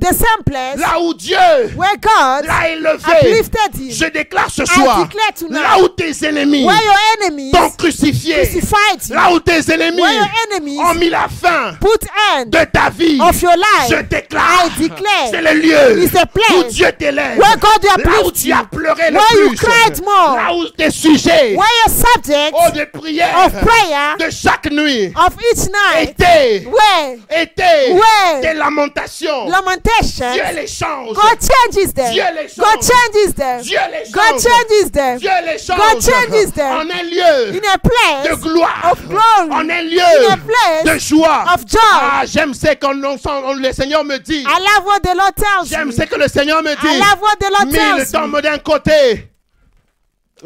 The 0.00 0.12
same 0.14 0.44
place 0.44 0.76
là 0.78 1.00
où 1.00 1.14
Dieu 1.14 1.36
where 1.76 1.96
God 2.00 2.46
l'a 2.46 2.68
élevé. 2.68 3.12
uplifted 3.20 3.74
him. 3.80 3.90
Je 3.90 4.04
déclare 4.06 4.50
ce 4.50 4.64
soir, 4.64 5.06
declare 5.06 5.34
tonight, 5.38 5.62
là 5.62 5.78
où 5.82 5.88
tes 5.88 6.26
ennemis 6.26 6.64
Where 6.64 6.82
your 6.82 6.96
enemies 7.22 7.52
t'ont 7.52 7.70
crucifié, 7.70 8.34
crucified 8.42 9.08
you. 9.08 9.14
là 9.14 9.32
où 9.32 9.40
tes 9.40 9.72
ennemis 9.72 10.02
Where 10.02 10.14
your 10.14 10.28
enemies 10.52 10.78
ont 10.78 10.94
mis 10.94 11.10
la 11.10 11.28
fin 11.28 11.74
put 11.80 12.06
end 12.36 12.46
de 12.46 12.64
ta 12.64 12.90
vie, 12.90 13.20
of 13.20 13.40
your 13.42 13.56
life. 13.56 13.90
je 13.90 14.02
déclare, 14.02 14.66
I 14.76 14.80
declare, 14.82 15.28
c'est 15.30 15.42
le 15.42 15.60
lieu 15.60 16.02
it's 16.02 16.14
a 16.16 16.26
place 16.26 16.50
où 16.58 16.64
Dieu 16.64 16.88
t'élève, 16.98 17.38
where 17.38 17.56
God 17.58 17.84
là 17.84 18.22
où 18.24 18.30
tu 18.30 18.52
as 18.52 18.64
pleuré 18.64 19.10
le 19.10 19.16
Where 19.16 19.42
you 19.44 19.48
plus, 19.50 19.56
cried 19.58 20.02
more. 20.04 20.36
là 20.36 20.54
où 20.54 20.64
tes 20.70 20.90
sujets 20.90 21.54
Where 21.54 21.68
your 21.86 21.94
subject 21.94 22.54
oh, 22.54 22.70
de 22.76 22.84
prière 22.98 23.46
of 23.46 23.52
prayer 23.60 24.16
de 24.18 24.30
chaque 24.30 24.70
nuit 24.70 25.12
of 25.16 25.34
each 25.52 25.68
night. 25.70 26.16
Where 26.18 27.16
étaient 27.30 27.92
Where 27.92 28.40
des 28.42 28.54
lamentations. 28.54 29.46
lamentations. 29.48 30.32
Dieu 30.32 30.42
les 30.54 30.66
change. 30.66 31.14
God 31.14 31.38
changes 31.40 31.92
them. 31.94 32.12
Dieu 32.12 32.24
les 32.34 32.48
change. 32.48 32.56
God 32.58 32.82
changes 32.82 33.34
them. 33.34 33.60
Dieu 33.62 33.78
les 33.90 34.10
God 34.10 34.22
change. 34.22 34.42
changes 34.42 34.90
them. 34.92 35.18
Dieu 35.18 35.30
les 35.44 35.58
change 35.58 35.78
God 35.78 36.00
changes 36.02 36.52
them. 36.52 36.72
en 36.76 36.90
un 36.90 37.02
lieu 37.04 37.54
In 37.56 37.68
a 37.74 37.78
place 37.78 38.28
de 38.28 38.34
gloire, 38.42 38.90
of 38.92 39.08
glory. 39.08 39.50
en 39.50 39.70
un 39.70 39.70
In 39.70 39.82
lieu 39.82 40.30
a 40.30 40.36
place 40.36 40.84
de 40.84 40.98
joie. 40.98 41.44
of 41.54 41.64
joy. 41.66 41.78
Ah, 41.82 42.22
j'aime 42.26 42.54
ce 42.54 42.74
que 42.74 42.86
le 42.86 43.72
Seigneur 43.72 44.04
me 44.04 44.18
dit. 44.18 44.42
I 44.46 44.58
love 44.58 44.84
what 44.86 45.00
the 45.00 45.14
Lord 45.14 45.34
tells 45.36 45.68
J'aime 45.68 45.86
me. 45.88 45.92
ce 45.92 46.02
que 46.02 46.16
le 46.16 46.28
Seigneur 46.28 46.62
me 46.62 46.72
I 46.72 46.76
dit. 46.76 46.98
love 46.98 47.20
what 47.20 47.36
the 47.38 47.50
Lord 47.50 47.66
Mille 47.66 47.76
tells 47.78 48.12
me. 48.12 48.18
tombent 48.18 48.40
d'un 48.42 48.58
côté. 48.58 49.29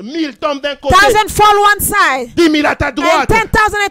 Mille 0.03 0.35
tombent 0.37 0.61
d'un 0.61 0.75
côté. 0.75 0.95
Thousand 0.95 1.29
fall 1.29 1.57
one 1.57 1.81
side. 1.81 2.35
Dix 2.35 2.51
mille 2.51 2.67
à 2.67 2.75
ta 2.75 2.91
droite. 2.91 3.31
at 3.31 3.37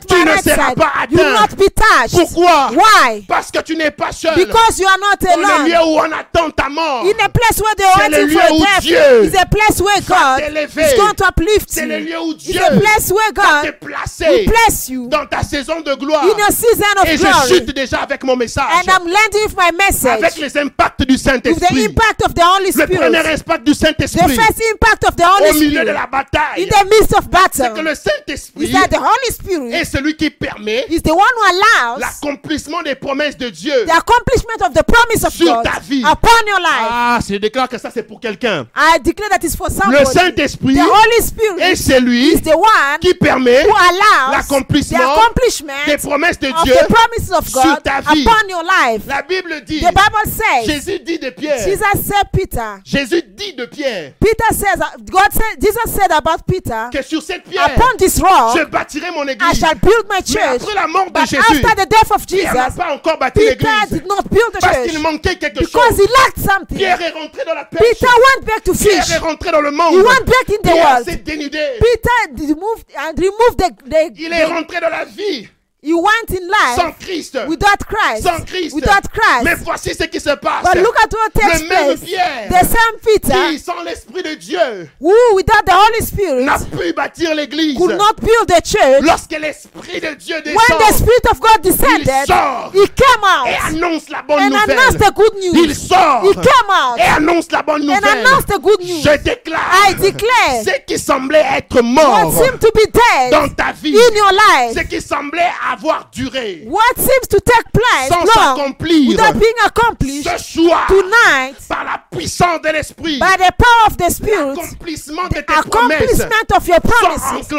Tu 0.06 0.16
my 0.16 0.26
ne 0.26 0.30
right 0.32 0.44
seras 0.44 0.68
side. 0.70 0.76
pas 0.76 0.92
You 1.10 1.18
will 1.18 1.26
atteint. 1.28 1.42
not 1.42 1.56
be 1.58 1.70
touched. 1.74 2.12
Pourquoi? 2.20 2.72
Why? 2.74 3.22
Parce 3.28 3.52
que 3.52 3.60
tu 3.62 3.76
n'es 3.78 3.90
pas 3.92 4.12
seul. 4.12 4.36
Because 4.36 4.80
you 4.80 4.88
are 4.88 4.98
not 5.00 5.16
Dans 5.22 5.38
le 5.40 5.46
alone. 5.46 5.68
lieu 5.70 5.80
où 5.86 6.00
on 6.00 6.12
attend 6.12 6.50
ta 6.52 6.68
mort. 6.68 7.06
In 7.06 7.24
a 7.24 7.30
place 7.30 7.62
where 7.62 7.76
they 7.76 7.86
C'est 7.96 8.02
are 8.02 8.10
le 8.10 8.18
waiting 8.18 8.36
lieu 8.36 8.42
for 8.42 8.56
où 8.56 8.60
death 8.60 8.82
Dieu 8.82 9.24
is 9.24 9.36
a 9.38 9.46
place 9.46 9.80
where 9.82 10.02
God 10.02 10.42
is 10.42 10.94
going 10.98 11.16
to 11.16 11.26
uplift 11.26 11.70
C'est 11.70 11.86
le 11.86 12.00
you. 12.00 12.06
lieu 12.06 12.20
où 12.20 12.34
Dieu 12.34 12.60
a 12.62 12.80
place 12.80 13.10
where 13.12 13.32
te 13.64 13.72
placer 13.86 14.44
you 14.90 15.08
dans 15.08 15.26
ta 15.26 15.42
saison 15.44 15.80
de 15.82 15.94
gloire. 15.96 16.24
in 16.26 16.38
your 16.38 16.52
season 16.52 17.02
of 17.02 17.06
Et 17.08 17.18
je 17.18 17.54
chute 17.56 17.74
déjà 17.74 18.00
avec 18.00 18.24
mon 18.24 18.36
message. 18.36 18.64
And 18.74 18.90
I'm 18.92 19.08
landing 19.08 19.44
with 19.46 19.56
my 19.56 19.68
Avec 19.70 19.78
message 19.78 20.38
les 20.38 20.58
impacts 20.58 21.02
du 21.02 21.14
with 21.14 21.24
the 21.24 21.30
Saint-Esprit. 21.30 21.86
impact 21.86 22.24
of 22.26 22.34
the 22.34 22.42
Holy 22.44 22.72
Le 22.72 22.86
premier 22.88 22.98
Spirit. 23.22 23.34
impact 23.40 23.64
du 23.66 23.72
The 23.74 23.78
first 23.78 24.62
impact 24.74 25.04
of 25.08 25.16
the 25.16 25.24
Holy 25.26 25.54
Spirit 25.70 25.93
la 25.94 26.08
bataille. 26.08 26.64
in 26.64 26.68
the 26.68 26.86
midst 26.90 27.14
of 27.14 27.24
C'est 27.54 27.64
que 27.64 27.74
battle 27.74 27.84
le 27.86 27.96
Saint-Esprit 27.96 28.66
is 28.66 28.72
that 28.72 28.88
the 28.90 28.98
Holy 28.98 29.28
est 29.28 29.32
Spirit 29.32 29.86
celui 29.86 30.16
qui 30.16 30.30
permet 30.30 30.86
is 30.90 31.02
the 31.02 31.12
one 31.12 31.20
who 31.20 31.44
allows 31.50 32.00
l'accomplissement 32.00 32.82
des 32.84 32.96
promesses 32.96 33.38
de 33.38 33.50
Dieu. 33.50 33.86
the 33.86 33.92
accomplishment 33.96 34.62
of 34.66 34.74
the 34.74 34.84
promise 34.84 35.24
of 35.24 35.34
Sur 35.34 35.46
God 35.56 35.64
ta 35.64 35.80
vie. 35.80 36.04
upon 36.04 36.48
your 36.48 36.60
life. 36.60 36.90
Ah, 36.90 37.20
je 37.28 37.36
déclare 37.36 37.70
que 37.70 37.78
ça 37.78 37.90
c'est 37.94 38.04
pour 38.04 38.20
quelqu'un. 38.20 38.68
I 38.76 39.00
declare 39.00 39.30
that 39.30 39.44
is 39.46 39.56
for 39.56 39.70
Le. 39.70 40.06
Saint-Esprit 40.06 40.76
The 40.76 40.80
Holy 40.80 41.62
est 41.62 41.76
celui 41.76 42.34
is 42.34 42.42
the 42.42 42.56
one 42.56 43.00
qui 43.02 43.14
permet 43.14 43.64
who 43.66 43.72
allows 43.76 44.32
the 44.32 44.38
l'accomplissement 44.38 44.98
des 45.00 45.04
accomplishment 45.04 45.98
promesses 46.04 46.40
de 46.40 46.48
of 46.50 46.64
Dieu. 46.64 46.74
the 46.74 46.94
promises 46.94 47.32
of 47.32 47.48
sur 47.48 47.62
God 47.64 47.84
ta 47.84 48.02
vie. 48.02 48.24
upon 48.26 48.50
your 48.50 48.64
life. 48.64 49.04
La 49.08 49.22
Bible 49.22 49.62
dit, 49.66 49.80
The 49.82 49.92
Bible 49.94 50.26
says, 50.26 50.66
Jésus 50.66 51.00
dit 51.00 51.20
de 51.20 51.30
Pierre, 51.30 51.58
Jesus 51.64 52.04
said 52.04 52.28
Peter. 52.32 52.80
Jésus 52.86 53.24
dit 53.36 53.54
de 53.54 53.66
Pierre 53.66 54.14
Peter 54.20 54.52
says, 54.52 54.80
God 55.10 55.32
said, 55.32 55.60
Jesus 55.62 55.83
said 55.88 56.12
about 56.12 56.44
Peter, 56.48 56.90
que 56.92 57.02
sur 57.02 57.22
cette 57.22 57.44
pierre, 57.44 57.66
upon 57.76 57.98
this 57.98 58.20
rock 58.20 58.58
je 58.58 58.64
bâtirai 58.66 59.12
mon 59.12 59.26
I 59.28 59.32
église. 59.32 59.60
shall 59.60 59.76
build 59.76 60.06
my 60.10 60.18
Mais 60.20 60.26
church. 60.26 60.62
après 60.62 60.74
la 60.76 60.88
mort 60.88 61.06
de 61.08 61.12
But 61.12 61.28
Jésus, 61.30 61.42
after 61.66 61.76
the 61.86 61.90
death 61.90 62.12
of 62.12 62.26
Pierre 62.26 62.54
n'a 62.54 62.66
Jesus, 62.66 62.78
pas 62.78 62.94
encore 62.94 63.18
bâti 63.18 63.40
Peter 63.40 63.50
l'église. 63.56 63.90
did 63.92 64.08
not 64.08 64.24
build 64.30 64.52
the 64.54 64.60
Parce 64.62 64.78
qu'il 64.84 64.92
church 64.94 65.02
manquait 65.02 65.36
quelque 65.38 65.60
because 65.60 65.90
chose. 65.90 66.00
he 66.00 66.08
lacked 66.26 66.40
something. 66.44 66.78
Pierre 66.78 67.02
est 67.02 67.12
rentré 67.12 67.44
dans 67.46 67.54
la 67.56 67.66
pêche. 67.66 67.80
Peter 67.82 68.08
went 68.08 68.46
back 68.46 68.64
to 68.64 68.74
Pierre 68.74 69.04
fish. 69.04 69.14
est 69.16 69.18
rentré 69.20 69.52
dans 69.52 69.62
le 69.62 69.72
monde. 69.72 69.94
He 69.94 69.98
went 69.98 70.26
back 70.26 70.50
in 70.50 70.58
the 70.58 70.62
Pierre 70.72 70.86
world. 70.92 71.06
s'est 71.06 71.16
dénudé. 71.18 71.60
Peter 71.80 72.44
removed 72.48 72.86
and 72.98 73.14
removed 73.18 73.58
the, 73.58 73.90
the, 73.90 74.20
Il 74.20 74.34
est 74.34 74.46
the- 74.46 74.50
rentré 74.50 74.80
dans 74.80 74.90
la 74.90 75.06
vie 75.06 75.48
he 75.84 75.94
went 75.94 76.30
in 76.30 76.50
sans 76.76 76.78
life 76.88 76.96
Christ. 77.00 77.36
without 77.48 77.80
Christ. 77.88 78.24
Sans 78.24 78.46
Christ. 78.46 78.74
Without 78.74 79.04
Mais 79.44 79.52
Christ. 79.52 79.64
voici 79.66 79.94
ce 79.94 80.04
qui 80.06 80.20
se 80.20 80.36
passe. 80.36 80.64
But 80.64 80.82
look 80.82 80.96
at 81.04 81.12
what 81.14 81.34
takes 81.34 81.62
Le 81.62 81.68
même 81.68 81.98
place. 81.98 82.00
Pierre 82.00 82.48
The 82.50 82.66
same 82.66 83.00
qui, 83.02 83.20
Peter 83.20 83.58
sans 83.60 83.84
l'Esprit 83.84 84.24
de 84.24 84.36
Dieu, 84.36 84.90
who 85.00 85.14
without 85.36 85.66
the 85.66 85.74
Holy 85.74 86.02
Spirit 86.06 86.44
n'a 86.46 86.58
pu 86.60 86.94
bâtir 86.94 87.36
l'église. 87.36 87.78
could 87.78 87.98
not 87.98 88.16
build 88.22 88.48
the 88.48 88.62
church. 88.64 89.02
Lorsque 89.04 89.32
l'Esprit 89.40 90.00
de 90.00 90.14
Dieu 90.16 90.36
When 90.36 90.44
the 90.44 90.78
descend 90.80 90.96
Spirit 90.96 91.26
of 91.32 91.40
God 91.40 91.60
il 91.64 91.72
descended, 91.72 92.28
sort 92.28 92.72
he 92.74 92.88
came 92.88 93.24
et 93.48 93.56
out 93.56 93.74
annonce 93.74 94.10
la 94.10 94.22
bonne 94.22 94.40
and 94.44 94.50
nouvelle. 94.52 94.72
announced 94.78 95.00
the 95.00 95.12
good 95.14 95.34
Il 95.42 95.68
news. 95.68 95.74
sort 95.76 96.24
He 96.24 96.34
came 96.34 96.70
out 96.70 96.98
et 96.98 97.02
annonce 97.18 97.52
la 97.52 97.62
bonne 97.62 97.82
and 97.82 97.96
nouvelle. 97.96 98.18
announced 98.26 98.48
the 98.48 98.60
good 98.60 98.80
news. 98.80 99.02
Je 99.04 99.18
déclare 99.18 99.90
I 99.90 99.94
declare 99.96 100.64
ce 100.64 100.80
qui 100.88 100.98
semblait 101.00 101.44
être 101.58 101.76
what 101.76 101.84
mort 101.84 102.34
seemed 102.34 102.60
to 102.60 102.72
be 102.72 102.86
dans 103.32 103.48
dead 103.48 103.56
ta 103.56 103.72
vie, 103.74 103.96
in 103.96 104.16
your 104.16 104.32
life, 104.32 104.74
ce 104.78 104.84
qui 104.84 105.02
semblait 105.02 105.52
avoir 105.74 106.10
duré. 106.12 106.64
What 106.66 106.96
seems 106.98 107.28
to 107.30 107.40
take 107.40 107.72
place? 107.72 108.10
Sans 108.10 108.26
s'accomplir. 108.26 109.10
Without 109.10 109.34
being 109.34 109.60
accomplished. 109.66 110.30
Ce 110.38 110.54
soir 110.54 110.88
tonight. 110.88 111.56
par 111.68 111.84
la 111.84 112.02
puissance 112.12 112.62
de 112.62 112.70
l'Esprit. 112.70 113.20
by 113.20 113.36
the 113.38 113.52
power 113.58 113.88
of 113.88 113.98
the 113.98 114.10
Spirit, 114.10 114.56
L'accomplissement 114.56 115.28
de 115.30 115.36
tes 115.36 115.44
promesses 115.44 116.22
accomplishment 116.22 116.52
of 116.56 116.68
your 116.68 116.80
promises 116.82 117.50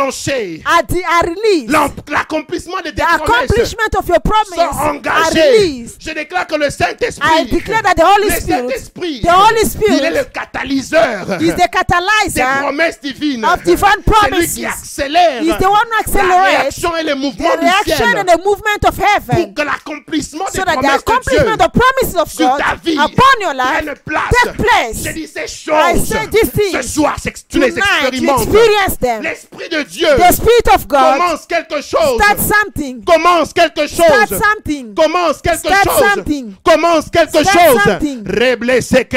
L'accomplissement 2.09 2.81
de 2.83 2.91
tes 2.91 3.03
promesses 3.03 3.51
accomplishment 3.51 3.95
of 3.99 4.09
your 4.09 4.21
promise 4.21 5.35
released. 5.35 5.97
Je 6.01 6.11
déclare 6.13 6.47
que 6.47 6.57
le 6.57 6.67
I 6.67 6.71
Saint-Esprit, 6.71 7.51
declare 7.51 7.83
that 7.83 7.95
the 7.95 8.05
Holy 8.05 8.29
le 8.29 8.41
Spirit, 8.41 8.69
Saint-Esprit, 8.69 9.21
the 9.23 9.29
Holy 9.31 9.65
il 9.89 10.05
est 10.05 10.11
le 10.11 10.25
catalyseur 10.25 11.41
is 11.41 11.53
the 11.55 12.35
des 12.35 12.43
promesses 12.43 13.01
divines. 13.01 13.45
of 13.45 13.63
divine 13.63 14.03
C'est 14.05 14.31
lui 14.31 14.47
qui 14.49 14.67
accélère 14.67 15.43
He's 15.43 15.59
the 15.59 15.65
one 15.65 15.73
who 15.73 15.91
la 15.91 15.99
accelerates 16.01 16.61
réaction 16.61 16.97
et 16.97 17.03
le 17.03 17.13
the 17.13 17.17
mouvement 17.17 17.57
du 17.57 17.67
reaction 17.67 18.04
ciel 18.11 18.19
and 18.19 18.29
the 18.29 18.39
movement 18.45 18.85
of 18.89 18.97
pour 18.97 19.07
heaven 19.07 19.55
que 19.55 19.63
l'accomplissement 19.63 20.45
des 20.53 20.59
so 20.59 20.65
that 20.65 20.77
the 20.77 20.81
promesses 20.81 21.05
de 21.05 21.31
Dieu 21.31 21.39
accomplishment 21.39 21.61
of 21.63 21.73
promises 21.73 22.17
of 22.17 22.31
sur 22.31 22.49
God 22.49 22.59
ta 22.59 22.75
vie 22.83 22.97
upon 22.99 23.41
your 23.41 23.55
life 23.55 23.85
prenne 23.85 23.95
place. 24.05 24.31
take 24.45 24.57
place. 24.57 25.05
Je 25.05 25.13
dis 25.13 25.27
ces 25.27 25.45
I 25.45 25.47
choses. 25.49 26.09
say 26.09 26.27
these 26.31 26.51
Ce 26.51 26.57
things 26.57 26.83
soir, 26.95 27.17
tu 27.49 27.59
les 27.61 27.77
expérimentes. 27.79 28.43
experience 28.43 28.97
them. 29.01 29.23
L'Esprit 29.23 29.69
de 29.69 29.83
Dieu 29.83 30.09
The 30.17 30.33
Spirit 30.33 30.69
of 30.75 30.87
God 30.89 31.19
commence 31.19 31.47
quelque 31.47 31.81
chose. 31.83 32.21
start 32.23 32.39
something. 32.41 33.05
Commence 33.05 33.53
quelque 33.53 33.87
Start 33.87 34.29
chose. 34.29 34.41
something. 34.41 34.95
Commence 34.95 35.41
quelque 35.41 35.59
Start 35.69 35.85
chose. 35.85 36.11
something. 36.15 36.55
Commence 36.65 37.11
quelque 37.11 37.43
Start 37.43 37.59
chose. 37.59 38.25
Reblessé 38.27 39.05
que. 39.05 39.17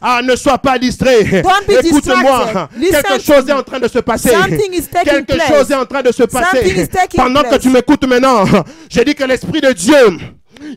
Ah, 0.00 0.20
ne 0.22 0.36
sois 0.36 0.58
pas 0.58 0.78
distrait. 0.78 1.22
Écoute-moi. 1.22 2.68
Quelque 2.80 3.22
chose 3.22 3.48
est 3.48 3.52
en 3.52 3.62
train 3.62 3.80
de 3.80 3.88
se 3.88 3.98
passer. 3.98 4.30
Something 4.30 4.72
is 4.74 4.86
taking 4.88 5.12
Quelque 5.12 5.32
place. 5.34 5.48
chose 5.48 5.70
est 5.70 5.74
en 5.74 5.86
train 5.86 6.02
de 6.02 6.12
se 6.12 6.22
passer. 6.24 6.88
Pendant 7.36 7.50
que 7.50 7.56
tu 7.56 7.68
m'écoutes 7.68 8.06
maintenant, 8.06 8.44
j'ai 8.88 9.04
dit 9.04 9.14
que 9.14 9.24
l'Esprit 9.24 9.60
de 9.60 9.70
Dieu, 9.72 10.18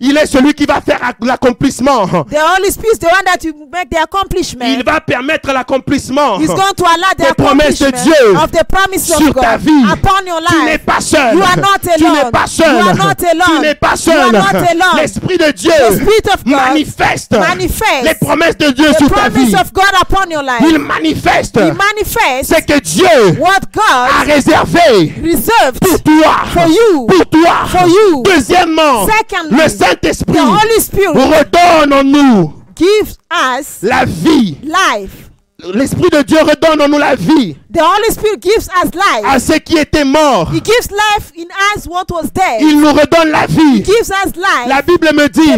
il 0.02 0.18
est 0.18 0.26
celui 0.26 0.54
qui 0.54 0.66
va 0.66 0.82
faire 0.82 1.00
l'accomplissement. 1.22 2.08
The 2.08 2.38
Holy 2.58 2.72
Spirit 2.72 2.94
is 2.94 3.00
the 3.00 3.06
one 3.06 3.24
that 3.26 3.44
will 3.44 3.68
make 3.72 3.90
the 3.90 3.98
Il 3.98 4.04
accomplishment. 4.04 4.84
va 4.86 5.02
permettre 5.02 5.52
l'accomplissement. 5.52 6.40
He's 6.40 6.48
going 6.48 6.74
to 6.76 6.86
allow 6.86 7.12
the 7.18 7.28
Des 7.28 7.34
promesses 7.44 7.80
de 7.80 7.92
Dieu 7.92 8.36
of 8.42 8.52
the 8.52 8.64
promises 8.66 9.06
sur 9.16 9.30
of 9.30 9.36
ta 9.42 9.58
vie. 9.58 9.84
upon 9.92 10.26
your 10.28 10.40
Tu 10.48 10.56
n'es 10.66 10.72
life. 10.74 10.86
pas 10.86 11.02
seul. 11.02 11.36
You 11.36 11.42
are 11.44 11.58
not 11.58 11.80
Tu 11.98 12.04
n'es 12.04 12.32
pas 12.32 12.48
seul. 12.48 12.72
You 12.74 12.88
are 12.88 12.96
not 12.96 13.24
alone. 13.24 13.46
Tu 13.56 13.60
n'es 13.62 13.76
pas 13.76 13.96
seul. 13.96 14.32
not 14.32 14.56
alone. 14.56 14.98
L'Esprit 14.98 15.38
de 15.38 15.52
Dieu 15.52 15.72
The 15.72 15.94
Spirit 15.96 16.28
of 16.34 16.44
God 16.46 16.54
manifeste 16.54 17.32
manifeste 17.38 18.04
les 18.04 18.16
promesses 18.16 18.58
de 18.58 18.72
Dieu 18.72 18.92
The 18.94 18.98
sur 18.98 19.10
ta 19.10 19.30
vie. 19.30 19.52
promise 19.52 19.54
of 19.56 19.74
God 19.74 19.94
upon 20.02 20.30
your 20.32 20.44
life. 20.44 20.64
Il 20.70 20.80
manifeste 20.80 21.58
He 21.58 21.72
manifests 21.72 22.56
ce 22.56 22.62
que 22.62 22.80
Dieu 22.80 23.38
what 23.40 23.60
a 23.92 24.24
réservé 24.24 25.14
reserved 25.24 25.80
pour 25.82 26.02
toi. 26.04 26.36
for 26.54 26.68
you. 26.68 27.06
Pour 27.08 27.26
toi. 27.30 27.66
For 27.68 27.88
you. 27.88 28.24
Deuxièmement, 28.24 29.06
Secondly, 29.08 29.62
le 29.64 29.70
Saint-Esprit 29.90 30.38
Spirit 30.80 31.08
redonne 31.08 31.94
en 31.94 32.04
nous 32.04 32.54
gives 32.76 33.18
us 33.32 33.80
la 33.82 34.06
vie. 34.06 34.58
life. 34.64 35.26
L'Esprit 35.74 36.10
de 36.10 36.22
Dieu 36.22 36.38
redonne 36.40 36.82
en 36.82 36.88
nous 36.88 36.98
la 36.98 37.16
vie 37.16 37.54
The 37.74 37.82
Holy 37.82 38.12
Spirit 38.14 38.40
gives 38.42 38.70
us 38.82 38.92
life. 38.94 39.26
à 39.26 39.40
ceux 39.40 39.58
qui 39.60 39.78
étaient 39.78 40.06
morts. 40.06 40.50
He 40.54 40.62
gives 40.64 40.90
life 40.90 41.34
in 41.38 41.48
us 41.76 41.86
what 41.86 42.06
was 42.12 42.30
dead. 42.34 42.62
Il 42.62 42.80
nous 42.80 42.94
redonne 42.94 43.30
la 43.30 43.44
He 43.44 43.48
vie. 43.74 43.84
gives 43.84 44.10
us 44.10 44.34
life. 44.38 44.68
La 44.68 44.82
Bible 44.82 45.10
me 45.14 45.28
dit 45.28 45.52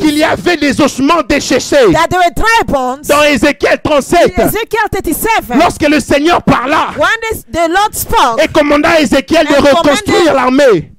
qu'il 0.00 0.18
y 0.18 0.24
avait 0.24 0.56
des 0.56 0.80
ossements 0.80 1.22
déchechés 1.28 1.92
that 1.92 2.08
there 2.08 2.18
were 2.18 2.34
dry 2.34 2.64
bones 2.66 3.06
dans 3.06 3.22
Ézéchiel 3.22 3.78
37. 3.84 4.32
in 4.36 4.46
Ezekiel 4.48 4.88
37. 4.90 5.28
Lorsque 5.56 5.88
le 5.88 6.00
Seigneur 6.00 6.42
parla 6.42 6.88
When 6.98 7.08
this, 7.30 7.44
the 7.52 7.68
Lord 7.68 7.92
spoke 7.94 8.42
et 8.42 8.48
commanda 8.48 9.00
Ézéchiel 9.00 9.46
de 9.46 9.54
reconstruire 9.54 10.34
l'armée. 10.34 10.89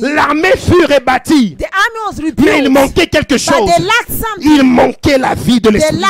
L'armée 0.00 0.52
fut 0.56 0.84
rebâtie. 0.86 1.56
Mais 2.38 2.58
il 2.60 2.70
manquait 2.70 3.06
quelque 3.06 3.36
chose. 3.36 3.70
Il 4.40 4.62
manquait 4.62 5.18
la 5.18 5.34
vie 5.34 5.60
de 5.60 5.70
l'esprit. 5.70 6.00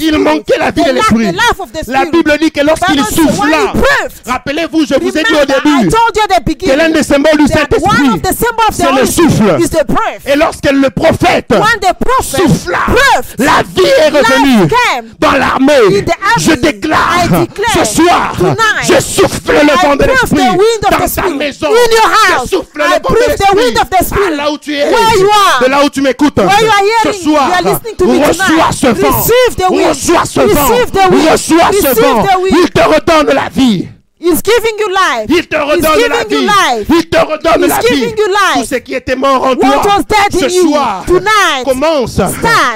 Il 0.00 0.18
manquait 0.18 0.58
la 0.58 0.70
vie 0.70 0.84
de 0.84 0.90
l'esprit. 0.90 1.32
La. 1.86 2.04
Bible 2.06 2.36
dit 2.40 2.50
que 2.50 2.60
lorsqu'il 2.60 3.02
souffla, 3.04 3.72
rappelez-vous, 4.26 4.86
je 4.86 4.94
vous 5.00 5.16
ai 5.16 5.22
dit 5.22 5.34
au 5.34 5.44
début 5.44 5.88
told 5.88 6.16
you 6.16 6.22
at 6.22 6.40
the 6.40 6.56
que 6.56 6.76
l'un 6.76 6.90
des 6.90 7.02
symboles 7.02 7.38
du 7.38 7.46
Saint-Esprit, 7.46 8.20
c'est 8.72 8.92
le 8.92 9.06
souffle. 9.06 9.58
Et 10.26 10.36
lorsque 10.36 10.70
le 10.70 10.90
prophète 10.90 11.52
souffla, 12.22 12.78
la 13.38 13.62
vie 13.74 13.90
est 14.00 14.08
revenue 14.08 14.68
dans 15.18 15.32
l'armée. 15.32 16.04
Je 16.38 16.52
déclare 16.52 17.24
ce 17.74 17.84
soir, 17.84 18.34
je 18.82 19.00
souffle 19.00 19.52
le 19.52 19.88
vent 19.88 19.96
de 19.96 20.04
l'esprit 20.04 20.80
dans 20.82 20.96
ta 20.98 21.08
maison. 21.46 21.68
in 21.68 21.90
your 21.92 22.08
house. 22.08 22.50
Je 22.50 22.56
souffle 22.56 22.80
I 22.80 22.98
le 22.98 23.36
the 23.36 23.56
wind 23.56 23.78
of 23.78 23.90
the 23.90 24.04
spirit 24.04 24.36
là 24.36 24.50
où 24.50 24.58
tu 24.58 24.74
es, 24.74 24.84
where 24.84 25.18
you 25.18 25.28
are. 25.30 25.60
de 25.62 25.70
là 25.70 25.84
où 25.84 25.90
tu 25.90 26.00
m'écoutes. 26.00 26.36
Where 26.36 26.46
you 26.46 26.68
are 26.68 27.02
Ce 27.02 27.08
hearing, 27.08 27.22
soir, 27.22 27.48
you 27.48 27.54
are 27.54 27.72
listening 27.72 27.96
to 27.96 28.06
me 28.06 28.24
reçois 28.24 28.72
ce 28.72 28.86
vent. 28.86 29.16
Receive 29.16 29.56
the 29.56 29.70
wind. 29.70 29.94
Ce. 29.94 30.12
Receive 30.12 30.90
the 30.90 31.10
wind. 31.10 31.36
Ce 31.36 31.54
Receive 31.54 31.94
the 31.94 32.38
wind. 32.38 32.56
Il 32.62 32.70
te 32.70 32.80
redonne 32.80 33.34
la 33.34 33.48
vie. 33.48 33.88
He's 34.18 34.40
giving 34.42 34.78
you 34.78 34.88
life. 34.88 35.26
Il 35.28 35.46
te 35.46 35.56
redonne 35.56 36.08
la 36.08 36.24
vie. 36.24 36.36
life. 36.46 36.88
Il 36.88 37.08
te 37.10 37.18
redonne 37.18 37.62
He's 37.62 37.68
la 37.68 37.78
vie. 37.80 37.86
giving 37.88 38.16
you 38.16 38.26
life. 38.28 38.54
Tout 38.60 38.64
ce 38.64 38.74
qui 38.76 38.94
était 38.94 39.14
mort 39.14 39.42
en 39.44 39.48
What 39.50 39.56
toi, 39.56 39.82
was 39.98 40.04
dead 40.08 40.40
ce 40.40 40.44
in 40.46 40.48
you? 40.48 40.68
soir, 40.70 41.04
tonight 41.06 41.64
commence 41.64 42.18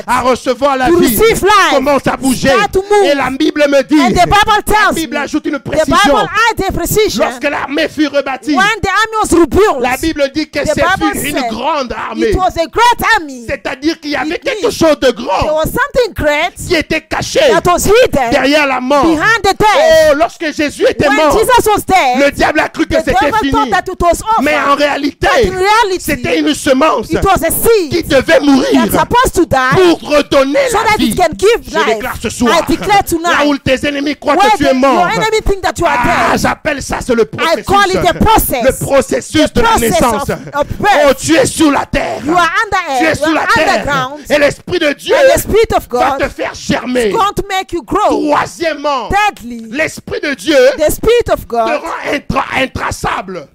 à 0.07 0.20
recevoir 0.20 0.76
la 0.76 0.88
to 0.88 0.99
vie. 0.99 1.07
receive 1.07 1.43
life. 1.43 1.70
Commence 1.74 2.07
à 2.07 2.16
bouger. 2.18 2.49
Start 2.51 2.72
to 2.72 2.82
move. 2.82 3.05
Et 3.11 3.14
la 3.14 3.30
Bible 3.30 3.64
me 3.68 3.82
dit, 3.82 3.99
And 4.01 4.11
the 4.11 4.26
Bible 4.26 4.36
la 4.49 4.62
tells 4.62 4.95
Bible 4.95 5.14
me, 5.16 5.22
ajoute 5.22 5.47
une 5.47 5.59
the 5.59 5.62
précision. 5.62 5.95
Bible 5.95 6.64
a 6.68 6.72
precision. 6.72 7.24
Lorsque 7.24 7.45
l'armée 7.45 7.88
fut 7.88 8.07
rebâtie, 8.09 8.55
When 8.55 8.80
the 8.82 8.88
army 8.88 9.16
was 9.22 9.38
rebuilt, 9.41 9.80
la 9.80 9.97
Bible 9.97 10.30
dit 10.34 10.51
que 10.51 10.59
The 10.61 10.74
Bible 10.74 11.26
une 11.26 11.49
grande 11.49 11.93
armée. 11.93 12.28
it 12.30 12.36
was 12.36 12.57
a 12.59 12.66
great 12.66 13.03
army. 13.16 13.47
C'est-à-dire 13.49 13.99
qu'il 13.99 14.11
y 14.11 14.16
avait 14.16 14.34
It 14.36 14.43
quelque 14.45 14.70
chose 14.70 14.99
de 15.01 15.11
There 15.11 15.14
grand 15.14 15.55
was 15.57 15.64
something 15.64 16.12
great 16.14 16.53
qui 16.68 16.74
était 16.74 17.01
caché 17.01 17.41
that 17.51 17.62
was 17.66 17.86
hidden 17.86 18.30
derrière 18.30 18.66
la 18.66 18.80
mort. 18.80 19.05
behind 19.05 19.41
the 19.43 19.57
death. 19.59 20.11
Oh, 20.12 20.14
lorsque 20.16 20.53
Jésus 20.53 20.84
était 20.86 21.09
When 21.09 21.16
mort, 21.16 21.30
le 22.18 22.30
diable 22.30 22.61
a 22.61 22.68
cru 22.68 22.86
que 22.86 22.97
c'était 22.97 23.32
fini. 23.43 23.53
Mais 24.43 24.57
en 24.57 24.74
réalité, 24.74 25.26
But 25.30 25.47
in 25.47 25.59
reality, 25.59 26.01
c'était 26.01 26.38
une 26.38 26.55
semence 26.55 27.11
it 27.11 27.24
was 27.24 27.45
a 27.45 27.51
qui 27.91 28.03
devait 28.03 28.41
mourir 28.41 28.68
that's 28.72 28.99
supposed 28.99 29.34
to 29.34 29.45
die 29.45 29.99
pour 29.99 30.11
redonner 30.11 30.68
so 30.70 30.78
la 30.78 30.84
that 30.91 30.97
vie. 30.99 31.11
it 31.11 31.16
can 31.16 31.32
give 31.36 31.61
Je 31.64 31.95
déclare 31.95 32.16
ce 32.20 32.30
soir, 32.30 32.53
I 32.68 32.72
declare 32.72 33.03
là 33.22 33.47
où 33.47 33.57
tes 33.59 33.86
ennemis 33.86 34.16
croient 34.16 34.36
que 34.36 34.57
tu 34.57 34.66
es 34.66 34.74
mort, 34.74 34.93
your 34.95 35.11
enemy 35.11 35.43
think 35.45 35.62
that 35.62 35.74
you 35.78 35.86
are 35.86 35.99
ah, 36.32 36.36
j'appelle 36.36 36.82
ça, 36.82 36.99
c'est 37.05 37.14
le 37.14 37.24
processus. 37.24 37.66
call 37.66 37.91
it 37.91 38.09
a 38.09 38.14
process. 38.14 38.64
Le 38.64 38.84
processus 38.86 39.53
de 39.53 39.61
la 39.61 39.68
process 39.68 39.91
naissance. 39.91 40.30
oh, 40.55 41.12
tu 41.18 41.36
es 41.36 41.47
sur 41.47 41.70
la 41.70 41.86
terre. 41.86 42.22
you 42.24 42.34
are 42.34 42.51
tu 42.99 43.07
es 43.07 43.14
sur 43.14 43.32
la 43.32 43.47
terre. 43.55 43.68
underground, 43.68 44.20
Et 44.28 44.38
l'Esprit 44.38 44.78
de 44.78 44.93
Dieu 44.93 45.14
and 45.14 45.34
the 45.34 45.41
Spirit 45.41 45.72
of 45.76 45.88
va 45.91 46.16
te 46.18 46.28
faire 46.28 46.53
germer. 46.55 47.09
is 47.09 47.12
going 47.12 47.34
to 47.34 47.43
make 47.49 47.72
you 47.72 47.82
grow. 47.82 48.09
Troisièmement, 48.09 49.09
l'Esprit 49.70 50.20
de 50.20 50.34
Dieu 50.34 50.57
Spirit 51.21 51.31
of 51.31 51.41
te 51.41 51.47
God 51.49 51.83
rend 51.83 52.14
intra- 52.14 52.62
intraçable. 52.62 53.49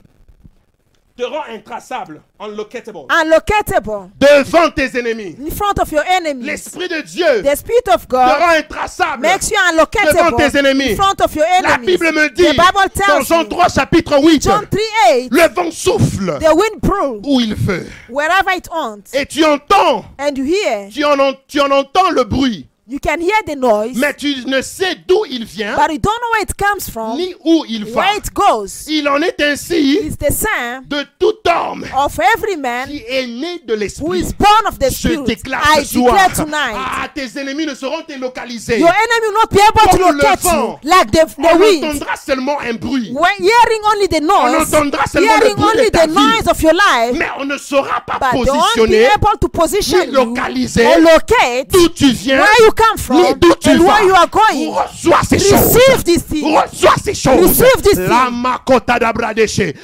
Te 1.18 1.24
rend 1.24 1.46
intraçable, 1.56 2.22
unlocatable. 2.42 3.06
unlocatable 3.10 4.12
Devant 4.20 4.70
tes 4.76 4.96
ennemis. 4.96 5.38
in 5.40 5.50
front 5.50 5.80
of 5.80 5.90
your 5.90 6.04
enemies. 6.06 6.46
L'Esprit 6.46 6.90
de 6.90 7.02
Dieu 7.04 7.42
The 7.42 7.56
Spirit 7.56 7.88
of 7.88 8.02
te 8.02 8.08
God 8.10 8.38
rend 8.38 8.64
intraçable. 8.66 9.22
makes 9.22 9.50
you 9.50 9.56
Devant 9.58 9.72
unlocatable 9.80 10.38
tes 10.38 10.56
ennemis. 10.60 10.90
in 10.92 10.96
front 10.98 11.22
of 11.22 11.34
your 11.34 11.46
La 11.64 11.76
enemies. 11.76 11.98
Bible 11.98 12.12
me 12.12 12.28
The 12.28 12.34
dit 12.36 12.48
Bible 12.58 12.74
dans 12.74 12.90
tells 12.94 13.28
Jean 13.30 13.44
me, 13.44 13.50
3 13.50 13.70
chapitre 13.70 14.20
8, 14.22 14.42
John 14.44 14.68
3 14.68 14.82
8, 15.14 15.30
le 15.32 15.48
vent 15.48 15.72
souffle 15.72 16.38
the 16.40 16.54
wind 16.54 16.82
blows 16.82 17.22
où 17.24 17.40
il 17.40 17.56
veut. 17.56 17.88
wherever 18.10 18.52
it 18.52 18.68
wants, 18.70 19.14
Et 19.14 19.26
tu 19.26 19.46
entends, 19.46 20.04
and 20.20 20.38
you 20.38 20.44
hear, 20.44 20.90
tu 20.92 21.06
en- 21.06 21.34
tu 21.48 21.62
en 21.62 21.72
entends 21.72 22.12
le 22.12 22.26
bruit, 22.26 22.68
you 22.88 23.00
can 23.00 23.20
hear 23.20 23.42
the 23.48 23.56
noise, 23.56 23.98
mais 23.98 24.14
tu 24.14 24.44
ne 24.46 24.62
sais 24.62 24.96
d'où 25.08 25.26
il 25.30 25.44
vient 25.46 25.76
but 25.76 25.92
you 25.92 25.98
don't 25.98 26.20
know 26.22 26.32
where 26.34 26.44
it 26.44 26.54
comes 26.56 26.90
from, 26.90 27.18
ni 27.18 27.34
où 27.44 27.66
il 27.68 27.86
va. 27.86 28.02
where 28.02 28.18
it 28.18 28.32
goes. 28.34 28.86
Il 28.88 29.08
en 29.10 29.22
est 29.22 29.42
ainsi 29.42 29.98
It's 30.04 30.18
the 30.18 30.32
same 30.32 30.84
de 30.88 31.04
tout 31.20 31.34
homme 31.48 31.86
of 31.98 32.20
every 32.36 32.58
man 32.58 32.88
qui 32.88 33.04
est 33.08 33.26
né 33.28 33.60
de 33.66 33.74
who 33.74 33.80
l'esprit. 33.80 34.20
is 34.20 34.34
born 34.34 34.68
of 34.68 34.78
the 34.78 34.90
Je 34.92 34.96
Spirit. 34.96 35.24
déclare 35.26 35.62
I 35.80 35.86
ce 35.86 35.94
soir, 36.00 36.32
tonight. 36.34 36.76
ah, 36.78 37.08
tes 37.14 37.40
ennemis 37.40 37.66
ne 37.66 37.74
seront 37.74 38.04
délocalisés. 38.08 38.78
Your 38.80 38.90
enemy 38.90 39.28
will 39.28 39.34
not 39.34 39.50
be 39.50 39.60
able 39.62 39.92
to 39.98 40.12
le 40.12 40.18
locate 40.18 40.42
vent. 40.42 40.80
you 40.84 40.90
like 40.90 41.12
the, 41.12 41.26
the 41.26 41.54
On 41.54 41.60
wind. 41.60 41.84
entendra 41.86 42.16
seulement 42.18 42.60
un 42.62 42.74
bruit, 42.74 43.12
When 43.14 43.34
hearing 43.40 43.82
only 43.94 44.08
the 44.08 44.22
On 44.22 44.52
noise, 44.52 44.74
entendra 44.74 45.08
seulement 45.08 45.34
le 45.38 45.42
hearing 45.46 45.56
bruit 45.56 45.74
de 45.74 45.80
only 45.80 45.92
ta 45.92 46.06
the 46.06 46.10
vie. 46.10 46.16
noise 46.16 46.48
of 46.48 46.62
your 46.62 46.74
life, 46.74 47.18
mais 47.18 47.28
on 47.40 47.46
ne 47.46 47.58
saura 47.58 48.02
pas 48.06 48.20
but 48.32 48.46
positionner 48.46 49.06
able 49.08 49.40
to 49.42 49.48
position 49.50 50.06
ni 50.06 50.12
locate 50.12 51.72
d'où 51.72 51.90
tu 51.90 52.12
viens, 52.12 52.40
where 52.42 52.66
you 52.66 52.72
come 52.76 52.98
from? 52.98 53.40
Tu 53.40 53.70
and 53.72 53.80
where 53.82 54.04
you 54.04 54.14
are 54.14 54.28
going? 54.28 54.72
Reçois 54.74 55.22
ces 55.28 55.40
choses. 55.40 55.76
Receive 55.76 56.04
this 56.04 56.24
thing. 56.24 56.56
Reçois 56.56 56.96
ces 57.04 57.14
choses. 57.14 57.64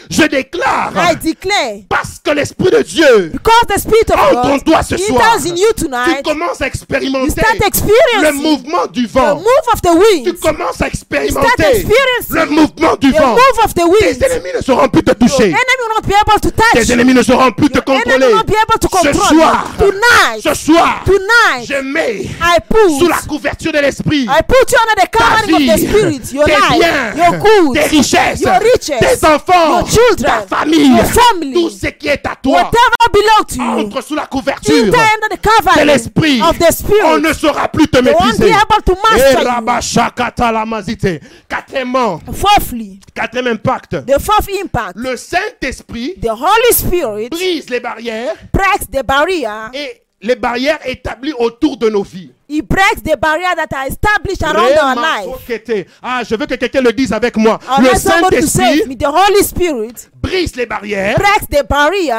Je 0.10 0.28
déclare, 0.28 0.92
I 0.96 1.16
declare, 1.16 1.84
parce 1.90 2.20
que 2.24 2.32
l'Esprit 2.32 2.70
de 2.72 2.82
Dieu 2.84 3.30
because 3.34 3.66
the 3.68 3.80
Spirit 3.80 4.10
of 4.12 4.20
entre 4.20 4.38
en 4.38 4.52
God 4.58 4.64
toi 4.66 4.84
ce 4.84 4.98
soir, 4.98 5.38
in 5.46 5.56
you 5.56 5.68
tu 5.76 5.84
tonight, 5.86 6.24
commences 6.24 6.62
à 6.62 6.66
you 6.66 6.72
expérimenter 6.72 7.30
start 7.32 7.56
le 7.60 7.66
experiencing 7.68 8.42
mouvement 8.42 8.86
du 8.88 9.08
the 9.08 9.12
vent. 9.12 9.36
move 9.36 9.68
of 9.74 9.82
the 9.82 9.90
Tu 9.92 9.98
wind. 10.30 10.40
commences 10.40 10.82
à 10.82 10.88
You 10.88 10.96
start 10.96 11.24
expérimenter 11.24 11.64
experiencing 11.64 12.36
le 12.36 12.46
mouvement 12.48 12.96
du 13.00 13.12
the 13.12 13.18
vent. 13.18 13.30
move 13.36 13.60
of 13.64 13.74
the 13.74 13.76
Tes 13.76 13.84
wind. 14.08 14.24
ennemis 14.24 14.54
ne 14.56 14.62
sauront 14.62 14.90
plus 14.90 15.04
te 15.04 15.10
Your 15.12 15.16
toucher. 15.30 15.44
enemy 15.46 15.56
will 15.82 15.96
not 15.96 16.08
be 16.08 16.14
able 16.14 16.40
to 16.42 16.52
touch 16.52 16.74
Tes 16.74 16.86
you. 16.88 16.94
ennemis 16.94 17.14
ne 17.14 17.24
sauront 17.24 17.52
plus 17.52 17.70
te 17.70 17.78
Your 17.78 17.84
enemy 17.90 18.04
contrôler. 18.04 18.28
will 18.28 18.36
not 18.36 18.46
be 18.46 18.54
able 18.56 18.80
to 18.80 18.88
Ce 18.88 18.98
control 18.98 19.38
soir, 19.40 19.68
you. 19.80 19.86
Tonight, 19.92 20.42
ce 20.44 20.54
soir, 20.54 21.04
tonight, 21.06 21.66
je 21.68 21.82
mets 21.82 22.22
I 22.42 22.58
put 22.70 22.81
sous 23.00 23.08
la 23.08 23.18
couverture 23.28 23.72
de 23.72 23.80
l'Esprit 23.80 24.24
I 24.24 24.42
put 24.48 24.72
you 24.72 24.78
under 24.82 25.02
the 25.04 25.10
covering 25.12 25.70
of 25.70 25.76
the 25.76 25.88
Spirit, 25.88 26.34
your 26.34 26.46
tes 26.46 26.52
life, 26.54 26.80
biens, 26.80 27.16
your 27.18 27.40
goods, 27.40 27.80
tes 27.80 27.88
richesses, 27.98 28.42
your 28.42 28.60
riches, 28.60 29.00
tes 29.00 29.26
enfants, 29.26 29.80
your 29.80 29.88
children, 29.88 30.32
ta 30.32 30.42
famille, 30.58 30.96
your 30.96 31.06
family, 31.06 31.54
tout 31.54 31.70
ce 31.70 31.88
qui 31.88 32.08
est 32.08 32.26
à 32.26 32.36
toi. 32.36 32.52
whatever 32.64 33.12
belongs 33.14 33.46
to 33.48 33.56
you. 33.56 33.86
Entre 33.88 34.02
sous 34.04 34.16
la 34.16 34.26
couverture 34.26 34.74
Enter 34.74 34.98
under 34.98 35.30
the 35.38 35.80
de 35.80 35.86
l'Esprit. 35.86 36.42
of 36.42 36.58
the 36.58 36.66
On 36.68 36.72
Spirit. 36.72 37.22
ne 37.22 37.34
saura 37.34 37.68
plus 37.68 37.88
te 37.88 37.98
won't 37.98 38.04
be 38.04 38.46
maîtriser. 38.46 38.54
able 38.54 38.84
to 38.86 38.96
master 39.10 39.42
you. 39.42 39.48
rabashakata 39.48 40.52
lamazite. 40.52 41.22
Quatrièmement, 41.50 42.20
Fourthly, 42.34 43.00
quatrième 43.14 43.48
impact. 43.48 44.06
the 44.06 44.20
fourth 44.20 44.50
impact, 44.64 44.94
Le 44.96 45.16
Saint-Esprit 45.18 46.16
the 46.22 46.30
Holy 46.30 46.74
Spirit 46.74 47.30
brise 47.30 47.70
les 47.70 47.80
barrières 47.80 48.36
breaks 48.54 48.90
the 48.92 49.04
barrier. 49.06 49.48
et 49.74 50.02
les 50.22 50.36
barrières 50.36 50.80
établies 50.86 51.34
autour 51.38 51.78
de 51.78 51.90
nos 51.90 52.04
vies. 52.04 52.32
He 52.52 52.60
breaks 52.60 53.02
the 53.02 53.16
barrier 53.16 53.56
that 53.56 53.72
are 53.72 53.88
established 53.88 54.44
around 54.44 54.78
our 54.78 54.94
life. 54.94 55.82
Ah, 56.04 56.22
je 56.22 56.36
veux 56.36 56.46
que 56.46 56.56
quelqu'un 56.56 56.82
le 56.82 56.92
dise 56.92 57.14
avec 57.14 57.38
moi. 57.38 57.58
I 57.66 57.82
Le 57.82 57.88
want 57.88 57.98
somebody 57.98 58.42
to 58.42 58.48
say 58.48 58.50
Saint-Esprit 58.50 58.80
with 58.82 58.88
me, 58.90 58.96
the 58.98 59.08
Holy 59.08 59.42
Spirit 59.42 60.10
brise 60.22 60.56
les 60.58 60.66
barrières 60.66 61.16
breaks 61.18 61.48
the 61.48 61.64
barrier. 61.66 62.12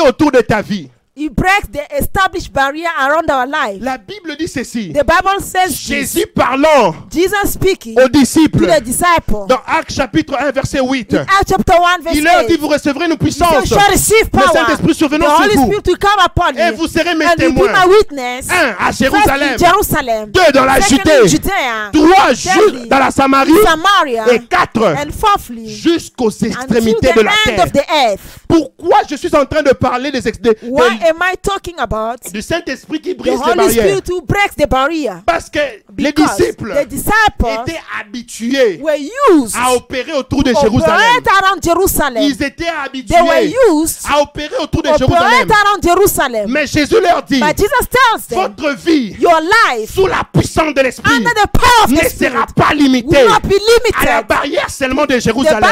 autour 0.00 0.30
de 0.32 0.40
ta 0.40 0.62
vie. 0.62 0.88
He 1.18 1.30
breaks 1.30 1.66
the 1.72 1.80
established 1.98 2.52
barrier 2.52 2.88
around 3.00 3.30
our 3.30 3.46
life. 3.46 3.78
La 3.80 3.96
Bible 3.96 4.36
dit 4.38 4.48
ceci. 4.48 4.92
The 4.92 5.02
Bible 5.02 5.40
says. 5.40 5.74
Jésus 5.74 6.26
parlant 6.26 6.94
Jesus 7.10 7.52
speaking 7.52 7.96
aux 7.98 8.02
to 8.02 8.08
disciples 8.10 8.66
the 8.66 8.82
disciple. 8.84 9.46
dans 9.48 9.60
Actes 9.66 9.94
chapitre 9.94 10.34
1 10.38 10.50
verset 10.52 10.80
8. 10.82 11.14
Acts 11.14 11.48
chapter 11.48 11.72
1 11.72 12.02
verse 12.02 12.16
Il 12.16 12.22
leur 12.22 12.44
dit 12.46 12.52
8. 12.56 12.60
vous 12.60 12.68
recevrez 12.68 13.06
une 13.06 13.12
You 13.12 13.16
puissance 13.16 13.66
shall 13.66 13.90
receive 13.90 14.24
le 14.24 14.28
power. 14.30 14.46
Saint-Esprit 14.52 14.92
The 14.92 14.94
survenant 14.94 15.36
sur 15.36 15.44
Holy 15.46 15.54
vous. 15.56 15.62
Spirit 15.68 15.82
will 15.86 15.96
come 15.98 16.20
upon 16.22 16.58
et 16.58 16.68
you. 16.70 16.76
vous 16.76 16.86
serez 16.86 17.14
mes 17.14 17.24
And 17.24 17.34
témoins. 17.38 17.72
my 17.72 17.88
witness. 17.96 18.48
Un 18.50 18.74
à 18.78 18.92
First 18.92 19.00
in 19.00 19.04
Jérusalem, 19.06 19.58
Jerusalem. 19.58 20.30
deux 20.32 20.52
dans 20.52 20.64
la 20.66 20.80
Judée, 20.80 21.28
Judea. 21.28 21.90
trois 21.94 22.86
dans 22.90 22.98
la 22.98 23.10
Samarie 23.10 23.52
Samaria. 23.64 24.24
et 24.34 24.40
quatre 24.40 24.82
And 24.84 25.10
fourthly, 25.18 25.66
jusqu'aux 25.74 26.28
extrémités 26.30 27.08
the 27.12 27.16
de 27.16 27.20
la 27.22 27.32
terre. 27.46 27.64
of 27.64 27.72
the 27.72 27.82
earth. 27.90 28.20
Pourquoi 28.46 28.98
je 29.08 29.16
suis 29.16 29.34
en 29.34 29.46
train 29.46 29.62
de 29.62 29.72
parler 29.72 30.10
des, 30.10 30.28
ex- 30.28 30.40
de- 30.40 30.50
de- 30.50 30.56
am 31.06 31.18
I 31.22 31.36
talking 31.40 31.78
about? 31.78 32.18
du 32.32 32.42
Saint-Esprit 32.42 33.00
qui 33.00 33.14
The 33.14 33.18
brise 33.18 33.34
les 33.34 33.44
Holy 33.44 33.56
barrières 33.56 33.70
Spirit 33.98 34.08
who 34.10 34.22
breaks 34.22 34.54
the 34.56 34.68
barrier. 34.68 35.12
Parce 35.24 35.48
que 35.50 35.58
les 35.98 36.12
disciples 36.12 36.74
the 36.74 36.86
disciples 36.86 37.46
étaient 37.62 37.80
habitués 37.98 38.80
were 38.82 38.96
used 39.32 39.56
à 39.56 39.72
opérer 39.72 40.12
autour 40.12 40.42
de 40.42 40.52
Jérusalem. 40.54 42.22
Ils 42.22 42.42
étaient 42.42 42.64
They 42.64 42.70
were 42.70 43.32
habitués 43.32 43.54
used 43.72 43.98
à 44.08 44.20
opérer 44.20 44.56
autour 44.60 44.82
de 44.82 44.90
Jérusalem. 45.82 46.46
Mais 46.48 46.66
Jésus 46.66 47.00
leur 47.00 47.22
dit, 47.22 47.40
votre 48.30 48.74
vie 48.74 49.16
your 49.18 49.40
life 49.40 49.94
sous 49.94 50.06
la 50.06 50.22
puissance 50.32 50.74
de 50.74 50.80
l'Esprit 50.82 51.20
ne 51.20 52.08
sera 52.08 52.46
pas 52.54 52.74
limitée 52.74 53.16
will 53.16 53.28
not 53.28 53.40
be 53.40 53.56
à 53.98 54.04
la 54.04 54.22
barrière 54.22 54.70
seulement 54.70 55.06
de 55.06 55.18
Jérusalem. 55.18 55.64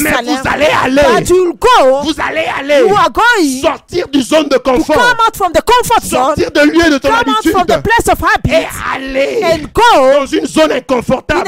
Mais 0.00 0.10
vous 0.24 0.40
allez 0.44 0.66
aller, 0.66 1.02
vous 2.02 2.14
allez 2.18 2.46
aller 2.58 2.88
you 2.88 2.94
are 2.94 3.10
going 3.10 3.60
sortir 3.60 4.08
du 4.08 4.22
zone 4.22 4.48
de 4.48 4.58
confort, 4.58 4.96
come 4.96 5.18
out 5.26 5.36
from 5.36 5.52
the 5.52 5.62
comfort 5.62 6.04
zone, 6.04 6.34
sortir 6.36 6.50
de 6.50 6.60
lieu 6.60 6.90
de 6.90 6.98
ton 6.98 7.08
come 7.08 7.18
out 7.18 7.28
habitude 7.28 7.52
from 7.52 7.66
the 7.66 7.82
place 7.82 8.08
of 8.08 8.18
et 8.48 8.66
aller 8.94 9.37
and 9.44 9.68
go 9.74 10.12
dans 10.20 10.26
une 10.26 10.46
zone 10.46 10.72
inconfortable. 10.72 11.44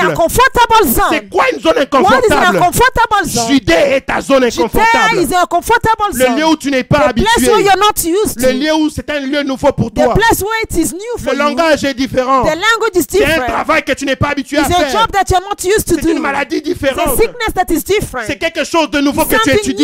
C'est 1.11 1.29
quoi 1.29 1.45
une 1.53 1.61
zone 1.61 1.75
What 1.93 2.21
is 2.29 2.33
an 2.33 2.55
inconfortable? 2.55 3.29
Judée 3.49 3.73
est 3.73 4.01
ta 4.03 4.21
zone 4.21 4.45
inconfortable. 4.45 5.19
is 5.21 5.35
a 5.35 5.47
Le 6.13 6.37
lieu 6.39 6.47
où 6.47 6.57
tu 6.57 6.71
n'es 6.71 6.85
pas 6.85 7.09
the 7.13 7.15
place 7.23 7.37
habitué. 7.37 7.51
where 7.51 7.61
you're 7.61 7.77
not 7.77 8.05
used 8.05 8.41
Le 8.41 8.53
lieu 8.53 8.75
où 8.75 8.91
c'est 8.91 9.09
un 9.11 9.21
lieu 9.21 9.43
nouveau 9.43 9.73
pour 9.73 9.91
The 9.91 9.95
toi. 10.05 10.15
place 10.15 10.41
where 10.43 10.63
it 10.63 10.77
is 10.77 10.93
new 10.95 11.19
for 11.19 11.33
Le 11.33 11.39
you. 11.39 11.45
langage 11.45 11.85
est 11.85 11.95
différent. 11.95 12.43
The 12.43 12.57
language 12.57 12.97
is 12.97 13.07
C'est 13.11 13.25
un 13.25 13.41
travail 13.47 13.83
que 13.83 13.93
tu 13.93 14.05
n'es 14.05 14.17
pas 14.17 14.29
habitué 14.31 14.59
à 14.59 14.63
It's 14.63 14.71
a 14.71 14.75
faire. 14.75 14.91
job 15.01 15.11
that 15.13 15.25
you're 15.31 15.41
not 15.43 15.63
used 15.65 15.87
to 15.89 15.95
C'est 16.01 16.11
une 16.11 16.19
maladie 16.21 16.63
différente. 16.63 17.17
sickness 17.17 17.53
that 17.55 17.73
is 17.73 17.83
different. 17.83 18.25
C'est 18.27 18.39
quelque 18.39 18.65
chose 18.65 18.91
de 18.91 19.01
nouveau 19.01 19.25
que 19.25 19.37
tu 19.43 19.51
étudies. 19.51 19.77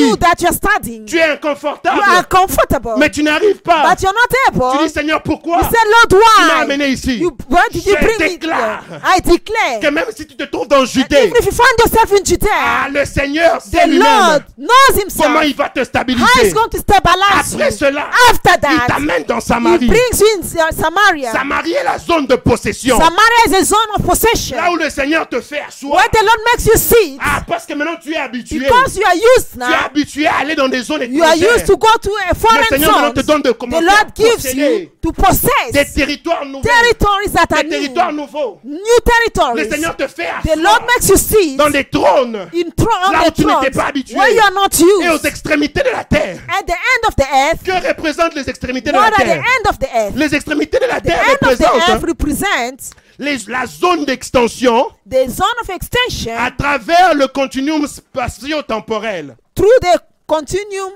Tu 1.07 1.19
es 1.19 1.27
You 1.27 1.33
inconfortable. 1.33 2.95
Mais 2.99 3.11
tu 3.11 3.23
n'arrives 3.23 3.61
pas. 3.63 3.89
but 3.91 4.03
you're 4.03 4.13
not 4.13 4.29
Tu 4.31 4.61
able. 4.61 4.87
dis 4.87 4.93
Seigneur, 4.93 5.23
pourquoi 5.23 5.59
You 5.59 5.63
said, 5.65 5.87
Lord, 5.87 6.09
tu 6.11 6.17
m'as 6.17 6.55
why? 6.57 6.63
amené 6.63 6.89
ici 6.91 7.19
You, 7.19 7.37
why 7.49 7.61
did 7.73 7.85
you 7.87 7.96
Me 8.03 8.19
déclare? 8.19 8.83
I 9.05 9.21
declare. 9.21 9.81
Que 9.81 9.89
même 9.91 10.05
si 10.17 10.27
tu 10.27 10.37
te 10.37 10.45
trouves 10.45 10.69
dans 10.69 10.85
Judée, 10.85 11.17
even 11.25 11.37
if 11.39 11.47
you 11.47 11.53
find 11.53 11.79
yourself 11.79 12.13
in 12.13 12.25
Judea, 12.25 12.49
ah, 12.53 12.89
le 12.91 13.05
Seigneur 13.05 13.59
the 13.59 13.71
sait 13.71 13.87
Lord 13.87 13.89
lui-même 13.89 14.43
knows 14.59 15.01
himself 15.03 15.27
comment 15.27 15.41
il 15.43 15.55
va 15.55 15.69
te 15.69 15.79
how 15.81 15.83
he's 15.83 15.89
stabiliser. 15.89 16.53
going 16.53 16.69
to 16.71 16.79
stabilize 16.79 17.55
Après 17.55 17.71
you? 17.71 17.77
cela, 17.77 18.11
After 18.31 18.51
il 18.55 18.61
that, 18.61 18.87
t'amène 18.89 19.25
dans 19.25 19.39
he 19.39 19.43
Samarie. 19.43 19.87
brings 19.87 20.21
you 20.21 20.27
in 20.39 20.43
Sa- 20.43 20.73
Samaria. 20.73 21.33
Samarie 21.33 21.73
est 21.73 21.85
la 21.85 21.99
zone 21.99 22.27
de 22.27 22.37
possession. 22.37 22.97
Samaria 22.99 23.47
is 23.49 23.55
a 23.55 23.65
zone 23.65 23.91
of 23.99 24.05
possession 24.05 24.57
Là 24.57 24.71
où 24.71 24.77
le 24.77 24.91
Seigneur 24.91 25.29
te 25.29 25.41
fait 25.41 25.61
asseoir. 25.61 25.97
where 25.97 26.09
the 26.11 26.23
Lord 26.23 26.39
makes 26.53 26.67
you 26.67 26.77
sit 26.77 27.19
Ah, 27.21 27.43
parce 27.47 27.67
que 27.67 27.75
maintenant 27.75 27.97
tu 28.03 28.13
es 28.13 28.17
habitué. 28.19 28.59
because 28.61 28.97
you 28.97 29.05
are 29.05 29.15
used 29.15 29.53
Tu 29.55 29.63
es 29.63 29.67
now. 29.69 29.75
habitué 29.87 30.27
à 30.27 30.37
aller 30.39 30.55
dans 30.55 30.69
des 30.69 30.83
zones 30.83 31.03
You 31.13 31.23
are 31.23 31.35
used 31.35 31.43
étrangères. 31.45 31.65
to 31.67 31.77
go 31.77 31.89
to 32.03 32.11
a 32.25 32.29
Le 32.33 32.39
foreign 32.39 32.65
Seigneur 32.69 32.93
maintenant 32.93 33.11
te 33.13 33.21
zone. 33.21 33.27
donne 33.27 33.43
de 33.43 33.51
The 33.51 33.59
commencer 33.59 33.85
à 33.87 33.91
Lord 33.91 34.07
gives 34.17 34.55
you 34.55 34.91
to 35.03 35.13
des 35.13 35.23
possess 35.23 35.95
territoires 35.95 36.45
nouveaux. 36.45 36.63
territories 36.67 37.31
that 37.33 37.55
are 37.55 37.63
Des 37.65 37.86
new. 37.86 37.86
Nouveaux. 38.13 38.61
New 38.65 38.77
Le 38.77 39.03
territories. 39.05 39.71
Seigneur 39.71 39.97
te 39.97 40.07
fait 40.07 40.29
The 40.45 40.57
Lord 40.57 40.83
makes 40.83 41.09
you 41.09 41.17
sit 41.17 41.57
dans 41.57 41.71
des 41.71 41.85
trônes 41.85 42.37
in 42.37 42.71
throne 42.77 43.13
Là 43.13 43.23
où 43.27 43.31
the 43.31 43.35
tu 43.35 43.45
n'étais 43.47 43.71
pas 43.71 43.87
habitué. 43.87 44.17
where 44.17 44.33
you 44.33 44.41
are 44.41 44.53
not 44.53 44.69
et 45.03 45.09
aux 45.11 45.19
extrémités 45.27 45.83
de 45.83 45.91
la 45.91 46.05
terre. 46.05 46.39
At 46.49 46.63
the 46.65 46.73
end 46.73 47.09
of 47.09 47.17
the 47.17 47.27
earth, 47.33 47.63
Que 47.65 47.89
représentent 47.89 48.35
les 48.35 48.49
extrémités 48.49 48.91
de 48.91 48.97
la 48.97 49.11
the 49.11 49.15
terre? 49.17 49.39
end 49.43 49.71
of 49.71 49.79
the 49.79 49.89
earth? 49.95 50.13
Les 50.17 50.35
extrémités 50.35 50.79
de 50.79 50.87
la 50.87 51.01
The 51.01 51.05
terre 51.05 52.01
représentent 52.01 52.93
les- 53.19 53.39
la 53.49 53.67
zone 53.67 54.05
d'extension 54.05 54.89
the 55.09 55.29
zone 55.29 55.47
of 55.63 55.71
extension 55.71 56.33
à 56.39 56.51
travers 56.51 57.15
le 57.15 57.27
continuum 57.29 57.87
spatio-temporel. 57.87 59.37
through 59.55 59.69
the 59.81 59.99
continuum, 60.27 60.93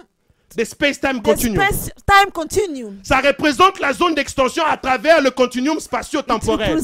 The 0.57 0.65
space-time 0.65 1.23
continuum. 1.23 2.99
Ça 3.05 3.21
représente 3.21 3.79
la 3.79 3.93
zone 3.93 4.15
d'extension 4.17 4.65
à 4.65 4.77
travers 4.77 5.21
le 5.21 5.31
continuum 5.31 5.79
spatio-temporel. 5.79 6.77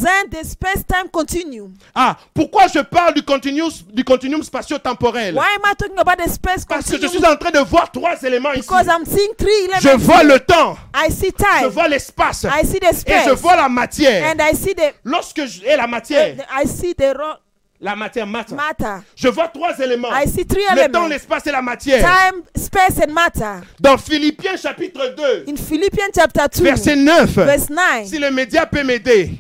space-time 0.45 1.09
continuum. 1.11 1.73
Ah, 1.93 2.17
pourquoi 2.33 2.69
je 2.69 2.79
parle 2.79 3.14
du 3.14 3.23
continuum, 3.23 3.71
du 3.93 4.05
continuum 4.05 4.45
spatio-temporel? 4.45 5.35
Why 5.35 5.57
am 5.57 5.62
I 5.64 5.75
talking 5.75 5.99
about 5.99 6.23
the 6.25 6.31
space 6.31 6.64
Parce 6.64 6.89
que 6.89 7.01
je 7.01 7.09
suis 7.09 7.27
en 7.27 7.37
train 7.37 7.51
de 7.51 7.59
voir 7.59 7.91
trois 7.91 8.23
éléments 8.23 8.53
ici. 8.53 8.69
Because 8.69 8.87
I'm 8.87 9.05
seeing 9.05 9.35
three 9.37 9.69
Je 9.81 9.97
vois 9.97 10.23
le 10.23 10.39
temps, 10.39 10.77
I 10.95 11.11
see 11.11 11.33
je 11.62 11.67
vois 11.67 11.89
l'espace 11.89 12.45
I 12.45 12.64
see 12.64 12.79
the 12.79 12.85
et 12.85 12.95
space. 12.95 13.27
je 13.27 13.33
vois 13.33 13.57
la 13.57 13.69
matière. 13.69 14.33
And 14.33 14.41
I 14.41 14.55
see 14.55 14.75
the, 14.75 14.95
Lorsque 15.05 15.45
je... 15.45 15.64
Et 15.64 15.77
la 15.77 15.89
matière, 15.89 16.37
I 16.53 16.69
see 16.69 16.95
the 16.95 17.17
la 17.81 17.97
matière 17.97 18.27
matter. 18.27 18.55
matter. 18.55 19.05
Je 19.14 19.29
vois 19.29 19.49
trois 19.49 19.79
éléments. 19.79 20.09
I 20.12 20.27
see 20.27 20.45
three 20.45 20.62
Le 20.74 20.91
temps, 20.91 21.09
l'espace 21.09 21.47
et 21.47 21.53
la 21.53 21.62
matière. 21.62 22.01
Time, 22.01 22.43
space, 22.57 23.01
and 23.07 23.12
matter. 23.12 23.66
Dans 23.81 23.99
Philippiens 23.99 24.57
chapitre 24.57 25.14
2, 25.16 25.45
In 25.49 25.57
Philippians 25.57 26.11
chapter 26.14 26.49
2, 26.55 26.62
verset 26.62 26.97
9, 26.97 27.31
verse 27.31 27.70
9, 27.70 28.07
si 28.07 28.18
le 28.18 28.31
média 28.31 28.66
peut 28.66 28.83
m'aider, 28.83 29.33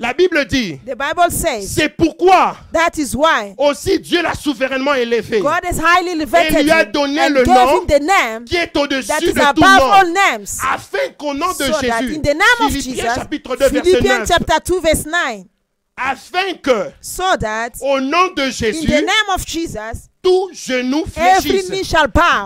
la 0.00 0.12
Bible 0.12 0.44
dit, 0.46 0.78
the 0.86 0.94
Bible 0.96 1.30
says, 1.30 1.66
c'est 1.66 1.88
pourquoi 1.88 2.56
that 2.72 2.92
is 2.98 3.16
why 3.16 3.52
aussi 3.58 3.98
Dieu 3.98 4.22
l'a 4.22 4.32
souverainement 4.34 4.94
élevé, 4.94 5.40
God 5.40 5.64
has 5.64 5.80
highly 5.80 6.12
elevated 6.12 6.56
Et 6.56 6.62
lui 6.62 6.70
a 6.70 6.84
donné 6.84 7.28
le 7.28 7.44
nom 7.44 7.84
name 8.00 8.44
qui 8.44 8.54
est 8.54 8.76
au-dessus 8.76 9.10
de 9.10 9.54
tout 9.54 9.60
nom, 9.60 10.72
afin 10.72 10.98
qu'au 11.18 11.34
nom 11.34 11.48
de 11.48 11.64
So 11.64 11.80
Jésus, 11.80 12.14
in 12.16 12.20
the 12.20 12.34
name 12.34 12.66
of 12.66 12.70
Philippiens 12.72 13.14
chapitre 13.14 13.56
2, 13.56 13.68
verset 13.68 13.90
Philippians 13.90 14.24
9, 15.06 15.44
chapter 15.98 16.14
2, 16.14 16.14
verse 16.14 16.32
9, 16.32 16.42
afin 16.44 16.58
que 16.58 16.92
so 17.00 17.36
that 17.36 17.72
au 17.82 18.00
nom 18.00 18.34
de 18.34 18.44
in 18.44 18.50
Jésus, 18.50 18.86
the 18.86 19.00
name 19.02 19.28
of 19.34 19.44
Jesus, 19.44 20.07
tout 20.22 20.50
genou 20.52 21.04
fléchisse. 21.06 21.70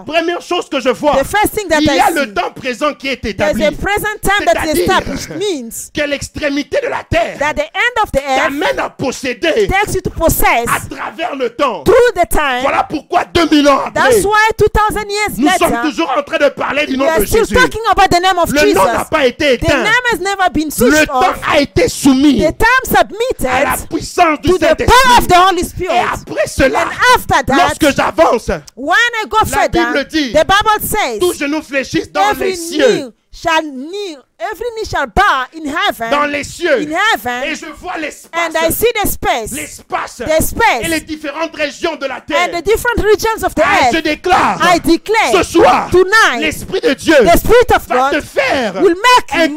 Première 0.07 0.41
chose 0.43 0.69
que 0.69 0.81
je 0.81 0.91
vois, 0.91 1.13
The 1.17 1.25
first 1.27 1.55
thing 1.57 1.69
that 1.69 1.79
il 1.81 1.87
y 1.87 1.91
a 1.91 2.11
I 2.11 2.15
le 2.15 2.35
temps 2.35 2.51
présent 2.55 2.93
qui 2.95 3.09
est 3.09 3.25
établi. 3.25 3.65
a 3.65 3.71
present 3.73 4.09
time 4.23 4.47
that 4.47 4.67
is 4.67 4.77
C'est-à-dire- 4.85 5.93
Que 5.95 6.09
l'extrémité 6.11 6.79
de 6.83 6.89
la 6.89 7.03
terre 7.05 7.39
that 7.39 7.55
the 7.55 7.63
end 7.75 8.03
of 8.03 8.13
the 8.13 8.19
earth 8.19 8.43
t'amène 8.43 8.79
à 8.79 8.91
posséder 8.91 9.69
à 9.69 10.95
travers 10.95 11.35
le 11.37 11.51
temps. 11.51 11.85
through 11.85 12.13
the 12.15 12.29
time. 12.29 12.61
Voilà 12.63 12.85
pourquoi 12.89 13.25
2000 13.25 13.69
ans 13.69 13.81
après, 13.87 13.93
That's 14.03 14.25
why 14.25 14.51
2000 14.59 15.11
years 15.11 15.39
nous 15.39 15.49
sommes 15.59 15.91
toujours 15.91 16.13
en 16.17 16.23
train 16.23 16.39
de 16.39 16.49
parler 16.51 16.87
du 16.87 16.97
nom 16.97 17.07
de 17.19 17.25
Jésus. 17.25 17.55
talking 17.55 17.81
about 17.91 18.09
the 18.11 18.21
name 18.21 18.39
of 18.39 18.51
Le 18.53 18.73
nom 18.75 18.85
n'a 18.85 18.93
Jesus. 18.99 19.05
pas 19.11 19.27
été 19.27 19.59
The 19.59 19.65
éteint. 19.65 19.79
name 19.79 20.05
has 20.13 20.19
never 20.19 20.51
been 20.53 20.69
Le 20.79 21.07
temps 21.07 21.21
a 21.51 21.61
été 21.61 21.89
soumis 21.89 22.39
The 22.39 22.59
time 22.59 23.47
à 23.49 23.65
la 23.65 23.77
puissance 23.91 24.41
du 24.41 24.51
to 24.51 24.59
the 24.59 24.77
power 24.77 25.19
of 25.19 25.27
the 25.27 25.33
Saint-Esprit. 25.33 25.49
Holy 25.51 25.61
Et 25.61 25.65
Spirit. 25.65 25.99
après 26.13 26.47
cela, 26.47 26.81
And 26.83 27.17
after 27.17 27.45
that, 27.47 27.62
lorsque 27.63 27.97
j'avance, 27.97 28.49
La 28.49 29.69
Bible 29.69 30.05
dit, 30.09 30.33
the 30.33 30.45
Bible 30.47 30.81
says, 30.83 31.19
tout 31.19 31.33
genou 31.35 31.63
fléchisse 31.63 32.11
dans 32.13 32.33
les 32.39 32.55
cieux. 32.57 32.87
knee 32.87 33.13
shall 33.33 33.63
kneel, 33.63 34.19
every 34.39 34.69
knee 34.77 34.85
shall 34.85 35.07
bow 35.07 35.47
in 35.55 35.65
heaven, 35.67 36.11
Dans 36.11 36.27
les 36.27 36.45
cieux. 36.45 36.83
in 36.83 37.43
Et 37.45 37.55
je 37.55 37.67
vois 37.67 37.95
and 37.95 37.99
I 37.99 38.01
l'espace. 38.03 38.75
see 38.77 38.93
the 39.03 39.09
space, 39.09 39.53
L'espace. 39.53 40.17
the 40.19 40.43
space, 40.43 40.83
Et 40.85 40.89
les 40.89 41.01
différentes 41.01 41.55
régions 41.57 41.97
de 41.97 42.07
la 42.07 42.17
and 42.17 42.21
terre. 42.27 42.49
the 42.51 42.63
different 42.65 43.03
regions 43.03 43.43
of 43.45 43.55
the 43.55 43.63
Ah, 43.65 43.91
je 43.93 43.99
déclare 44.01 44.59
I 44.63 44.81
declare 44.81 45.33
ce 45.33 45.43
soir, 45.45 45.89
tonight, 45.91 46.41
l'Esprit 46.41 46.81
de 46.81 46.93
Dieu 46.95 47.15
the 47.25 47.39
Spirit 47.39 47.73
of 47.75 47.87
va 47.89 48.11
te 48.11 48.21
faire 48.21 48.75
will 48.83 48.97
make 48.97 49.33
un 49.35 49.49
you 49.49 49.57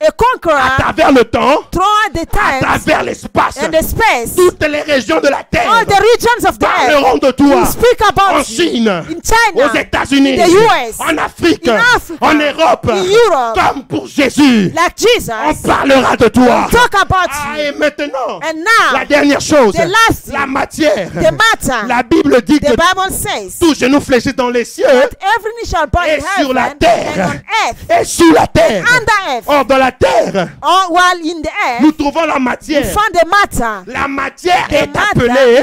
a 0.00 0.06
à 0.06 0.10
conqueror 0.10 0.76
travers 0.78 1.12
le 1.12 1.24
temps, 1.24 1.60
à 1.62 2.78
travers 2.78 3.02
l'espace. 3.04 3.56
and 3.62 3.70
the 3.70 3.82
space, 3.82 4.34
Toutes 4.36 4.62
les 4.66 4.82
régions 4.82 5.20
de 5.20 5.28
la 5.28 5.42
terre 5.44 5.70
all 5.70 5.86
the 5.86 5.94
regions 5.94 6.46
of 6.48 6.58
the 6.58 6.64
earth. 6.64 6.90
parleront 6.90 7.18
de 7.18 7.30
toi 7.30 7.64
speak 7.66 8.00
en 8.02 8.08
about 8.08 8.44
Chine, 8.44 8.88
in 8.88 9.04
China, 9.22 9.66
aux 9.70 9.74
États-Unis, 9.74 10.40
in 10.40 10.46
the 10.46 10.50
US, 10.50 11.00
en 11.00 11.16
Afrique, 11.18 11.66
in 11.68 11.76
Africa, 11.96 12.18
en 12.26 12.34
Europe, 12.34 12.90
in 12.90 13.04
Europe, 13.04 13.54
comme 13.72 13.84
pour 13.84 14.06
Jésus. 14.08 14.72
like 14.74 14.94
On 14.98 15.52
Jesus. 15.52 15.62
parlera 15.66 16.16
de 16.16 16.28
toi. 16.28 16.68
Talk 16.70 16.94
about 17.00 17.30
Ah, 17.30 17.58
et 17.58 17.72
maintenant, 17.72 18.40
And 18.42 18.58
la 18.92 18.98
now, 19.00 19.06
dernière 19.08 19.40
chose, 19.40 19.74
the 19.74 19.86
last 19.88 20.26
la 20.32 20.46
matière. 20.46 21.08
the 21.12 21.32
matter, 21.32 21.86
La 21.88 22.02
Bible 22.02 22.42
dit 22.42 22.58
the 22.60 22.66
que 22.66 22.76
Bible 22.76 23.10
says 23.10 23.56
tout 23.58 23.74
genou 23.74 24.00
fléchit 24.00 24.34
dans 24.34 24.50
les 24.50 24.64
cieux 24.64 24.84
et 24.86 26.20
sur 26.40 26.52
la 26.52 26.68
terre 26.78 27.30
et 28.00 28.04
sous 28.04 28.32
la 28.32 28.46
terre. 28.48 28.84
under 28.92 29.36
earth, 29.36 29.44
Or, 29.46 29.64
dans 29.64 29.78
la 29.78 29.83
terre, 29.92 30.48
while 30.90 31.18
in 31.24 31.42
the 31.42 31.82
nous 31.82 31.92
trouvons 31.92 32.26
la 32.26 32.38
matière. 32.38 32.84
found 32.86 33.12
the 33.12 33.26
matter. 33.26 33.90
La 33.92 34.08
matière 34.08 34.66
est 34.70 34.88
appelée 34.96 35.58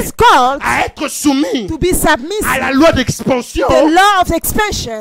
à 0.62 0.86
être 0.86 1.08
soumise 1.10 1.68
to 1.68 1.78
be 1.78 1.92
à 2.46 2.60
la 2.60 2.72
loi 2.72 2.92
d'expansion 2.92 3.66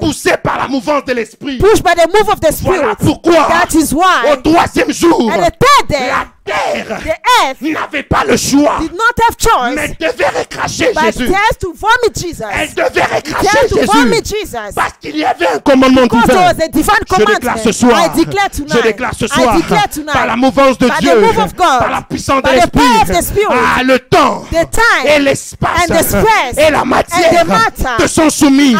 poussée 0.00 0.34
par 0.42 0.58
la 0.58 0.68
mouvance 0.68 1.04
de 1.04 1.12
l'esprit. 1.12 1.58
pushed 1.58 1.82
by 1.82 1.94
the 1.94 2.06
move 2.08 2.28
of 2.28 2.40
the 2.40 2.52
Voilà 2.62 2.94
Spirit. 2.94 2.96
pourquoi, 3.00 3.48
That 3.48 3.74
is 3.74 3.92
au 3.94 4.36
troisième 4.36 4.92
jour, 4.92 5.30
and 5.30 5.40
the 5.42 5.50
third 5.58 5.88
day, 5.88 6.06
la 6.08 6.26
terre 6.44 7.00
the 7.02 7.46
earth 7.46 7.60
n'avait 7.60 8.02
pas 8.02 8.24
le 8.24 8.36
choix, 8.36 8.78
did 8.80 8.92
not 8.92 9.14
have 9.28 9.36
mais 9.74 9.86
choice, 9.88 9.98
devait 9.98 10.28
recracher 10.38 10.92
but 10.94 11.04
Jésus. 11.04 11.28
dares 11.28 11.58
to 11.60 11.72
vomit 11.72 12.14
Jesus. 12.14 12.44
Elle 12.52 12.74
devait 12.74 13.02
recracher 13.04 13.68
to 13.68 13.76
vomit 13.86 14.16
Jésus. 14.24 14.40
Jesus. 14.40 14.74
Parce 14.74 14.92
qu'il 15.00 15.16
y 15.16 15.24
avait 15.24 15.46
un 15.48 15.58
commandement 15.58 16.06
there 16.08 16.20
divin. 16.22 16.40
was 16.42 16.60
a 16.64 16.68
divine 16.68 16.94
Je 17.18 17.24
déclare 17.24 17.58
ce 17.58 17.72
soir, 17.72 18.00
I 18.00 18.18
declare 18.24 18.50
tonight. 18.50 18.72
je 18.76 18.82
déclare 18.82 19.14
ce 19.14 19.26
soir, 19.26 19.54
I 19.56 19.62
declare 19.62 19.88
tonight. 19.88 20.12
par 20.12 20.26
la 20.26 20.36
mouvance 20.36 20.78
de 20.78 20.86
by 20.88 20.94
the 20.96 21.00
Dieu, 21.00 21.20
move 21.20 21.38
of 21.38 21.54
God, 21.56 21.78
par 21.78 21.90
la 21.90 22.02
puissance 22.02 22.42
de 22.42 22.48
l'Esprit, 22.50 23.22
Spirit, 23.22 23.46
ah, 23.50 23.82
le 23.82 23.98
temps 23.98 24.44
the 24.50 24.70
time 24.70 25.06
et 25.06 25.18
l'espace 25.20 25.88
and 25.90 25.94
the 25.94 26.02
space 26.02 26.56
et 26.58 26.70
la 26.70 26.80
and 26.82 26.86
matière 26.86 27.44
the 27.44 27.46
matter 27.46 28.02
te 28.02 28.08
sont 28.08 28.30
soumises. 28.30 28.76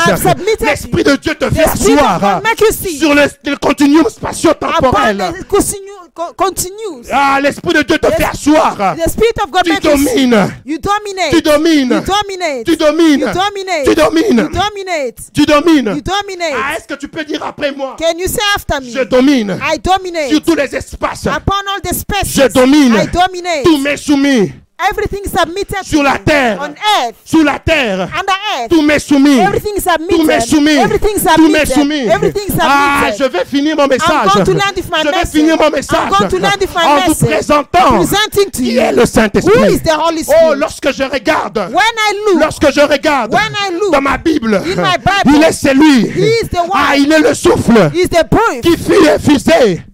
L'Esprit 0.61 1.05
de 1.05 1.17
Dieu 1.17 1.35
te 1.35 1.45
the 1.47 1.55
fait 1.55 1.65
asseoir 1.65 2.41
sur 2.99 3.15
le, 3.15 3.23
le 3.45 3.57
continuum 3.57 4.05
spatio-temporel. 4.09 5.33
Continues. 6.37 7.07
Ah, 7.11 7.41
l'Esprit 7.43 7.75
de 7.75 7.83
Dieu 7.83 7.99
te 7.99 8.07
fait 8.09 8.25
asseoir. 8.25 8.97
The 8.97 9.09
Spirit 9.09 9.41
of 9.43 9.51
God 9.51 9.65
Tu 9.65 9.79
domines. 9.81 10.51
You 10.65 10.79
dominate. 10.79 11.31
Tu 11.31 11.43
domines. 11.43 11.91
You 11.91 12.01
dominate. 12.01 12.65
Tu 12.65 12.77
domines. 12.77 13.21
You 13.21 13.33
dominate. 13.33 13.85
Tu 13.85 13.95
domines. 13.95 14.39
You 14.39 14.49
dominate. 14.49 15.33
Tu 15.33 15.47
domines. 15.47 15.95
You 15.95 16.03
dominate. 16.03 16.55
Ah, 16.57 16.77
est-ce 16.77 16.87
que 16.87 16.95
tu 16.95 17.09
peux 17.09 17.25
dire 17.25 17.43
après 17.45 17.73
moi? 17.73 17.97
Can 17.99 18.19
you 18.19 18.27
say 18.27 18.43
after 18.55 18.81
me? 18.81 18.91
Je 18.91 19.05
domine 19.05 19.59
I 19.63 19.79
dominate. 19.79 20.31
sur 20.31 20.43
tous 20.43 20.55
les 20.55 20.75
espaces. 20.75 21.27
Upon 21.27 21.63
all 21.75 21.81
the 21.83 21.95
spaces. 21.95 22.35
Je 22.35 22.49
domine. 22.53 22.95
I 22.95 23.07
dominate. 23.07 23.65
Tout 23.65 23.79
m'est 23.79 23.97
soumis. 23.97 24.53
Everything 24.91 25.21
is 25.25 25.31
submitted 25.31 25.85
sur 25.85 26.03
la 26.03 26.19
terre, 26.19 26.59
on 26.61 26.71
earth, 26.71 27.15
sous 27.25 27.43
la 27.43 27.59
terre. 27.59 28.01
under 28.03 28.33
earth. 28.57 28.71
Tout 28.71 28.83
m'est 28.83 28.99
soumis. 28.99 29.39
Everything 29.39 29.75
is 29.77 29.83
Tout 29.85 30.25
m'est 30.25 30.41
submitted. 30.41 30.49
soumis. 30.49 30.77
Everything 30.79 31.17
is 31.17 31.25
Tout 31.37 31.49
m'est 31.51 31.67
soumis. 31.67 32.07
Everything 32.09 32.41
Ah, 32.61 33.11
je 33.19 33.25
vais 33.25 33.45
finir 33.45 33.77
mon 33.77 33.87
message. 33.87 34.09
I'm 34.09 34.29
going 34.33 34.45
to 34.45 34.53
land 34.55 34.77
with 34.77 34.91
my 34.91 34.99
je 34.99 35.05
vais 35.05 35.11
message. 35.17 35.41
finir 35.41 35.57
mon 35.57 35.65
I'm 35.67 35.73
message 35.73 36.09
going 36.11 36.29
to 36.29 36.39
land 36.39 36.61
with 36.61 36.75
my 36.75 36.85
en 36.85 37.01
vous 37.09 37.27
présentant 37.27 37.97
Presenting 37.97 38.51
to 38.51 38.63
qui 38.63 38.77
est 38.77 38.93
le 38.93 39.03
who 39.03 39.07
Saint-Esprit. 39.07 39.73
is 39.73 39.81
the 39.83 39.93
Holy 39.97 40.25
Oh, 40.29 40.55
lorsque 40.55 40.93
je 40.93 41.03
regarde, 41.03 41.59
When 41.59 41.75
I 41.77 42.15
look, 42.27 42.41
lorsque 42.43 42.73
je 42.73 42.81
regarde 42.81 43.33
When 43.33 43.53
I 43.53 43.73
look 43.75 43.93
dans 43.93 44.01
ma 44.01 44.17
Bible, 44.19 44.55
in 44.55 44.77
my 44.83 44.97
Bible, 44.99 45.37
il 45.37 45.43
est 45.43 45.53
celui. 45.53 46.07
He 46.07 46.43
is 46.43 46.49
the 46.49 46.59
one. 46.61 46.71
Ah, 46.75 46.97
il 46.97 47.11
est 47.13 47.21
le 47.21 47.35
souffle 47.35 47.91
is 47.95 48.09
the 48.09 48.25
proof. 48.29 48.61
qui 48.63 48.77
fut. 48.77 49.90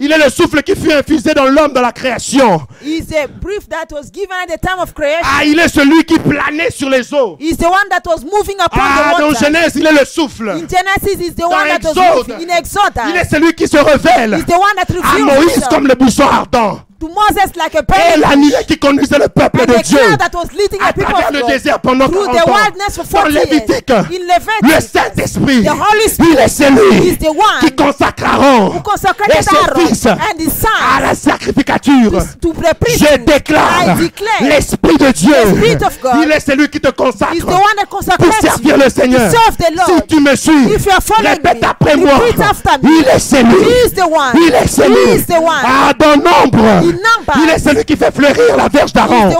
Il 0.00 0.12
est 0.12 0.18
le 0.18 0.30
souffle 0.30 0.62
qui 0.62 0.76
fut 0.76 0.92
infusé 0.92 1.34
dans 1.34 1.46
l'homme 1.46 1.72
dans 1.72 1.80
la 1.80 1.90
création. 1.90 2.60
Is 2.84 3.06
the 3.06 3.28
brief 3.40 3.68
that 3.68 3.86
was 3.92 4.10
given 4.12 4.30
at 4.42 4.46
the 4.46 4.60
time 4.60 4.78
of 4.80 4.94
creation. 4.94 5.24
Ah, 5.24 5.44
il 5.44 5.58
est 5.58 5.68
celui 5.68 6.04
qui 6.04 6.18
planait 6.20 6.70
sur 6.70 6.88
les 6.88 7.12
eaux. 7.12 7.36
Is 7.40 7.56
the 7.56 7.64
one 7.64 7.88
that 7.90 8.02
was 8.06 8.22
moving 8.22 8.56
upon 8.64 8.80
Ah, 8.80 9.14
the 9.16 9.20
dans. 9.22 9.34
Genèse, 9.34 9.72
il 9.74 9.84
est 9.86 9.92
le 9.92 10.04
souffle. 10.06 10.50
In 10.50 10.68
Genesis, 10.68 11.20
is 11.20 11.34
the 11.34 11.38
Dans 11.40 11.48
one 11.50 11.66
that 11.68 11.82
was 11.82 11.90
Exode, 11.90 12.28
moving. 12.28 12.48
In 12.48 12.56
Exodus, 12.56 13.00
Il 13.10 13.16
est 13.16 13.28
celui 13.28 13.54
qui 13.54 13.66
se 13.66 13.76
révèle 13.76 14.38
is 14.38 14.44
the 14.44 14.52
one 14.52 14.76
that 14.76 14.86
à 14.88 15.10
revealed 15.12 15.24
Moïse 15.26 15.54
himself 15.54 15.68
comme 15.68 15.88
le 15.88 15.94
buisson 15.96 16.28
ardent. 16.28 16.80
To 17.00 17.06
Moses 17.08 17.54
like 17.56 17.74
a 17.76 17.82
Et 17.82 18.64
qui 18.66 18.76
conduisait 18.78 19.18
le 19.18 19.28
peuple 19.28 19.60
de 19.66 19.82
Dieu 19.82 19.98
cloud 19.98 20.18
that 20.18 20.30
was 20.34 20.48
leading 20.52 20.80
à 20.82 20.92
the 20.92 20.96
people 20.96 21.12
travers 21.12 21.28
of 21.28 21.34
le 21.34 21.40
God 21.42 21.50
désert 21.50 21.78
pendant 21.80 22.06
through 22.08 22.24
40 22.26 22.32
the 22.36 22.42
ans. 22.42 22.54
wilderness 22.54 22.96
for 22.96 23.04
Dans 23.04 23.10
40 23.22 23.30
years. 23.30 23.44
Lévitique, 23.44 23.90
In 23.90 24.02
le 24.10 24.26
Leviticus, 24.26 24.90
Saint-Esprit, 24.92 25.62
the 25.62 25.68
Holy 25.70 26.04
il 26.04 26.10
Spirit 26.10 26.36
est 26.38 26.48
celui 26.48 27.08
is 27.08 27.16
the 27.18 27.28
one 27.28 27.60
qui 27.60 27.70
consacre 27.76 28.24
Aaron 28.24 28.70
who 28.72 28.78
et 28.78 28.82
consecrated 28.82 29.42
ses 29.42 29.56
Aaron 29.56 29.86
fils 29.86 30.06
and 30.06 30.38
his 30.40 30.66
à 30.66 31.00
la 31.00 31.14
sacrificature. 31.14 32.10
to 32.40 32.52
the 32.52 32.74
Je 32.98 33.16
déclare 33.18 33.84
I 33.86 33.94
declare 34.02 34.42
l'Esprit 34.42 34.96
de 34.98 35.12
Dieu. 35.12 35.32
The 35.34 35.56
Spirit 35.56 35.82
of 35.86 36.00
God 36.00 36.16
Il 36.24 36.32
est 36.32 36.40
celui 36.40 36.68
qui 36.68 36.80
te 36.80 36.90
consacre 36.90 37.32
the 37.36 37.44
one 37.44 37.60
that 37.76 37.86
pour 37.88 37.98
consecrates 38.00 38.40
servir 38.42 38.76
you 38.76 38.82
le 38.84 38.90
Seigneur. 38.90 39.30
to 39.30 39.36
serve 39.36 39.56
the 39.56 39.66
Si 39.86 39.92
Lord. 39.92 40.06
tu 40.08 40.20
me 40.20 40.34
suis, 40.34 40.72
If 40.74 40.84
you 40.84 40.92
are 40.92 41.00
following 41.02 41.28
répète 41.36 41.62
me, 41.62 41.68
après 41.68 41.96
moi. 41.96 42.14
repeat 42.18 42.40
after 42.40 42.72
me. 42.82 42.90
Il 42.98 43.06
est 43.08 43.18
celui. 43.20 43.62
He 43.62 43.86
is 43.86 43.90
the 43.94 44.04
one. 44.10 44.32
Il 44.34 44.52
est 44.54 44.66
celui. 44.66 45.12
He 45.12 45.14
is 45.20 45.26
the 45.26 45.38
one. 45.40 45.62
Ah, 45.64 45.92
dans 45.96 46.16
nombre. 46.16 46.87
Il 47.36 47.50
est 47.50 47.58
celui 47.58 47.84
qui 47.84 47.96
fait 47.96 48.14
fleurir 48.14 48.56
la 48.56 48.68
verge 48.68 48.92
d'Aaron. 48.92 49.30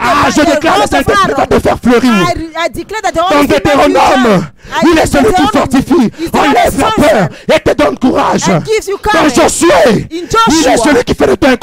Ah, 0.00 0.28
je 0.30 0.40
déclare 0.42 0.78
le 0.78 0.86
Saint-Esprit 0.90 1.32
va 1.36 1.46
te 1.46 1.58
faire 1.60 1.76
fleurir. 1.82 2.12
Dans 3.30 3.44
Deutéronome, 3.44 4.46
il 4.82 4.98
est 4.98 5.06
celui 5.06 5.32
qui 5.32 5.46
fortifie, 5.52 6.10
enlève 6.32 6.78
la 6.78 6.90
peur 6.90 7.28
et 7.54 7.60
te 7.60 7.74
donne 7.74 7.98
courage. 7.98 8.42
Dans. 8.46 9.28
Josué, 9.42 10.08
il 10.10 10.68
est 10.68 10.76
celui 10.76 11.04
qui 11.04 11.14
fait 11.14 11.26
de 11.26 11.34
toi 11.34 11.50
un 11.50 11.56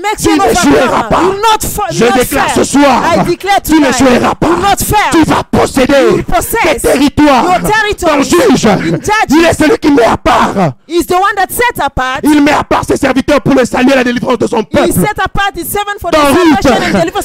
makes 0.00 0.18
Tu 0.18 0.30
ne 0.30 0.54
joueras 0.54 1.02
pas. 1.04 1.20
Je 1.90 2.04
déclare 2.04 2.50
ce 2.54 2.64
soir, 2.64 3.02
tu 3.64 3.80
ne 3.80 3.92
joueras 3.92 4.34
pas. 4.34 4.48
Tu 5.12 5.24
vas 5.24 5.42
posséder 5.50 6.24
tes 6.62 6.80
territoires. 6.80 7.44
Ton 7.98 8.22
juge, 8.22 8.68
il 9.30 9.44
est 9.44 9.54
celui 9.54 9.78
qui 9.78 9.90
met 9.90 10.04
à 10.04 10.16
part. 10.16 10.72
Il 10.88 12.42
met 12.42 12.52
à 12.52 12.64
part 12.64 12.84
ses 12.84 12.96
serviteurs 12.96 13.40
pour 13.40 13.54
le 13.54 13.64
salut 13.68 13.92
et 13.92 13.96
la 13.96 14.04
délivrance 14.04 14.38
de 14.38 14.46
son 14.46 14.62
peuple. 14.64 14.88
Dans 14.88 14.94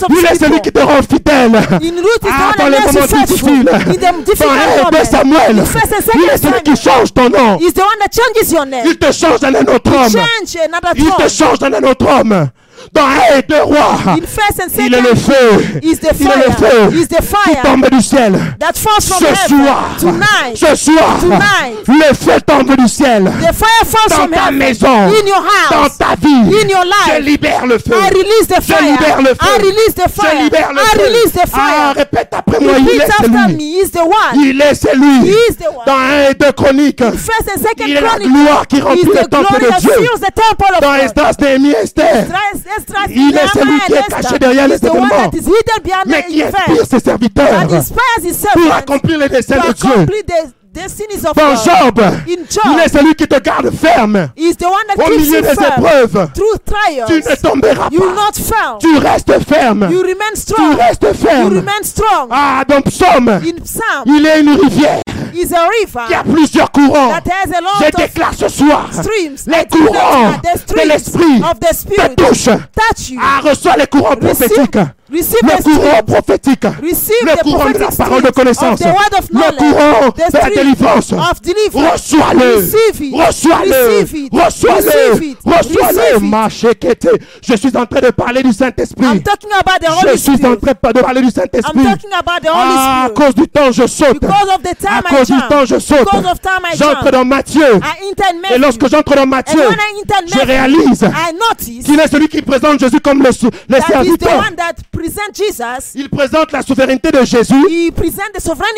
il 0.09 0.25
est 0.25 0.35
celui 0.39 0.61
qui 0.61 0.71
te 0.71 0.79
rend 0.79 1.01
fidèle. 1.01 1.51
Ah, 1.55 2.53
the 2.53 2.57
dans 2.57 2.65
one 2.65 2.71
les 2.71 2.77
that 2.77 2.85
makes 2.85 2.93
moments 2.93 3.01
you 3.01 3.07
faithful. 3.07 3.49
difficiles. 3.49 3.69
In 3.69 3.93
the 3.93 3.99
Dans 3.99 4.23
difficult 4.23 4.51
1 4.51 4.55
et 4.55 4.77
2 4.77 4.83
moments. 4.83 5.05
Samuel, 5.09 5.59
In 5.59 5.65
first 5.65 5.93
and 5.93 6.11
il 6.15 6.29
est 6.29 6.37
celui 6.37 6.61
qui 6.63 6.75
change 6.75 7.13
ton 7.13 7.29
nom. 7.29 7.57
Il 7.59 7.73
te 8.97 9.11
change 9.11 9.43
en 9.43 9.53
un 9.55 9.73
autre 9.73 9.91
homme. 9.91 10.21
Il 10.95 11.11
te 11.11 11.27
change 11.29 11.57
en 11.61 11.73
un 11.73 11.83
autre 11.89 12.05
homme. 12.07 12.49
Dans 12.91 13.05
1 13.05 13.37
et 13.39 13.41
2 13.47 13.61
rois, 13.63 13.95
In 14.07 14.15
first 14.27 14.59
and 14.61 14.67
il 14.77 14.93
est 14.93 15.01
le 15.01 15.15
second, 15.15 15.31
feu. 15.31 15.79
Il 15.81 15.91
est 15.91 16.03
le 16.03 16.13
fire. 16.13 16.31
feu 16.51 17.49
qui 17.49 17.55
tombe 17.63 17.89
du 17.89 18.01
ciel. 18.01 18.33
that 18.59 18.73
falls 18.75 19.05
from 19.07 19.19
Ce 19.19 19.25
heaven 19.25 19.65
soir, 19.65 19.83
tonight. 19.99 20.55
ce 20.55 20.75
soir, 20.75 21.17
Tonight. 21.19 21.87
le 21.87 22.13
feu 22.13 22.41
tombe 22.45 22.75
du 22.75 22.87
ciel. 22.87 23.23
The 23.25 23.53
fire 23.53 23.85
falls 23.85 24.09
Dans 24.09 24.15
from 24.15 24.31
ta 24.31 24.37
heaven 24.47 24.57
maison, 24.57 24.87
in 25.07 25.25
your 25.27 25.43
dans 25.71 25.83
house. 25.83 25.97
ta 25.97 26.15
vie, 26.21 26.27
in 26.33 26.67
your 26.69 26.83
life. 26.83 27.15
je 27.17 27.21
libère 27.21 27.65
le 27.65 27.77
feu. 27.79 27.93
I 27.95 28.09
release 28.09 28.47
the 28.47 28.55
Je 28.61 28.73
fire. 28.73 28.81
libère 28.83 29.21
le 29.21 29.29
feu. 29.29 29.35
I 29.41 29.57
release 29.61 29.95
the 29.95 30.03
Je 30.07 30.21
fire. 30.21 30.43
libère 30.43 30.73
le 30.73 30.81
I 30.81 30.85
feu. 30.85 31.01
release 31.03 31.31
the 31.31 31.39
Ah, 31.43 31.57
fire. 31.57 31.93
répète 31.95 32.29
après 32.31 32.59
moi, 32.59 32.73
il 32.79 32.89
est 32.89 33.07
celui. 33.21 33.53
me. 33.55 33.61
He's 33.83 33.91
the 33.91 34.01
one. 34.01 34.35
Il 34.43 34.61
est 34.61 34.75
celui. 34.75 35.29
He 35.29 35.35
is 35.49 35.55
the 35.55 35.67
one. 35.67 35.85
Dans 35.85 35.97
1 35.97 36.29
et 36.31 36.33
2 36.33 36.51
chroniques, 36.51 37.03
First 37.03 37.49
and 37.55 37.59
second 37.61 37.85
il 37.87 37.97
est 37.97 38.01
la 38.01 38.17
gloire 38.19 38.67
qui 38.67 38.81
remplit 38.81 39.03
le 39.03 39.27
temple 39.27 39.53
de 39.59 39.79
Dieu. 39.79 39.91
Dans. 40.81 40.93
Esdras, 40.95 41.33
Néhémie, 41.39 41.71
Esther. 41.83 42.25
Il 43.09 43.35
est 43.35 43.47
celui 43.47 43.79
qui 43.81 43.93
est 43.93 44.07
caché 44.09 44.39
derrière 44.39 44.67
les 44.67 44.75
événements. 44.75 45.31
mais 46.05 46.23
qui 46.29 46.43
inspire 46.43 46.85
ses 46.89 46.99
serviteurs 46.99 47.67
pour 48.53 48.73
accomplir 48.73 49.19
les 49.19 49.29
desseins 49.29 49.57
de 49.67 49.73
Dieu. 49.73 50.05
Dans. 51.35 51.55
Job, 51.63 52.01
il 52.25 52.79
est 52.83 52.89
celui 52.89 53.13
qui 53.13 53.27
te 53.27 53.39
garde 53.39 53.69
ferme 53.75 54.29
au 54.97 55.09
milieu 55.11 55.41
des 55.41 55.51
épreuves. 55.51 56.29
Tu 56.33 57.13
ne 57.13 57.35
tomberas 57.35 57.89
pas. 57.91 58.77
Tu 58.79 58.97
restes 58.97 59.33
ferme. 59.47 59.87
You 59.91 59.99
remain 60.01 60.33
Tu 60.33 60.75
restes 60.75 61.03
You 61.03 61.13
ferme. 61.13 61.57
remain 61.57 61.83
strong. 61.83 62.27
Ah, 62.31 62.63
dans 62.67 62.81
Psaume, 62.81 63.39
il 64.07 64.25
est 64.25 64.39
une 64.41 64.55
rivière 64.55 65.02
is 65.39 65.53
a 65.53 65.67
qui 66.07 66.13
a 66.13 66.23
plusieurs 66.23 66.71
courants. 66.71 67.09
that 67.09 67.27
has 67.31 67.49
a 67.51 67.55
Je 67.55 67.61
lot 67.61 67.93
of 67.93 67.99
déclare 67.99 68.33
ce 68.33 68.47
soir, 68.47 68.89
streams. 68.91 69.35
les 69.47 69.65
courants 69.69 70.31
that 70.41 70.65
the 70.67 70.73
de 70.75 70.87
l'esprit 70.87 71.41
of 71.43 71.59
the 71.59 71.67
te 71.69 71.75
Spirit 71.75 72.15
touchent. 72.15 72.45
touch 72.75 73.09
you. 73.09 73.19
Ah, 73.21 73.41
reçois 73.43 73.75
les 73.77 73.87
courants 73.87 74.15
prophétiques. 74.15 74.77
Receive 75.11 75.39
Le 75.43 75.49
the 75.49 75.63
courant 75.63 76.03
prophétique. 76.05 76.63
Receive 76.81 77.15
Le 77.23 77.31
the 77.37 77.43
courant 77.43 77.69
de 77.71 77.77
la 77.79 77.87
parole 77.91 78.21
de 78.23 78.29
connaissance. 78.31 78.79
of 78.81 78.85
the 78.85 78.85
word 78.87 79.13
of 79.19 79.29
Le 79.31 79.57
courant 79.57 80.11
The 80.11 80.31
de 80.31 80.37
la 80.37 80.49
délivrance. 80.49 81.11
of 81.11 81.41
deliverance. 81.41 81.91
Reçois-le. 82.13 82.55
Receive 82.55 83.01
it. 83.01 83.13
Reçois-le. 83.15 83.99
Receive 83.99 84.15
it. 84.25 84.33
Reçois-le. 84.33 85.45
Reçois-le. 85.51 87.19
Je 87.45 87.55
suis 87.55 87.77
en 87.77 87.85
train 87.85 88.01
de 88.01 88.09
parler 88.11 88.43
du 88.43 88.53
Saint-Esprit. 88.53 89.05
I'm 89.05 89.21
talking 89.21 89.49
about 89.51 89.79
the 89.81 89.89
Je 90.01 90.07
Holy 90.07 90.17
suis 90.17 90.31
en 90.31 90.35
Spirit. 90.37 90.57
train 90.61 90.91
de 90.93 90.99
parler 91.01 91.21
du 91.21 91.27
I'm 91.27 91.31
Saint-Esprit. 91.33 91.83
talking 91.83 92.13
about 92.13 92.39
the 92.41 92.49
Holy 92.49 92.75
Ah, 92.77 93.03
à 93.03 93.09
Spirit. 93.09 93.13
cause 93.25 93.35
du 93.35 93.47
temps, 93.47 93.71
je 93.71 93.87
saute. 93.87 94.13
Because 94.19 94.49
of 94.55 94.61
the 94.63 94.69
À 94.69 94.75
time 94.75 95.03
I 95.09 95.15
cause 95.15 95.27
du 95.27 95.41
temps, 95.49 95.65
je 95.65 95.79
saute. 95.79 95.99
Because 95.99 96.25
of 96.31 96.41
time 96.41 96.63
I 96.71 96.77
J'entre 96.77 97.11
dans 97.11 97.25
Matthieu. 97.25 97.79
Et 98.53 98.57
lorsque 98.57 98.87
j'entre 98.89 99.15
dans 99.15 99.23
And 99.23 99.27
Matthieu, 99.27 99.61
je 99.61 100.35
Matthew, 100.35 100.47
réalise 100.47 101.01
I 101.03 101.33
notice 101.33 101.85
qu'il 101.85 101.99
est 101.99 102.07
celui 102.07 102.27
qui 102.27 102.41
présente 102.41 102.79
Jésus 102.79 102.99
comme 102.99 103.21
le, 103.23 103.31
serviteur. 103.31 104.43
Presents 105.03 105.33
Jesus. 105.33 105.91
Il 105.95 106.09
présente 106.09 106.51
la 106.51 106.61
souveraineté 106.61 107.11
de 107.11 107.25
Jésus 107.25 107.91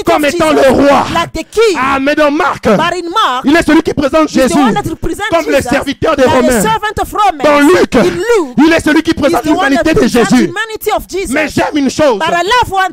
comme 0.06 0.24
of 0.24 0.34
étant 0.34 0.50
Jesus 0.50 0.64
le 0.64 0.72
roi. 0.72 1.06
like 1.14 1.32
the 1.34 1.46
king. 1.52 1.78
Ah, 1.78 2.00
mais 2.00 2.16
dans 2.16 2.32
Marc, 2.32 2.66
Mark, 2.68 2.96
il 3.44 3.56
est 3.56 3.66
celui 3.66 3.82
qui 3.84 3.94
présente 3.94 4.30
Jésus 4.30 4.54
comme 4.54 5.46
le 5.50 5.62
serviteur 5.62 6.16
des 6.16 6.24
Romains. 6.24 6.62
Romans. 7.06 7.44
Dans 7.44 7.60
Luc, 7.60 7.94
Luke, 7.94 8.56
il 8.58 8.74
est 8.74 8.80
celui 8.80 9.04
qui 9.04 9.14
présente 9.14 9.46
l'humanité 9.46 9.94
de 9.94 10.08
Jésus. 10.08 10.52
Mais 11.30 11.48
j'aime 11.48 11.76
une 11.76 11.90
chose. 11.90 12.20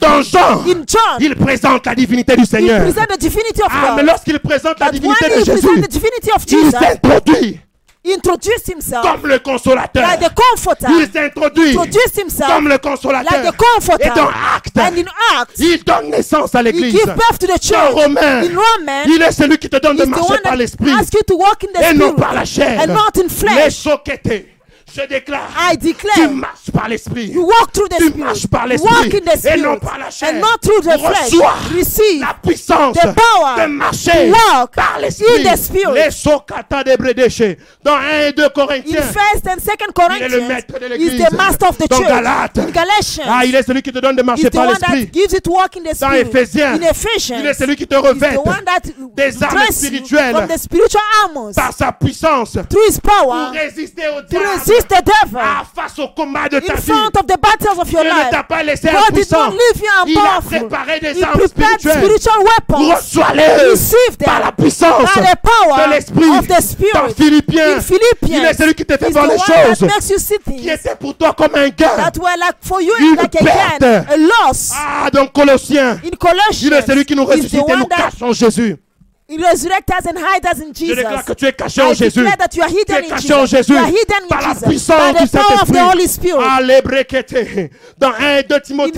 Dans. 0.01 0.23
Jean, 0.23 0.63
John, 0.67 1.01
il 1.21 1.35
présente 1.37 1.87
la 1.87 1.95
divinité 1.95 2.37
du 2.37 2.45
Seigneur. 2.45 2.83
Ah, 3.71 3.95
mais 3.97 4.03
lorsqu'il 4.03 4.39
présente 4.41 4.79
la 4.79 4.91
divinité 4.91 5.29
de 5.39 5.45
Jésus, 5.45 5.69
il 6.49 6.71
s'introduit 6.71 7.61
he 8.05 8.13
introduced 8.15 8.67
himself 8.69 9.03
comme 9.03 9.27
le 9.29 9.39
consolateur. 9.39 10.03
like 10.03 10.21
the 10.21 10.35
comforter. 10.35 10.87
Il 10.91 11.09
s'introduit 11.13 11.75
comme 11.75 12.69
le 12.69 12.79
consolateur. 12.79 13.39
like 13.43 13.53
the 13.53 13.57
comforter. 13.57 14.07
Et 14.07 14.11
dans 14.11 14.29
And 14.83 14.97
in 14.99 15.05
Acts, 15.41 15.59
il 15.59 15.83
donne 15.85 16.11
naissance 16.11 16.55
à 16.55 16.63
l'église. 16.63 16.93
gives 16.93 17.07
birth 17.07 17.39
to 17.39 17.47
the 17.47 17.59
Dans. 17.59 17.95
Romains, 17.95 18.43
In 18.43 18.57
Romans, 18.57 19.05
il 19.07 19.23
est 19.23 19.33
celui 19.33 19.59
qui 19.59 19.69
te 19.69 19.77
donne 19.77 19.97
de 19.97 20.05
marcher 20.05 20.39
par 20.43 20.57
l'esprit 20.57 20.91
et 20.91 21.95
non 21.95 22.15
par 22.15 22.35
la 22.35 22.45
chair. 22.45 22.81
and 22.83 22.93
not 22.93 23.17
in 23.21 23.23
Les 23.23 23.29
flesh. 23.29 23.75
soquetés. 23.75 24.52
Je 24.95 25.03
déclare, 25.07 25.49
I 25.73 25.77
tu 25.79 25.87
declare 25.89 26.31
marches 26.33 26.71
par 26.73 26.89
l'esprit. 26.89 27.27
you 27.29 27.43
walk 27.45 27.73
through 27.73 27.89
the 27.89 27.97
Tu 27.99 28.09
spirit, 28.09 28.19
marches 28.19 28.47
par 28.47 28.67
you 28.69 28.79
walk 28.83 29.05
l'esprit 29.05 29.19
in 29.19 29.25
the 29.25 29.47
et 29.47 29.57
non 29.57 29.77
spirit, 29.77 29.81
par 29.81 29.99
la 29.99 30.11
chair. 30.11 30.29
and 30.35 30.41
not 30.41 30.59
through 30.61 30.81
the 30.83 30.99
flesh. 30.99 31.33
Reçois 31.33 31.55
Receive 31.77 32.21
la 32.21 32.35
puissance 32.43 32.97
the 32.97 33.15
power 33.15 33.63
de 33.63 33.67
marcher 33.69 34.11
to 34.13 34.33
walk 34.33 34.75
par 34.75 34.95
in 34.99 35.01
l'esprit. 35.03 35.45
the 35.45 35.57
spirit. 35.57 35.95
Les 35.95 36.11
socata 36.11 36.83
de 36.85 36.97
Brédéché. 36.97 37.57
Dans 37.83 37.95
1 37.97 38.29
et 38.29 38.33
2 38.33 38.45
in 38.45 38.49
Corinthiens. 38.51 39.03
First 39.03 39.47
and 39.49 39.61
Second 39.61 39.93
Il 40.19 40.23
est 40.23 40.29
le 40.29 40.39
Corinthians. 40.39 40.49
maître 40.49 40.79
de 40.79 40.87
l'église. 40.87 41.25
the 41.25 41.33
master 41.33 41.69
of 41.71 41.79
the 41.79 41.89
Dans 41.89 41.97
church. 41.97 42.09
Galates. 42.09 42.59
In 42.59 42.71
Galatians, 42.71 43.25
Ah, 43.29 43.45
il 43.47 43.55
est 43.55 43.63
celui 43.63 43.83
qui 43.83 43.93
te 43.93 43.99
donne 43.99 44.17
de 44.17 44.23
marcher 44.23 44.51
par 44.51 44.67
l'esprit. 44.67 45.07
that 45.07 45.13
gives 45.13 45.41
to 45.43 45.51
walk 45.53 45.77
in 45.77 45.81
the 45.85 45.99
Dans 45.99 46.09
spirit. 46.11 46.21
Éphésiens, 46.29 46.75
in 46.75 46.83
Ephesians, 46.83 47.37
Il 47.41 47.47
est 47.47 47.55
celui 47.55 47.77
qui 47.77 47.87
te 47.87 47.95
revêt 47.95 48.37
des 49.17 49.43
armes 49.43 49.59
spirituelles 49.71 50.35
from 50.35 50.47
the 50.49 50.59
spiritual 50.59 51.03
armors 51.25 51.55
par 51.55 51.73
sa 51.73 51.93
puissance 51.93 52.53
through 52.69 52.85
his 52.89 53.01
pour 53.01 53.13
power 53.25 53.51
résister 53.53 54.09
au 54.09 54.21
to 54.23 54.29
diable. 54.29 54.47
Resist 54.73 54.89
the 54.89 55.03
devil 55.05 55.41
Ah, 55.41 55.65
face 55.75 55.99
au 55.99 56.09
combat 56.09 56.49
de 56.49 56.59
ta 56.61 56.73
in 56.73 56.77
vie. 56.77 56.83
front 56.93 57.17
of 57.19 57.27
the 57.27 57.39
battles 57.41 57.79
of 57.79 57.91
your 57.93 58.03
Dieu 58.03 58.13
ne 58.13 58.31
t'a 58.31 58.43
pas 58.43 58.63
laissé 58.63 58.89
God 58.91 59.15
did 59.15 59.31
not 59.31 59.51
leave 59.51 59.83
you 59.83 60.07
Il 60.07 60.19
a 60.19 60.41
préparé 60.41 61.01
des 61.01 61.23
armes 61.23 61.33
prepared 61.39 61.81
spirituelles. 61.81 62.05
spiritual 62.05 62.39
weapons. 62.45 62.95
Reçois-les 62.95 63.71
Receive 63.71 64.17
them 64.19 64.27
par 64.27 64.41
la 64.41 64.53
puissance 64.53 65.03
by 65.15 65.21
the 65.21 65.37
power 65.43 65.85
de 65.87 65.91
l'esprit. 65.91 66.31
of 66.39 66.47
the 66.49 66.61
Spirit. 66.63 66.93
Dans 66.95 67.09
Philippiens, 67.15 67.77
In 67.77 67.81
Philippians, 67.81 68.39
il 68.39 68.45
est 68.45 68.55
celui 68.55 68.75
qui 68.75 68.85
te 68.85 68.97
fait 68.97 69.11
voir 69.11 69.27
les 69.27 69.39
choses 69.39 69.79
that 69.81 69.87
makes 69.87 70.11
you 70.11 70.19
see 70.19 70.39
qui 70.45 70.69
pour 71.01 71.17
toi 71.17 71.33
comme 71.37 71.55
un 71.55 71.69
gain. 71.69 71.97
that 71.97 72.13
were 72.19 72.37
like 72.39 72.57
for 72.61 72.81
you 72.83 72.93
Une 72.99 73.17
like 73.17 73.35
a 73.37 73.45
gain, 73.45 73.79
perte. 73.79 73.83
a 74.11 74.17
loss. 74.17 74.73
Ah, 74.77 75.11
dans 75.11 75.27
Colossiens, 75.27 75.99
In 76.05 76.17
Colossians, 76.19 76.63
il 76.63 76.73
est 76.73 76.87
celui 76.87 77.05
qui 77.05 77.15
nous 77.15 77.25
ressuscite 77.25 77.63
et 77.69 77.77
nous 77.77 77.87
cache 77.87 78.21
en 78.23 78.33
Jésus. 78.33 78.77
He 79.33 79.39
resurrect 79.39 79.91
us 79.91 80.07
and 80.07 80.19
hide 80.19 80.45
us 80.47 80.61
in 80.61 80.73
Je 80.73 80.87
Jesus. 80.87 80.97
déclare 80.97 81.25
que 81.25 81.33
tu 81.33 81.47
es 81.47 81.53
caché 81.53 81.83
en 81.83 81.93
I 81.93 81.95
Jésus. 81.95 82.21
declare 82.21 82.37
that 82.39 82.55
you 82.55 82.63
are 82.63 82.71
Tu 82.71 82.79
hidden 82.79 82.97
es 82.97 83.07
in 83.07 83.15
caché 83.17 83.33
en 83.35 83.47
Jesus. 83.47 83.75
Jésus 83.75 83.75
par 84.29 84.41
la 84.43 84.55
puissance 84.55 85.13
By 85.13 85.19
du 85.23 85.29
the 85.29 85.33
power 85.33 85.63
of 85.63 85.73
the 85.73 85.79
Holy 85.93 86.09
Spirit. 86.09 86.37
Saint-Esprit. 86.43 87.71
Dans 87.99 88.13
1 88.13 88.37
et 88.39 88.43
2 88.43 88.55
In 88.55 88.61
Timothée, 88.61 88.91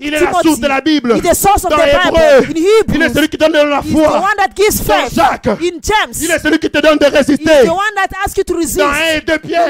il 0.00 0.14
est 0.14 0.20
la 0.20 0.32
source 0.42 0.60
de 0.60 0.66
la 0.68 0.80
Bible. 0.80 1.14
he's 1.16 1.22
the 1.22 1.34
source 1.34 1.64
of 1.64 1.70
Dans 1.70 1.76
the 1.76 1.80
Bible. 1.84 2.18
Hébreu, 2.18 2.46
In 2.48 2.94
il 2.94 3.02
est 3.02 3.12
celui 3.14 3.28
qui 3.28 3.36
donne 3.36 3.52
de 3.52 3.58
la 3.58 3.82
foi. 3.82 4.18
one 4.18 4.36
that 4.36 4.50
gives 4.56 4.84
Dans 4.86 4.94
faith. 4.94 5.14
Jacques, 5.14 5.46
In 5.46 5.78
James, 5.82 6.12
il 6.20 6.30
est 6.30 6.38
celui 6.38 6.58
qui 6.58 6.70
te 6.70 6.78
donne 6.78 6.98
de 6.98 7.06
résister. 7.06 7.64
the 7.64 7.68
one 7.70 7.94
that 7.96 8.08
asks 8.24 8.36
you 8.36 8.44
to 8.44 8.54
resist. 8.56 8.78
Dans 8.78 8.88
1 8.88 9.16
et 9.16 9.20
2 9.20 9.32
In 9.34 9.38
Pierre, 9.38 9.68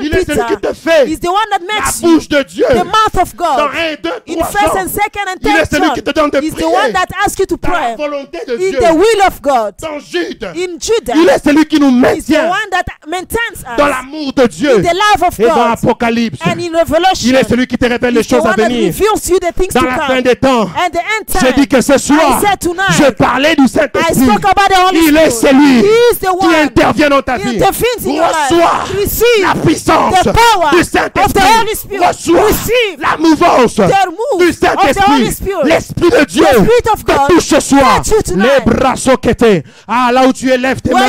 il 0.00 0.14
est 0.14 0.24
celui 0.26 0.46
qui 0.46 0.56
te 0.60 0.72
fait 0.74 1.06
he's 1.08 1.20
the 1.20 1.28
one 1.28 1.36
that 1.50 1.58
la 1.60 1.74
makes 1.80 2.00
you 2.02 2.08
bouche 2.14 2.28
de 2.28 2.42
Dieu. 2.42 2.66
the 2.70 2.84
mouth 2.84 3.22
of 3.22 3.34
Dans 3.36 3.56
God. 3.56 3.70
1 3.74 3.92
et 3.92 3.96
2, 4.02 4.10
In 4.28 4.34
3 4.38 4.46
First 4.46 4.74
Jean, 4.74 4.80
and 4.82 4.88
Second 4.88 5.26
and 5.28 5.36
il 5.42 5.56
est 5.56 5.70
celui 5.70 5.92
qui 5.92 6.02
te 6.02 6.10
donne 6.10 6.30
de 6.30 6.38
prier 6.38 6.50
dans 6.50 6.72
la 6.72 7.94
volonté 7.96 8.38
de 8.46 8.56
Dieu. 8.56 8.78
Will 9.14 9.26
of 9.26 9.40
God. 9.42 9.74
Dans 9.80 9.98
Jude, 9.98 10.44
In 10.44 10.78
Judah, 10.80 11.14
il 11.16 11.28
est 11.28 11.42
celui 11.44 11.64
qui 11.66 11.78
nous 11.80 11.90
maintient 11.90 12.50
dans 13.76 13.86
l'amour 13.86 14.32
de 14.32 14.46
Dieu. 14.46 14.76
in 14.78 14.82
the 14.82 14.94
love 14.94 15.28
of 15.28 15.38
Et 15.40 15.44
dans 15.46 15.54
God. 15.54 15.72
Apocalypse, 15.72 16.38
And 16.44 16.58
in 16.60 16.78
Revelation, 16.78 17.28
il 17.28 17.34
est 17.36 17.48
celui 17.48 17.66
qui 17.66 17.76
te 17.78 17.86
révèle 17.86 18.14
les 18.14 18.22
choses 18.22 18.44
à 18.46 18.52
venir. 18.52 18.92
Dans 19.74 19.80
la 19.82 19.98
fin 20.06 20.20
des 20.20 20.36
temps, 20.36 20.64
dit 20.66 21.52
time, 21.54 21.66
que 21.66 21.80
ce 21.80 21.98
soir, 21.98 22.40
tonight, 22.60 22.84
je 22.98 23.10
parlais 23.10 23.54
du 23.56 23.66
Saint-Esprit. 23.68 24.14
spoke 24.26 24.44
about 24.44 24.68
the 24.68 24.88
Holy 24.90 25.00
Il 25.08 25.16
est 25.16 25.30
Spirit. 25.30 25.82
celui 25.82 26.38
qui 26.40 26.54
intervient 26.56 27.08
dans 27.08 27.22
ta 27.22 27.36
vie. 27.38 27.58
Reçois 27.58 28.84
la 29.42 29.54
puissance 29.60 30.14
the 30.22 30.32
power 30.32 30.70
du 30.72 30.78
of 30.80 31.32
the 31.32 31.38
Holy 31.38 31.74
Saint-Esprit. 31.74 31.74
Spirit. 31.74 31.98
Reçois 31.98 32.76
la 32.98 33.16
mouvance 33.16 33.74
du 33.76 33.82
of 33.82 33.90
the 33.90 33.94
Holy 34.38 34.52
Saint-Esprit. 34.52 35.32
Spirit. 35.32 35.54
L'Esprit 35.64 36.10
de 36.10 36.24
Dieu 36.24 36.44
The 36.44 36.54
Spirit 36.54 36.88
of 36.92 37.04
te 37.04 37.12
God 37.12 37.28
touche 37.28 37.44
ce 37.44 37.60
soir. 37.60 38.02
Les 38.36 38.60
bras 38.64 38.95
Ah, 39.88 40.10
là 40.12 40.26
où 40.26 40.32
tu 40.32 40.50
es, 40.50 40.56
lève 40.56 40.80
tes 40.80 40.90
mains. 40.90 41.00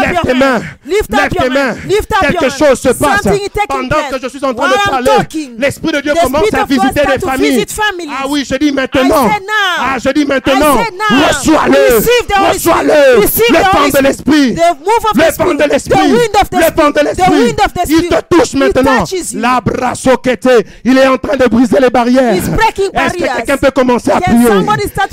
Lève 0.00 0.20
tes 0.22 0.34
mains. 0.34 0.60
Lève 0.86 1.28
tes 1.30 1.48
mains. 1.50 1.74
Quelque 2.20 2.50
chose 2.50 2.80
se 2.80 2.88
passe 2.88 3.22
pendant 3.68 3.96
que 4.10 4.20
je 4.22 4.28
suis 4.28 4.44
en 4.44 4.54
train 4.54 4.68
de 4.68 4.90
parler. 4.90 5.10
L'Esprit 5.58 5.92
de 5.92 6.00
Dieu 6.00 6.12
commence 6.22 6.52
à 6.52 6.64
visiter 6.64 7.00
to 7.20 7.28
familles. 7.28 7.66
Ah 8.10 8.24
oui, 8.28 8.46
je 8.48 8.56
dis 8.56 8.72
maintenant. 8.72 9.28
Ah, 9.78 9.96
je 10.02 10.10
dis 10.10 10.24
maintenant. 10.26 10.76
Reçois-le. 11.28 11.98
Reçois-le. 12.50 13.20
Le 13.20 13.78
Holy 13.78 13.92
de 13.92 14.02
l'Esprit. 14.02 14.54
Le 14.54 15.32
Spirit. 15.32 15.56
de 15.56 15.64
l'Esprit. 15.64 16.08
Le 16.08 16.62
Spirit. 16.62 16.92
de 16.92 17.00
l'Esprit. 17.04 17.54
Il 17.88 18.08
te 18.08 18.20
touche 18.34 18.54
He 18.54 18.56
maintenant. 18.56 19.04
La. 19.34 19.60
Il 20.84 20.98
est 20.98 21.06
en 21.06 21.16
train 21.18 21.36
de 21.36 21.46
briser 21.48 21.78
les 21.80 21.90
barrières. 21.90 22.34
Est-ce 22.34 22.50
que 23.14 23.36
quelqu'un 23.36 23.56
peut 23.56 23.70
commencer 23.70 24.10
à 24.10 24.20
prier? 24.20 24.48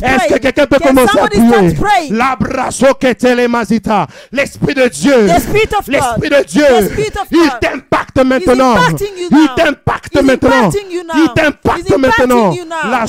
Est-ce 0.04 0.34
que 0.34 0.40
quelqu'un 0.40 0.66
peut 0.66 0.80
commencer 0.80 1.20
à 1.20 1.28
prier? 1.28 1.65
Mazita. 3.48 4.08
L'Esprit 4.32 4.74
de 4.74 4.88
Dieu. 4.88 5.28
L'Esprit 5.28 6.30
de 6.30 6.44
Dieu. 6.44 6.66
Il 7.32 7.50
t'impacte 7.62 8.24
maintenant. 8.24 8.76
Il 9.32 9.50
t'impacte 9.56 10.22
maintenant. 10.22 10.72
Il 11.16 11.34
t'impacte 11.34 11.98
maintenant. 11.98 12.54
La. 12.90 13.06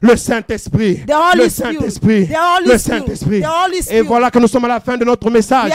Le 0.00 0.16
Saint-Esprit. 0.16 0.98
Le 1.32 1.48
Spirit. 1.48 1.50
Saint-Esprit. 1.50 2.26
The 2.28 2.36
Holy 2.36 2.68
Le 2.68 2.78
Spirit. 2.78 3.06
Saint-Esprit. 3.06 3.42
Et 3.90 4.00
voilà 4.02 4.30
que 4.30 4.38
nous 4.38 4.48
sommes 4.48 4.64
à 4.64 4.68
la 4.68 4.80
fin 4.80 4.96
de 4.96 5.04
notre 5.04 5.30
message. 5.30 5.72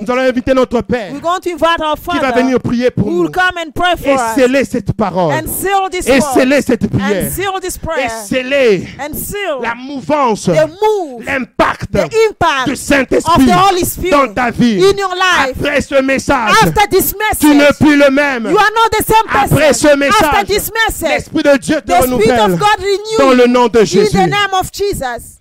Nous 0.00 0.10
allons 0.12 0.22
inviter 0.22 0.54
notre 0.54 0.80
Père 0.82 1.12
We're 1.12 1.20
going 1.20 1.40
to 1.40 1.50
invite 1.50 1.80
our 1.80 1.96
qui 1.96 2.18
va 2.18 2.28
Father 2.28 2.42
venir 2.42 2.60
prier 2.60 2.90
pour 2.90 3.10
nous. 3.10 3.22
will 3.22 3.30
come 3.30 3.58
and 3.58 3.70
pray 3.74 3.96
for 3.96 4.08
Et 4.08 4.14
us 4.14 4.34
sceller 4.34 4.64
cette 4.64 4.92
parole. 4.92 5.32
and 5.32 5.46
seal 5.48 5.88
this 5.90 6.06
Et 6.08 6.20
sceller 6.20 6.62
cette 6.62 6.88
prière. 6.88 7.26
Et 7.26 7.78
prayer 7.78 8.08
sceller 8.26 8.86
la 9.60 9.74
mouvance, 9.88 10.44
the 10.44 10.66
move, 10.82 11.24
l'impact 11.24 11.90
du 12.66 12.76
Saint-Esprit 12.76 13.46
the 13.46 13.50
Holy 13.52 13.80
dans 13.82 13.86
Spirit 13.88 14.34
ta 14.34 14.50
vie. 14.50 14.78
in 14.84 14.96
your 14.96 15.14
life. 15.14 15.56
Après 15.58 15.80
ce 15.80 16.00
message, 16.02 16.50
After 16.62 16.86
this 16.90 17.14
tu 17.40 17.46
n'es 17.48 17.54
message, 17.56 17.78
plus 17.78 17.96
le 17.96 18.10
même. 18.10 18.44
you 18.50 18.56
are 18.58 18.70
not 18.74 18.90
the 18.98 19.04
same 19.04 19.26
Après 19.28 19.48
ce 19.48 19.54
person. 19.88 19.96
message, 19.96 20.22
After 20.22 20.46
this 20.46 20.70
message, 20.86 21.10
l'Esprit 21.10 21.42
de 21.42 21.56
Dieu 21.58 21.80
te 21.80 21.86
the 21.86 21.92
Spirit 21.92 22.00
renouvelle 22.02 22.40
of 22.52 22.58
God 22.58 22.78
renew 22.78 23.18
dans 23.18 23.34
le 23.34 23.46
nom 23.46 23.68
de 23.68 23.80
in 23.80 23.84
Jésus. 23.84 24.12
the 24.12 24.26
name 24.26 24.52
of 24.52 24.70
Jesus. 24.72 25.40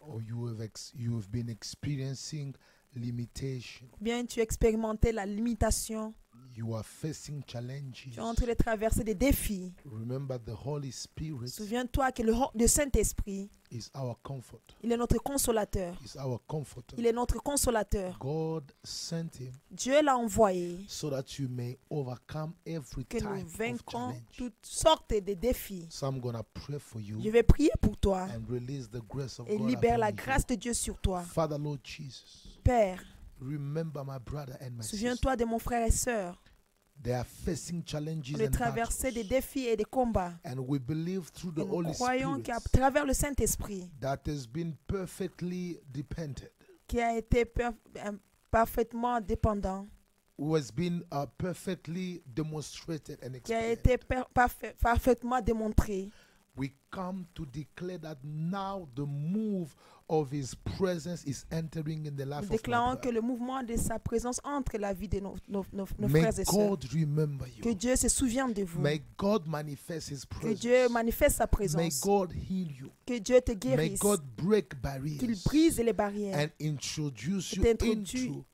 or 0.00 0.20
you 0.22 0.48
have 0.48 0.60
ex- 0.60 0.92
you 0.94 1.16
have 1.16 1.28
been 1.30 1.48
experiencing 1.48 2.54
limitation. 2.94 3.86
ou 4.00 4.04
bien 4.04 4.24
tu 4.24 4.40
as 4.40 4.42
expérimenté 4.42 5.12
la 5.12 5.26
limitation, 5.26 6.14
You 6.56 6.74
are 6.74 6.84
facing 6.84 7.42
challenges. 7.46 8.08
tu 8.12 8.18
es 8.18 8.22
en 8.22 8.34
train 8.34 8.46
de 8.46 8.54
traverser 8.54 9.04
des 9.04 9.14
défis. 9.14 9.74
Remember, 9.84 10.38
the 10.38 10.54
Holy 10.64 10.90
Spirit 10.90 11.48
Souviens-toi 11.48 12.12
que 12.12 12.22
le, 12.22 12.32
le 12.54 12.66
Saint-Esprit, 12.66 13.50
is 13.70 13.90
our 13.94 14.18
comfort. 14.22 14.62
il 14.82 14.90
est 14.90 14.96
notre 14.96 15.18
consolateur. 15.18 15.94
Is 16.02 16.16
our 16.18 16.40
comforter. 16.46 16.96
Il 16.98 17.04
est 17.06 17.12
notre 17.12 17.42
consolateur. 17.42 18.16
God 18.18 18.72
sent 18.82 19.38
him 19.38 19.52
Dieu 19.70 20.00
l'a 20.02 20.16
envoyé 20.16 20.78
so 20.88 21.10
that 21.10 21.38
you 21.38 21.46
may 21.50 21.76
overcome 21.90 22.54
every 22.66 23.04
que 23.04 23.18
type 23.18 23.24
nous 23.28 23.42
of 23.42 23.82
challenge. 23.90 24.22
toutes 24.38 24.54
sortes 24.64 25.12
de 25.12 25.34
défis. 25.34 25.86
So 25.90 26.06
I'm 26.06 26.20
gonna 26.20 26.42
pray 26.42 26.78
for 26.78 27.00
you 27.02 27.20
Je 27.22 27.28
vais 27.28 27.42
prier 27.42 27.72
pour 27.82 27.98
toi 27.98 28.28
and 28.34 28.50
release 28.50 28.88
the 28.88 29.02
grace 29.06 29.38
of 29.38 29.46
et 29.50 29.58
God. 29.58 29.68
libère 29.68 29.98
la 29.98 30.10
grâce 30.12 30.46
de 30.46 30.54
Dieu 30.54 30.72
sur 30.72 30.98
toi. 31.00 31.20
Father, 31.22 31.58
Lord 31.58 31.80
Jesus, 31.84 32.58
Père, 32.64 33.02
remember 33.40 34.02
my 34.04 34.18
brother 34.24 34.56
and 34.62 34.70
my 34.70 34.82
sister. 34.82 34.96
souviens-toi 34.96 35.36
de 35.36 35.44
mon 35.44 35.58
frère 35.58 35.86
et 35.86 35.90
sœur. 35.90 36.40
They 37.02 37.12
are 37.14 37.24
facing 37.24 37.84
challenges 37.84 38.40
and 38.40 38.50
traversé 38.50 39.12
des 39.12 39.22
défis 39.22 39.66
et 39.66 39.76
des 39.76 39.84
combats. 39.84 40.32
And 40.44 40.58
we 40.66 40.78
believe 40.80 41.30
through 41.32 41.52
Et 41.52 41.60
the 41.62 41.66
nous 41.66 41.72
Holy 41.74 41.92
croyons 41.92 42.38
Spirit 42.40 42.42
qu'à 42.42 42.58
travers 42.72 43.04
le 43.06 43.12
Saint-Esprit, 43.14 43.88
that 44.00 44.20
has 44.26 44.46
been 44.46 44.74
perfectly 44.88 45.78
dependent, 45.92 46.50
qui 46.88 47.00
a 47.00 47.16
été 47.16 47.44
per- 47.44 47.70
euh, 48.04 48.12
parfaitement 48.50 49.20
dépendant, 49.20 49.86
who 50.38 50.54
has 50.56 50.70
been 50.72 51.02
uh, 51.12 51.26
perfectly 51.38 52.22
demonstrated 52.26 53.18
and 53.22 53.38
qui 53.42 53.54
a 53.54 53.70
été 53.70 53.98
parfait- 54.34 54.74
parfaitement 54.80 55.40
démontré, 55.40 56.10
We 56.56 56.72
come 56.90 57.26
to 57.34 57.44
declare 57.46 57.98
that 57.98 58.16
now 58.24 58.88
the 58.94 59.04
move 59.04 59.74
of 60.08 60.30
His 60.30 60.54
presence 60.54 61.24
is 61.26 61.44
entering 61.50 62.06
in 62.06 62.16
the 62.16 62.24
nous 62.24 62.30
life 62.30 62.44
of 62.44 62.50
déclarons 62.50 62.94
my 62.94 63.00
que 63.00 63.08
le 63.10 63.20
mouvement 63.20 63.62
de 63.62 63.76
sa 63.76 63.98
présence 63.98 64.40
entre 64.44 64.78
la 64.78 64.94
vie 64.94 65.08
de 65.08 65.20
nos, 65.20 65.34
nos- 65.48 65.66
nos- 65.72 65.86
nos 65.98 66.08
May 66.08 66.20
frères 66.20 66.38
et 66.40 66.44
sœurs. 66.44 66.68
God 66.70 66.84
remember 66.94 67.46
Que. 67.62 67.74
Dieu 67.74 67.96
se 67.96 68.08
souvienne 68.08 68.52
de 68.54 68.62
vous. 68.64 68.80
May 68.80 69.02
God 69.18 69.46
manifest 69.46 70.10
His 70.10 70.24
Que 70.24 70.54
Dieu 70.54 70.70
presence. 70.70 70.92
manifeste 70.92 71.36
sa 71.36 71.44
May 71.44 71.50
présence. 71.50 72.00
God 72.00 72.32
heal 72.32 72.70
you. 72.70 72.90
Que 73.04 73.18
Dieu 73.18 73.40
te 73.42 73.52
May 73.52 73.58
guérisse. 73.58 73.98
God 74.00 74.22
break 74.36 74.70
Qu'il 74.70 74.78
barriers 74.80 75.18
brise 75.44 75.78
les 75.78 75.92
barrières 75.92 76.38
and 76.38 76.48
introduce 76.64 77.52
Et 77.52 77.56
you 78.14 78.44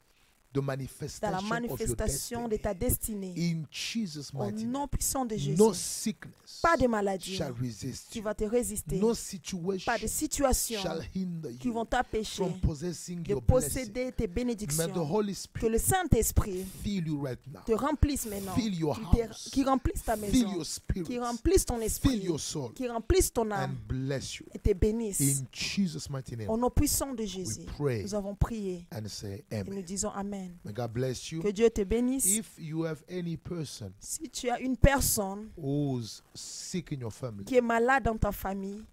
into 0.54 0.60
the 0.60 1.20
dans 1.20 1.30
la 1.30 1.40
manifestation 1.40 1.48
manifestation 1.48 2.48
de 2.48 2.56
ta 2.56 2.74
destinée. 2.74 3.34
In 3.36 3.62
Jesus' 3.70 4.30
Au 4.34 4.50
nom 4.50 4.86
puissant 4.88 5.24
de 5.24 5.36
Jésus. 5.36 5.56
No 5.58 5.72
sickness 5.72 6.60
Pas 6.62 6.76
de 6.76 6.86
maladie 6.86 7.34
shall 7.36 7.52
resist 7.52 8.08
qui 8.10 8.20
va 8.20 8.34
te 8.34 8.44
résister. 8.44 8.98
No 8.98 9.14
situation 9.14 9.92
Pas 9.92 9.98
de 9.98 10.06
situation 10.06 10.80
shall 10.80 11.02
hinder 11.14 11.56
qui 11.58 11.68
vont 11.70 11.84
t'empêcher 11.84 12.44
de 12.44 13.34
posséder 13.40 14.12
tes 14.12 14.22
May 14.22 14.28
the 14.28 14.34
bénédictions. 14.34 15.12
Holy 15.12 15.36
Que 15.54 15.66
le 15.66 15.78
Saint-Esprit 15.78 16.64
right 17.22 17.38
te 17.66 17.72
remplisse 17.72 18.26
maintenant. 18.26 18.54
Fill 18.54 18.74
your 18.74 18.94
Qui, 18.96 19.16
te- 19.16 19.22
house. 19.22 19.48
qui 19.52 19.64
remplisse 19.64 20.02
ta 20.04 20.16
Fill 20.16 20.30
maison. 20.32 20.52
your 20.54 20.66
spirit. 20.66 21.06
Qui 21.06 21.18
remplisse 21.18 21.64
ton 21.64 21.76
Fill 21.76 21.84
esprit. 21.86 22.18
your 22.24 22.40
soul. 22.40 22.72
Qui 22.74 22.88
remplisse 22.88 23.32
ton 23.32 23.50
And 23.50 23.52
âme. 23.52 23.76
bless 23.88 24.36
you. 24.36 24.46
Et 24.54 24.58
te 24.58 24.72
bénisse. 24.72 25.20
In 25.20 25.46
Jesus' 25.52 26.08
mighty 26.10 26.36
name. 26.36 26.48
Au 26.50 26.56
nom 26.56 26.70
puissant 26.70 27.14
de 27.14 27.24
Jésus. 27.24 27.64
pray. 27.76 28.02
Nous 28.02 28.14
avons 28.14 28.34
prié. 28.34 28.86
And 28.92 29.08
say 29.08 29.44
Et 29.50 29.62
nous 29.64 29.82
disons 29.82 30.10
Amen. 30.10 30.41
May 30.64 30.72
God 30.72 30.92
bless 30.92 31.30
you. 31.32 31.42
Que 31.42 31.50
Dieu 31.52 31.68
te 31.70 31.82
bénisse. 31.84 32.26
If 32.38 32.58
you 32.58 32.84
have 32.84 33.02
any 33.08 33.36
person 33.36 33.92
Si 33.98 34.28
tu 34.28 34.48
as 34.50 34.60
une 34.60 34.76
personne 34.76 35.50
who's 35.56 36.22
sick 36.34 36.92
in 36.92 37.00
your 37.00 37.12
family 37.12 37.44
qui 37.44 37.56
est 37.56 37.60
malade 37.60 38.04
dans 38.04 38.16
ta 38.18 38.32
famille 38.32 38.84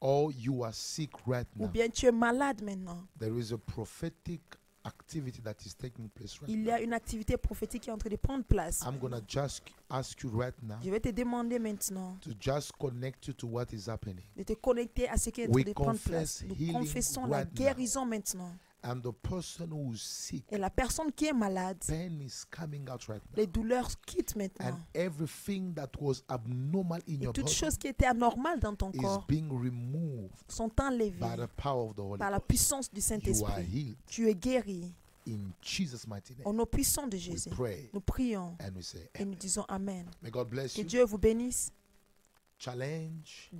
or 0.00 0.30
you 0.32 0.62
are 0.64 0.74
sick 0.74 1.10
right 1.26 1.46
ou 1.58 1.62
now, 1.64 1.68
bien 1.68 1.88
tu 1.88 2.06
es 2.06 2.12
malade 2.12 2.62
maintenant. 2.62 3.06
there 3.18 3.38
is 3.38 3.52
a 3.52 3.58
prophetic 3.58 4.40
activity 4.84 5.40
that 5.42 5.56
is 5.66 5.74
taking 5.74 6.08
place 6.10 6.38
right 6.40 6.48
Il 6.48 6.60
y 6.62 6.66
now. 6.66 6.74
a 6.74 6.80
une 6.80 6.92
activité 6.92 7.36
prophétique 7.36 7.82
qui 7.82 7.88
est 7.90 7.92
en 7.92 7.98
train 7.98 8.08
de 8.10 8.14
prendre 8.16 8.44
place. 8.44 8.82
I'm 8.86 8.98
gonna 9.00 9.20
just 9.26 9.62
ask 9.90 10.22
you 10.22 10.30
right 10.30 10.54
now 10.62 10.76
Je 10.84 10.90
vais 10.90 11.00
te 11.00 11.08
demander 11.08 11.58
maintenant 11.58 12.16
to 12.20 12.30
just 12.38 12.72
connect 12.78 13.26
you 13.26 13.32
to 13.34 13.48
what 13.48 13.66
is 13.72 13.88
happening. 13.88 14.22
de 14.36 14.44
te 14.44 14.52
connecter 14.52 15.08
à 15.08 15.16
ce 15.16 15.30
qui 15.30 15.40
est 15.40 15.48
en 15.48 15.52
train 15.52 15.62
de 15.62 15.72
prendre 15.72 15.98
place. 15.98 16.44
Nous 16.46 16.72
confessons 16.72 17.26
la 17.26 17.44
now. 17.44 17.50
guérison 17.52 18.06
maintenant. 18.06 18.52
And 18.88 19.00
the 19.02 19.10
person 19.12 19.68
who 19.72 19.92
is 19.94 19.98
sick, 20.00 20.44
Et 20.50 20.58
la 20.58 20.70
personne 20.70 21.10
qui 21.10 21.26
est 21.26 21.32
malade, 21.32 21.78
pain 21.88 22.20
is 22.20 22.44
coming 22.50 22.88
out 22.88 23.02
right 23.08 23.20
now. 23.30 23.36
les 23.36 23.46
douleurs 23.48 23.90
quittent 24.06 24.34
And 24.36 24.38
maintenant. 24.38 24.80
everything 24.94 25.74
that 25.74 25.90
was 26.00 26.22
abnormal 26.28 27.00
in 27.08 27.14
Et 27.14 27.24
your 27.24 27.32
toutes 27.32 27.46
body 27.46 27.54
choses 27.56 27.76
qui 27.76 27.88
étaient 27.88 28.06
anormales 28.06 28.60
dans 28.60 28.76
ton 28.76 28.90
is 28.92 28.98
corps 28.98 29.24
being 29.26 29.48
removed 29.50 30.30
sont 30.48 30.70
enlevées 30.80 31.18
by 31.18 31.36
the 31.36 31.48
power 31.56 31.88
of 31.90 31.96
the 31.96 32.00
Holy 32.00 32.18
par 32.18 32.30
la 32.30 32.38
Ghost. 32.38 32.48
puissance 32.48 32.90
du 32.92 33.00
You 33.00 33.02
are 33.02 33.08
Saint-Esprit. 33.08 33.64
healed 33.64 33.96
Tu 34.06 34.28
es 34.28 34.34
guéri. 34.34 34.94
in 35.26 35.50
Jesus' 35.60 36.06
mighty 36.06 36.34
name. 36.36 36.46
Au 36.46 36.52
nom 36.52 36.64
puissant 36.66 37.08
de 37.08 37.16
We 37.16 37.22
Jésus, 37.24 37.50
pray 37.50 37.90
nous 37.92 38.00
prions 38.00 38.56
and 38.60 38.76
we 38.76 38.84
say, 38.84 39.10
et 39.16 39.24
nous 39.24 39.32
Amen. 39.32 39.38
disons 39.40 39.64
Amen. 39.68 40.06
May 40.22 40.30
God 40.30 40.48
bless 40.48 40.74
Que 40.74 40.82
you. 40.82 40.86
Dieu 40.86 41.04
vous 41.04 41.18
bénisse. 41.18 41.72
Challenge 42.58 43.50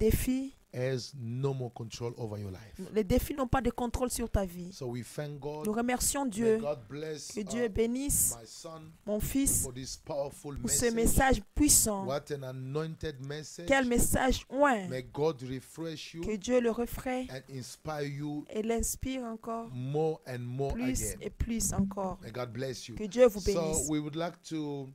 has 0.75 1.15
no 1.19 1.55
more 1.55 1.71
control 1.71 2.13
over 2.19 2.39
your 2.39 2.51
life. 2.51 2.79
les 2.93 3.03
défis 3.05 3.35
n'ont 3.35 3.47
pas 3.47 3.63
de 3.63 3.71
contrôle 3.71 4.11
sur 4.11 4.29
ta 4.29 4.45
vie. 4.45 4.73
So 4.75 4.87
we 4.89 5.03
thank 5.03 5.41
God. 5.41 5.65
Nous 5.67 5.73
remercions 5.73 6.25
May 6.25 6.31
Dieu. 6.31 6.59
God 6.59 6.81
bless 6.89 7.29
Que 7.33 7.41
uh, 7.41 7.45
Dieu 7.45 7.69
bénisse 7.69 8.37
my 8.39 8.47
son 8.47 8.83
mon 9.07 9.19
fils 9.21 9.63
for 9.63 9.73
this 9.73 9.97
powerful 9.97 10.59
pour 10.59 10.69
ce 10.69 10.87
message. 10.87 10.95
message 10.95 11.43
puissant. 11.55 12.05
What 12.05 12.31
an 12.31 12.43
anointed 12.45 13.25
message. 13.25 13.67
Quel 13.69 13.87
message 13.87 14.45
oint. 14.51 14.89
May 14.91 15.03
God 15.03 15.41
refresh 15.43 16.13
you 16.15 16.21
Que 16.23 16.37
Dieu 16.37 16.61
le 16.61 16.71
refraie 16.71 17.27
and 17.31 17.43
inspire 17.55 18.03
you 18.07 18.45
et 18.51 18.63
l'inspire 18.63 19.25
encore 19.25 19.71
more 19.73 20.21
and 20.27 20.41
more 20.41 20.75
plus 20.75 21.01
again. 21.15 21.19
et 21.23 21.31
plus 21.31 21.73
encore. 21.73 22.19
May 22.23 22.31
God 22.33 22.53
bless 22.53 22.87
you. 22.89 22.97
Que 22.97 23.07
Dieu 23.07 23.27
vous 23.29 23.41
So 23.41 23.53
bénisse. 23.53 23.89
we 23.89 23.99
would 23.99 24.17
like 24.17 24.43
to 24.51 24.89
uh, 24.89 24.93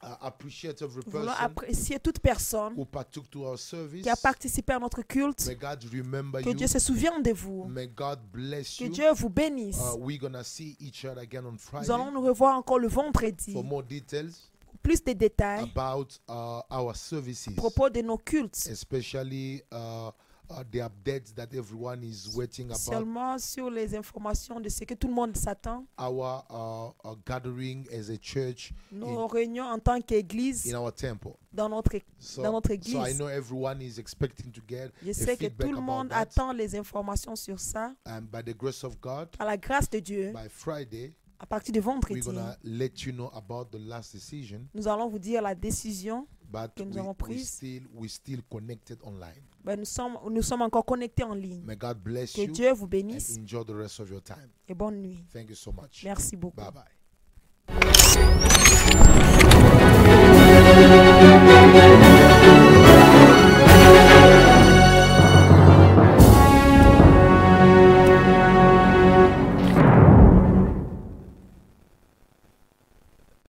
appreciate 0.00 0.80
every 0.82 1.02
Nous 1.06 1.12
voulons 1.12 1.32
apprécier 1.38 1.98
toute 1.98 2.20
personne 2.20 2.74
who 2.76 2.84
partook 2.84 3.28
to 3.30 3.44
our 3.44 3.58
service. 3.58 4.02
qui 4.02 4.08
a 4.10 4.16
participé 4.16 4.72
à 4.74 4.78
notre 4.78 5.02
culte. 5.02 5.46
May 5.46 5.56
God 5.56 5.84
remember 5.92 6.42
Que 6.42 6.48
you. 6.50 6.54
Dieu 6.54 6.66
se 6.66 6.78
souvienne 6.78 7.22
de 7.22 7.32
vous. 7.32 7.64
May 7.64 7.88
God 7.88 8.20
bless 8.32 8.76
Que 8.78 8.84
you. 8.84 8.90
Dieu 8.90 9.12
vous 9.14 9.28
bénisse. 9.28 9.78
Uh, 9.78 9.96
we're 9.98 10.18
gonna 10.18 10.44
see 10.44 10.76
each 10.80 11.04
other 11.04 11.20
again 11.22 11.44
on 11.46 11.56
Friday 11.58 11.86
Nous 11.86 11.92
allons 11.92 12.12
nous 12.12 12.20
revoir 12.22 12.56
encore 12.56 12.78
le 12.78 12.88
vendredi. 12.88 13.52
for 13.52 13.64
more 13.64 13.82
details 13.82 14.32
Pour 14.64 14.78
plus 14.80 15.02
de 15.02 15.12
détails 15.12 15.64
about 15.74 16.08
uh, 16.28 16.60
our 16.70 16.94
services, 16.94 17.48
à 17.48 17.52
propos 17.56 17.90
de 17.90 18.00
nos 18.00 18.18
cultes. 18.18 18.68
especially 18.70 19.62
uh, 19.72 20.10
uh, 20.50 20.62
the 20.70 20.78
updates 20.80 21.34
that 21.34 21.48
everyone 21.54 22.02
is 22.02 22.28
waiting 22.36 22.66
about 22.66 22.78
Seulement 22.78 23.38
sur 23.38 23.70
les 23.70 23.94
informations 23.94 24.60
de 24.60 24.68
ce 24.68 24.84
que 24.84 24.94
tout 24.94 25.08
le 25.08 25.14
monde 25.14 25.36
s'attend. 25.36 25.84
our 25.98 26.44
uh, 26.50 27.08
uh, 27.10 27.14
gathering 27.26 27.86
as 27.92 28.10
a 28.10 28.16
church 28.20 28.72
Nos 28.92 29.26
réunions 29.26 29.64
en 29.66 29.78
tant 29.78 30.00
qu'église 30.00 30.72
in 30.72 30.78
our 30.78 30.92
temple. 30.92 31.32
dans 31.52 31.68
notre, 31.68 31.98
So, 32.18 32.42
dans 32.42 32.52
notre 32.52 32.68
so 32.68 32.74
I 32.74 32.76
église. 32.76 33.16
know 33.18 33.28
everyone 33.28 33.80
is 33.82 33.98
expecting 33.98 34.50
to 34.52 34.60
get 34.68 34.90
Je 35.04 35.12
sais 35.12 35.36
que 35.36 35.46
tout 35.48 35.72
le 35.72 35.80
monde 35.80 36.08
that. 36.10 36.20
attend 36.20 36.52
les 36.52 36.76
informations 36.76 37.36
sur 37.36 37.58
ça. 37.60 37.94
And 38.06 38.22
by 38.32 38.42
the 38.42 38.56
grace 38.56 38.84
of 38.84 39.00
God, 39.00 39.28
À 39.38 39.44
la 39.44 39.56
grâce 39.56 39.88
de 39.90 39.98
Dieu, 40.00 40.32
by 40.32 40.48
Friday, 40.48 41.14
à 41.40 41.46
partir 41.46 41.72
de 41.72 41.78
we're 41.78 41.84
vendredi, 41.92 42.20
gonna 42.20 42.56
let 42.64 43.04
you 43.06 43.12
know 43.12 43.30
about 43.34 43.66
the 43.70 43.78
last 43.78 44.12
decision. 44.12 44.66
nous 44.74 44.88
allons 44.88 45.08
vous 45.08 45.18
dire 45.20 45.40
la 45.42 45.54
décision. 45.54 46.26
But 46.50 46.74
Que 46.74 46.82
nous 46.82 46.94
we, 46.94 47.00
avons 47.00 47.10
we 47.10 47.14
prise. 47.34 47.48
still 47.50 47.82
we 47.94 48.08
still 48.08 48.40
connected 48.50 48.98
online. 49.02 49.42
Ben, 49.62 49.76
nous, 49.78 49.84
sommes, 49.84 50.16
nous 50.30 50.40
sommes 50.42 50.62
encore 50.62 50.84
connectés 50.86 51.24
en 51.24 51.34
ligne. 51.34 51.62
May 51.64 51.76
God 51.76 51.98
bless 52.02 52.32
Que 52.32 52.40
you 52.42 52.52
Dieu 52.52 52.72
vous 52.72 52.84
and 52.84 52.88
bénisse 52.88 53.36
enjoy 53.36 53.64
the 53.64 53.74
rest 53.74 54.00
of 54.00 54.08
your 54.10 54.22
time. 54.22 54.48
et 54.66 54.74
bonne 54.74 55.02
nuit. 55.02 55.24
Thank 55.30 55.50
you 55.50 55.56
so 55.56 55.70
much. 55.72 56.02
Merci 56.04 56.36
beaucoup. 56.36 56.56
Bye 56.56 56.70
bye. 56.72 56.84